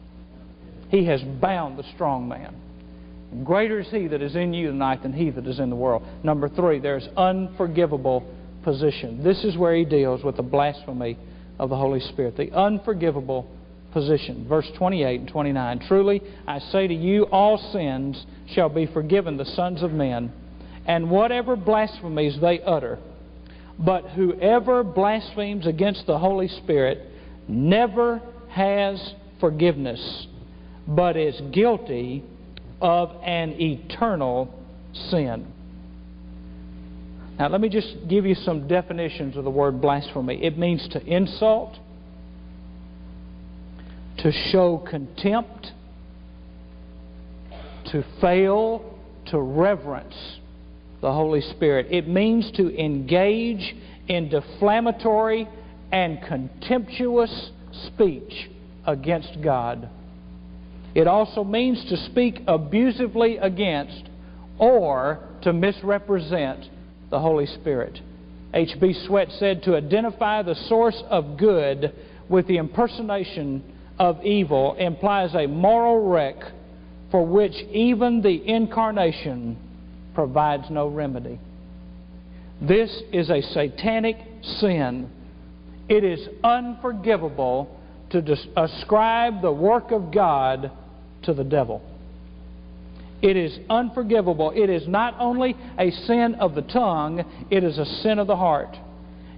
He 0.90 1.06
has 1.06 1.22
bound 1.24 1.80
the 1.80 1.84
strong 1.96 2.30
man. 2.30 2.56
Greater 3.44 3.80
is 3.80 3.88
he 3.90 4.08
that 4.08 4.22
is 4.22 4.36
in 4.36 4.54
you 4.54 4.68
tonight 4.68 5.02
than 5.02 5.12
he 5.12 5.32
that 5.32 5.48
is 5.48 5.60
in 5.60 5.72
the 5.72 5.76
world. 5.76 6.04
Number 6.24 6.48
three, 6.48 6.80
there's 6.80 7.08
unforgivable 7.18 8.32
position. 8.64 9.24
This 9.24 9.44
is 9.44 9.58
where 9.58 9.76
he 9.76 9.86
deals 9.86 10.24
with 10.24 10.38
the 10.38 10.44
blasphemy 10.44 11.18
of 11.64 11.70
the 11.70 11.78
Holy 11.78 12.02
Spirit, 12.02 12.36
the 12.36 12.52
unforgivable 12.52 13.50
position. 13.94 14.46
Verse 14.50 14.70
28 14.78 15.22
and 15.22 15.30
29 15.30 15.80
Truly 15.88 16.22
I 16.46 16.60
say 16.60 16.88
to 16.88 16.94
you, 16.94 17.24
all 17.28 17.58
sins 17.72 18.26
shall 18.50 18.68
be 18.68 18.86
forgiven 18.86 19.38
the 19.38 19.46
sons 19.46 19.82
of 19.82 19.92
men, 19.94 20.34
and 20.86 21.10
whatever 21.10 21.56
blasphemies 21.56 22.38
they 22.42 22.60
utter. 22.62 23.00
But 23.80 24.10
whoever 24.10 24.84
blasphemes 24.84 25.66
against 25.66 26.06
the 26.06 26.20
Holy 26.20 26.50
Spirit 26.50 27.00
never 27.48 28.22
has 28.50 29.14
forgiveness, 29.40 30.28
but 30.86 31.16
is 31.16 31.40
guilty 31.54 32.26
of 32.82 33.10
an 33.24 33.56
eternal 33.62 34.54
sin. 35.10 35.53
Now, 37.40 37.50
let 37.50 37.62
me 37.62 37.70
just 37.70 38.08
give 38.08 38.26
you 38.26 38.36
some 38.36 38.68
definitions 38.68 39.36
of 39.38 39.44
the 39.44 39.50
word 39.50 39.82
blasphemy. 39.82 40.44
It 40.44 40.58
means 40.58 40.88
to 40.90 41.04
insult, 41.04 41.78
to 44.20 44.32
show 44.52 44.78
contempt, 44.90 45.72
to 47.92 48.04
fail 48.22 48.98
to 49.28 49.42
reverence 49.42 50.16
the 51.02 51.12
Holy 51.12 51.42
Spirit. 51.42 51.88
It 51.90 52.08
means 52.08 52.52
to 52.52 52.74
engage 52.80 53.76
in 54.08 54.30
defamatory 54.30 55.48
and 55.92 56.20
contemptuous 56.28 57.52
speech 57.88 58.50
against 58.86 59.42
God. 59.44 59.90
It 60.96 61.08
also 61.08 61.44
means 61.44 61.84
to 61.90 61.98
speak 62.12 62.42
abusively 62.48 63.38
against 63.38 64.10
or 64.60 65.20
to 65.42 65.52
misrepresent 65.52 66.70
the 67.14 67.20
Holy 67.20 67.46
Spirit. 67.46 68.00
H.B. 68.56 68.92
Sweat 69.06 69.28
said 69.38 69.62
to 69.64 69.76
identify 69.76 70.42
the 70.42 70.56
source 70.68 71.00
of 71.12 71.38
good 71.38 71.94
with 72.28 72.48
the 72.48 72.58
impersonation 72.58 73.64
of 74.00 74.26
evil 74.26 74.76
implies 74.80 75.36
a 75.36 75.46
moral 75.46 76.10
wreck 76.10 76.38
for 77.12 77.24
which 77.24 77.54
even 77.72 78.24
the 78.24 78.42
incarnation 78.50 79.58
provides 80.16 80.64
no 80.72 80.88
remedy. 80.88 81.40
This 82.60 82.90
is 83.12 83.30
a 83.30 83.44
satanic 83.44 84.18
sin. 84.58 85.08
It 85.88 86.04
is 86.04 86.28
unforgivable 86.44 87.80
to 88.10 88.38
ascribe 88.58 89.44
the 89.44 89.52
work 89.52 89.92
of 89.92 90.12
God 90.12 90.72
to 91.24 91.34
the 91.36 91.44
devil. 91.44 91.84
It 93.24 93.38
is 93.38 93.58
unforgivable. 93.70 94.52
It 94.54 94.70
is 94.70 94.86
not 94.86 95.16
only 95.18 95.56
a 95.80 95.90
sin 95.92 96.36
of 96.36 96.56
the 96.56 96.62
tongue, 96.62 97.24
it 97.50 97.64
is 97.64 97.78
a 97.78 97.86
sin 97.86 98.20
of 98.20 98.28
the 98.28 98.36
heart. 98.36 98.76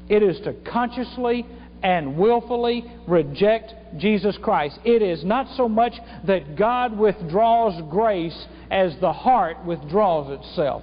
It 0.10 0.24
is 0.24 0.40
to 0.42 0.54
consciously 0.72 1.46
and 1.84 2.18
willfully 2.18 2.84
reject 3.08 3.76
Jesus 4.00 4.36
Christ. 4.42 4.80
It 4.84 5.04
is 5.04 5.24
not 5.24 5.56
so 5.56 5.70
much 5.70 5.94
that 6.26 6.56
God 6.56 6.98
withdraws 6.98 7.80
grace 7.92 8.46
as 8.72 8.96
the 9.02 9.14
heart 9.14 9.64
withdraws 9.66 10.40
itself. 10.42 10.82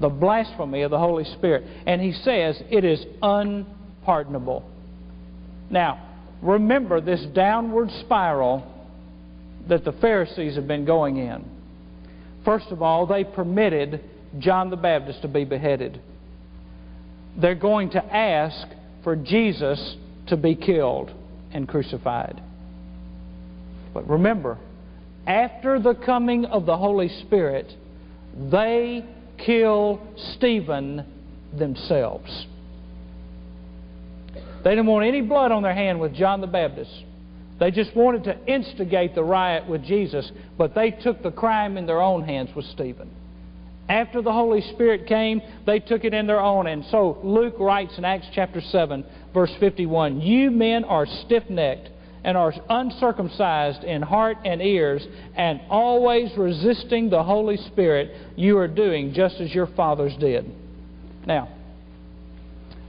The 0.00 0.08
blasphemy 0.08 0.82
of 0.82 0.92
the 0.92 0.98
Holy 1.00 1.24
Spirit. 1.24 1.64
And 1.84 2.00
he 2.00 2.12
says 2.12 2.62
it 2.70 2.84
is 2.84 3.04
unpardonable. 3.20 4.70
Now, 5.68 6.10
remember 6.42 7.00
this 7.00 7.24
downward 7.34 7.90
spiral 8.02 8.71
that 9.68 9.84
the 9.84 9.92
Pharisees 9.92 10.56
have 10.56 10.66
been 10.66 10.84
going 10.84 11.18
in. 11.18 11.44
First 12.44 12.66
of 12.70 12.82
all, 12.82 13.06
they 13.06 13.24
permitted 13.24 14.00
John 14.38 14.70
the 14.70 14.76
Baptist 14.76 15.22
to 15.22 15.28
be 15.28 15.44
beheaded. 15.44 16.00
They're 17.40 17.54
going 17.54 17.90
to 17.90 18.04
ask 18.04 18.66
for 19.04 19.16
Jesus 19.16 19.96
to 20.28 20.36
be 20.36 20.54
killed 20.54 21.12
and 21.52 21.68
crucified. 21.68 22.42
But 23.94 24.08
remember, 24.08 24.58
after 25.26 25.78
the 25.78 25.94
coming 25.94 26.44
of 26.46 26.66
the 26.66 26.76
Holy 26.76 27.08
Spirit, 27.26 27.72
they 28.50 29.04
kill 29.38 30.00
Stephen 30.36 31.04
themselves. 31.56 32.46
They 34.64 34.70
didn't 34.70 34.86
want 34.86 35.06
any 35.06 35.20
blood 35.20 35.52
on 35.52 35.62
their 35.62 35.74
hand 35.74 36.00
with 36.00 36.14
John 36.14 36.40
the 36.40 36.46
Baptist. 36.46 36.90
They 37.62 37.70
just 37.70 37.94
wanted 37.94 38.24
to 38.24 38.36
instigate 38.52 39.14
the 39.14 39.22
riot 39.22 39.68
with 39.68 39.84
Jesus, 39.84 40.28
but 40.58 40.74
they 40.74 40.90
took 40.90 41.22
the 41.22 41.30
crime 41.30 41.76
in 41.76 41.86
their 41.86 42.02
own 42.02 42.24
hands 42.24 42.50
with 42.56 42.64
Stephen. 42.64 43.08
After 43.88 44.20
the 44.20 44.32
Holy 44.32 44.62
Spirit 44.72 45.06
came, 45.06 45.40
they 45.64 45.78
took 45.78 46.02
it 46.02 46.12
in 46.12 46.26
their 46.26 46.40
own. 46.40 46.66
And 46.66 46.84
so 46.86 47.20
Luke 47.22 47.54
writes 47.60 47.96
in 47.96 48.04
Acts 48.04 48.26
chapter 48.34 48.60
7, 48.60 49.04
verse 49.32 49.52
51 49.60 50.22
You 50.22 50.50
men 50.50 50.82
are 50.82 51.06
stiff 51.06 51.48
necked 51.48 51.88
and 52.24 52.36
are 52.36 52.52
uncircumcised 52.68 53.84
in 53.84 54.02
heart 54.02 54.38
and 54.44 54.60
ears, 54.60 55.06
and 55.36 55.60
always 55.70 56.36
resisting 56.36 57.10
the 57.10 57.22
Holy 57.22 57.58
Spirit, 57.58 58.10
you 58.34 58.58
are 58.58 58.66
doing 58.66 59.14
just 59.14 59.36
as 59.36 59.54
your 59.54 59.68
fathers 59.68 60.14
did. 60.18 60.52
Now, 61.28 61.48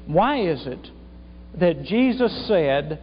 why 0.08 0.42
is 0.42 0.66
it 0.66 0.90
that 1.60 1.84
Jesus 1.84 2.48
said, 2.48 3.00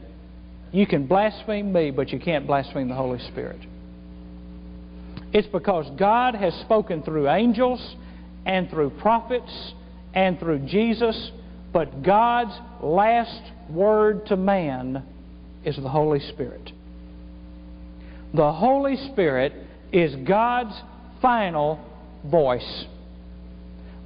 You 0.73 0.87
can 0.87 1.07
blaspheme 1.07 1.73
me, 1.73 1.91
but 1.91 2.11
you 2.11 2.21
can't 2.21 2.47
blaspheme 2.47 2.89
the 2.89 2.95
Holy 2.95 3.19
Spirit? 3.19 3.61
It's 5.33 5.49
because 5.49 5.91
God 5.99 6.35
has 6.35 6.55
spoken 6.55 7.03
through 7.03 7.29
angels 7.29 7.97
and 8.47 8.69
through 8.71 8.91
prophets 8.91 9.73
and 10.15 10.39
through 10.39 10.61
Jesus, 10.61 11.31
but 11.73 12.03
God's 12.03 12.57
last 12.83 13.43
word 13.69 14.27
to 14.27 14.37
man 14.37 15.05
is 15.65 15.77
the 15.77 15.89
Holy 15.89 16.21
Spirit. 16.21 16.73
The 18.35 18.53
Holy 18.53 18.97
Spirit 19.13 19.53
is 19.93 20.15
God's 20.27 20.75
final 21.21 21.81
voice. 22.25 22.85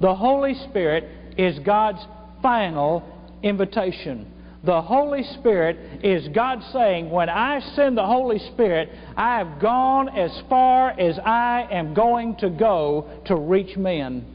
The 0.01 0.13
Holy 0.13 0.55
Spirit 0.69 1.05
is 1.37 1.57
God's 1.59 2.05
final 2.41 3.03
invitation. 3.41 4.31
The 4.65 4.81
Holy 4.81 5.23
Spirit 5.23 6.03
is 6.03 6.27
God 6.29 6.63
saying, 6.73 7.11
When 7.11 7.29
I 7.29 7.59
send 7.75 7.95
the 7.95 8.05
Holy 8.05 8.39
Spirit, 8.39 8.89
I 9.15 9.37
have 9.37 9.61
gone 9.61 10.09
as 10.09 10.31
far 10.49 10.89
as 10.89 11.19
I 11.19 11.67
am 11.71 11.93
going 11.93 12.35
to 12.37 12.49
go 12.49 13.07
to 13.25 13.35
reach 13.35 13.77
men. 13.77 14.25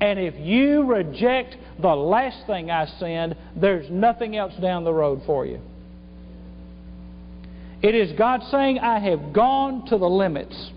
And 0.00 0.20
if 0.20 0.34
you 0.38 0.84
reject 0.84 1.56
the 1.80 1.96
last 1.96 2.46
thing 2.46 2.70
I 2.70 2.86
send, 3.00 3.36
there's 3.56 3.90
nothing 3.90 4.36
else 4.36 4.54
down 4.62 4.84
the 4.84 4.92
road 4.92 5.22
for 5.26 5.44
you. 5.44 5.60
It 7.82 7.96
is 7.96 8.16
God 8.16 8.42
saying, 8.52 8.78
I 8.78 9.00
have 9.00 9.32
gone 9.32 9.86
to 9.86 9.98
the 9.98 10.08
limits. 10.08 10.70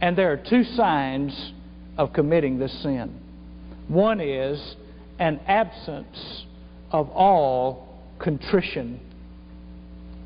And 0.00 0.16
there 0.16 0.32
are 0.32 0.38
two 0.38 0.64
signs 0.64 1.52
of 1.98 2.14
committing 2.14 2.58
this 2.58 2.72
sin. 2.82 3.20
One 3.88 4.20
is 4.20 4.76
an 5.18 5.40
absence 5.46 6.46
of 6.90 7.10
all 7.10 7.88
contrition. 8.18 9.00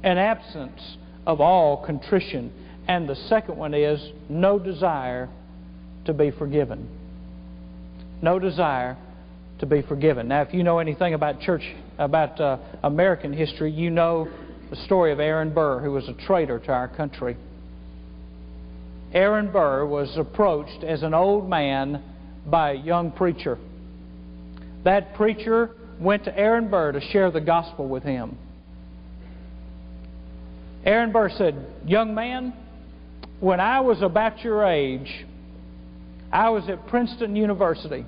An 0.03 0.19
absence 0.19 0.97
of 1.27 1.41
all 1.41 1.85
contrition. 1.85 2.53
And 2.89 3.09
the 3.09 3.17
second 3.29 3.57
one 3.57 3.75
is 3.75 4.01
no 4.29 4.59
desire 4.59 5.29
to 6.05 6.13
be 6.13 6.31
forgiven. 6.31 6.89
No 8.21 8.39
desire 8.39 8.97
to 9.59 9.67
be 9.67 9.83
forgiven. 9.83 10.29
Now, 10.29 10.43
if 10.43 10.53
you 10.53 10.63
know 10.63 10.79
anything 10.79 11.15
about 11.15 11.41
church, 11.41 11.63
about 11.99 12.41
uh, 12.41 12.59
American 12.83 13.33
history, 13.33 13.71
you 13.71 13.91
know 13.91 14.29
the 14.71 14.77
story 14.77 15.13
of 15.13 15.21
Aaron 15.21 15.53
Burr, 15.53 15.81
who 15.81 15.93
was 15.93 16.09
a 16.09 16.15
traitor 16.27 16.59
to 16.59 16.73
our 16.73 16.89
country. 16.89 17.37
Aaron 19.13 19.53
Burr 19.53 19.87
was 19.87 20.17
approached 20.17 20.83
as 20.83 21.03
an 21.03 21.15
old 21.15 21.49
man 21.49 22.03
by 22.47 22.73
a 22.73 22.75
young 22.75 23.13
preacher. 23.13 23.59
That 24.83 25.15
preacher 25.15 25.71
went 26.01 26.25
to 26.25 26.39
Aaron 26.39 26.71
Burr 26.71 26.93
to 26.93 27.01
share 27.01 27.31
the 27.31 27.41
gospel 27.41 27.89
with 27.89 28.03
him. 28.03 28.37
Aaron 30.85 31.13
Burr 31.13 31.31
said, 31.31 31.67
Young 31.87 32.15
man, 32.15 32.53
when 33.41 33.61
I 33.61 33.81
was 33.81 34.03
about 34.03 34.43
your 34.45 34.65
age, 34.65 35.25
I 36.33 36.51
was 36.51 36.69
at 36.69 36.87
Princeton 36.89 37.37
University, 37.37 38.05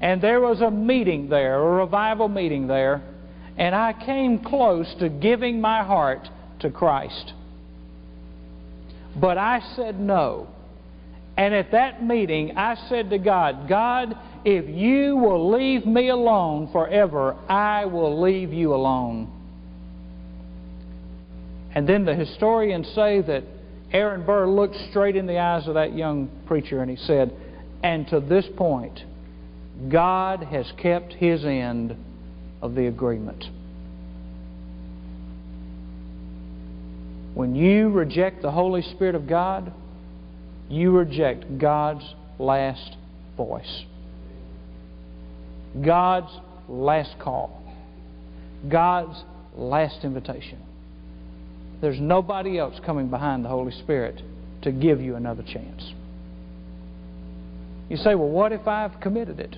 and 0.00 0.22
there 0.22 0.40
was 0.40 0.60
a 0.60 0.70
meeting 0.70 1.28
there, 1.28 1.56
a 1.56 1.72
revival 1.76 2.28
meeting 2.28 2.66
there, 2.66 3.02
and 3.56 3.74
I 3.74 3.92
came 3.92 4.38
close 4.38 4.94
to 5.00 5.08
giving 5.08 5.60
my 5.60 5.82
heart 5.82 6.28
to 6.60 6.70
Christ. 6.70 7.32
But 9.16 9.38
I 9.38 9.60
said 9.74 9.98
no. 9.98 10.48
And 11.36 11.54
at 11.54 11.72
that 11.72 12.02
meeting, 12.02 12.56
I 12.56 12.76
said 12.88 13.10
to 13.10 13.18
God, 13.18 13.68
God, 13.68 14.16
if 14.44 14.68
you 14.68 15.16
will 15.16 15.50
leave 15.50 15.86
me 15.86 16.08
alone 16.08 16.70
forever, 16.72 17.36
I 17.48 17.84
will 17.86 18.20
leave 18.20 18.52
you 18.52 18.74
alone. 18.74 19.32
And 21.74 21.88
then 21.88 22.04
the 22.04 22.14
historians 22.14 22.88
say 22.94 23.20
that 23.22 23.44
Aaron 23.92 24.24
Burr 24.26 24.46
looked 24.46 24.76
straight 24.90 25.16
in 25.16 25.26
the 25.26 25.38
eyes 25.38 25.66
of 25.68 25.74
that 25.74 25.94
young 25.94 26.28
preacher 26.46 26.82
and 26.82 26.90
he 26.90 26.96
said, 26.96 27.32
And 27.82 28.06
to 28.08 28.20
this 28.20 28.46
point, 28.56 29.00
God 29.88 30.42
has 30.42 30.70
kept 30.76 31.12
his 31.12 31.44
end 31.44 31.96
of 32.60 32.74
the 32.74 32.86
agreement. 32.86 33.44
When 37.34 37.54
you 37.54 37.90
reject 37.90 38.42
the 38.42 38.50
Holy 38.50 38.82
Spirit 38.82 39.14
of 39.14 39.28
God, 39.28 39.72
you 40.68 40.90
reject 40.90 41.58
God's 41.58 42.04
last 42.38 42.96
voice. 43.36 43.84
God's 45.84 46.30
last 46.68 47.18
call. 47.18 47.62
God's 48.68 49.22
last 49.54 50.04
invitation. 50.04 50.58
There's 51.80 52.00
nobody 52.00 52.58
else 52.58 52.80
coming 52.84 53.08
behind 53.08 53.44
the 53.44 53.48
Holy 53.48 53.72
Spirit 53.72 54.20
to 54.62 54.72
give 54.72 55.00
you 55.00 55.14
another 55.14 55.42
chance. 55.42 55.92
You 57.88 57.96
say, 57.96 58.14
well, 58.14 58.28
what 58.28 58.52
if 58.52 58.66
I've 58.66 59.00
committed 59.00 59.40
it? 59.40 59.56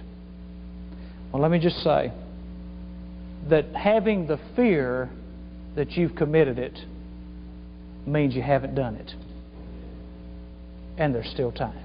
Well, 1.33 1.43
let 1.43 1.51
me 1.51 1.59
just 1.59 1.83
say 1.83 2.13
that 3.49 3.75
having 3.75 4.27
the 4.27 4.39
fear 4.55 5.09
that 5.77 5.93
you've 5.93 6.15
committed 6.15 6.59
it 6.59 6.79
means 8.07 8.35
you 8.35 8.43
haven't 8.43 8.75
done 8.75 8.97
it. 8.97 9.13
And 10.99 11.15
there's 11.15 11.31
still 11.31 11.53
time. 11.53 11.85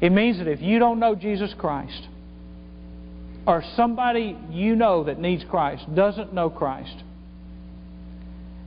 It 0.00 0.10
means 0.10 0.38
that 0.38 0.48
if 0.48 0.60
you 0.60 0.78
don't 0.78 0.98
know 0.98 1.14
Jesus 1.14 1.54
Christ, 1.56 2.08
or 3.46 3.62
somebody 3.76 4.38
you 4.50 4.74
know 4.74 5.04
that 5.04 5.18
needs 5.18 5.44
Christ 5.44 5.84
doesn't 5.94 6.32
know 6.32 6.48
Christ, 6.50 7.02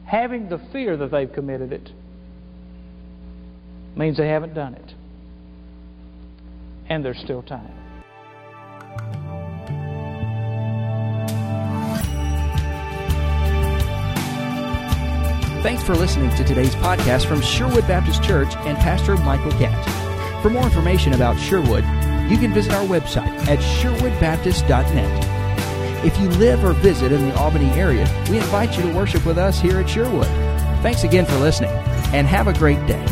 having 0.06 0.50
the 0.50 0.60
fear 0.72 0.98
that 0.98 1.12
they've 1.12 1.32
committed 1.32 1.72
it 1.72 1.90
means 3.96 4.18
they 4.18 4.28
haven't 4.28 4.54
done 4.54 4.76
it. 4.76 4.94
And 6.90 7.04
there's 7.04 7.20
still 7.20 7.42
time. 7.42 7.74
Thanks 15.64 15.84
for 15.84 15.96
listening 15.96 16.30
to 16.38 16.46
today's 16.46 16.76
podcast 16.76 17.28
from 17.28 17.42
Sherwood 17.42 17.86
Baptist 17.88 18.24
Church 18.24 18.56
and 18.60 18.78
Pastor 18.78 19.18
Michael 19.18 19.52
Catt. 19.54 20.42
For 20.42 20.50
more 20.50 20.64
information 20.64 21.14
about 21.14 21.38
Sherwood, 21.38 21.84
you 22.30 22.38
can 22.38 22.54
visit 22.54 22.74
our 22.74 22.86
website 22.86 23.28
at 23.48 23.60
sherwoodbaptist.net. 23.60 26.06
If 26.06 26.18
you 26.20 26.30
live 26.30 26.64
or 26.64 26.74
visit 26.74 27.12
in 27.12 27.28
the 27.28 27.36
Albany 27.36 27.70
area, 27.72 28.08
we 28.30 28.38
invite 28.38 28.78
you 28.78 28.84
to 28.84 28.94
worship 28.94 29.26
with 29.26 29.38
us 29.38 29.60
here 29.60 29.80
at 29.80 29.90
Sherwood. 29.90 30.28
Thanks 30.82 31.04
again 31.04 31.26
for 31.26 31.38
listening, 31.38 31.72
and 32.14 32.28
have 32.28 32.48
a 32.48 32.54
great 32.54 32.86
day. 32.86 33.04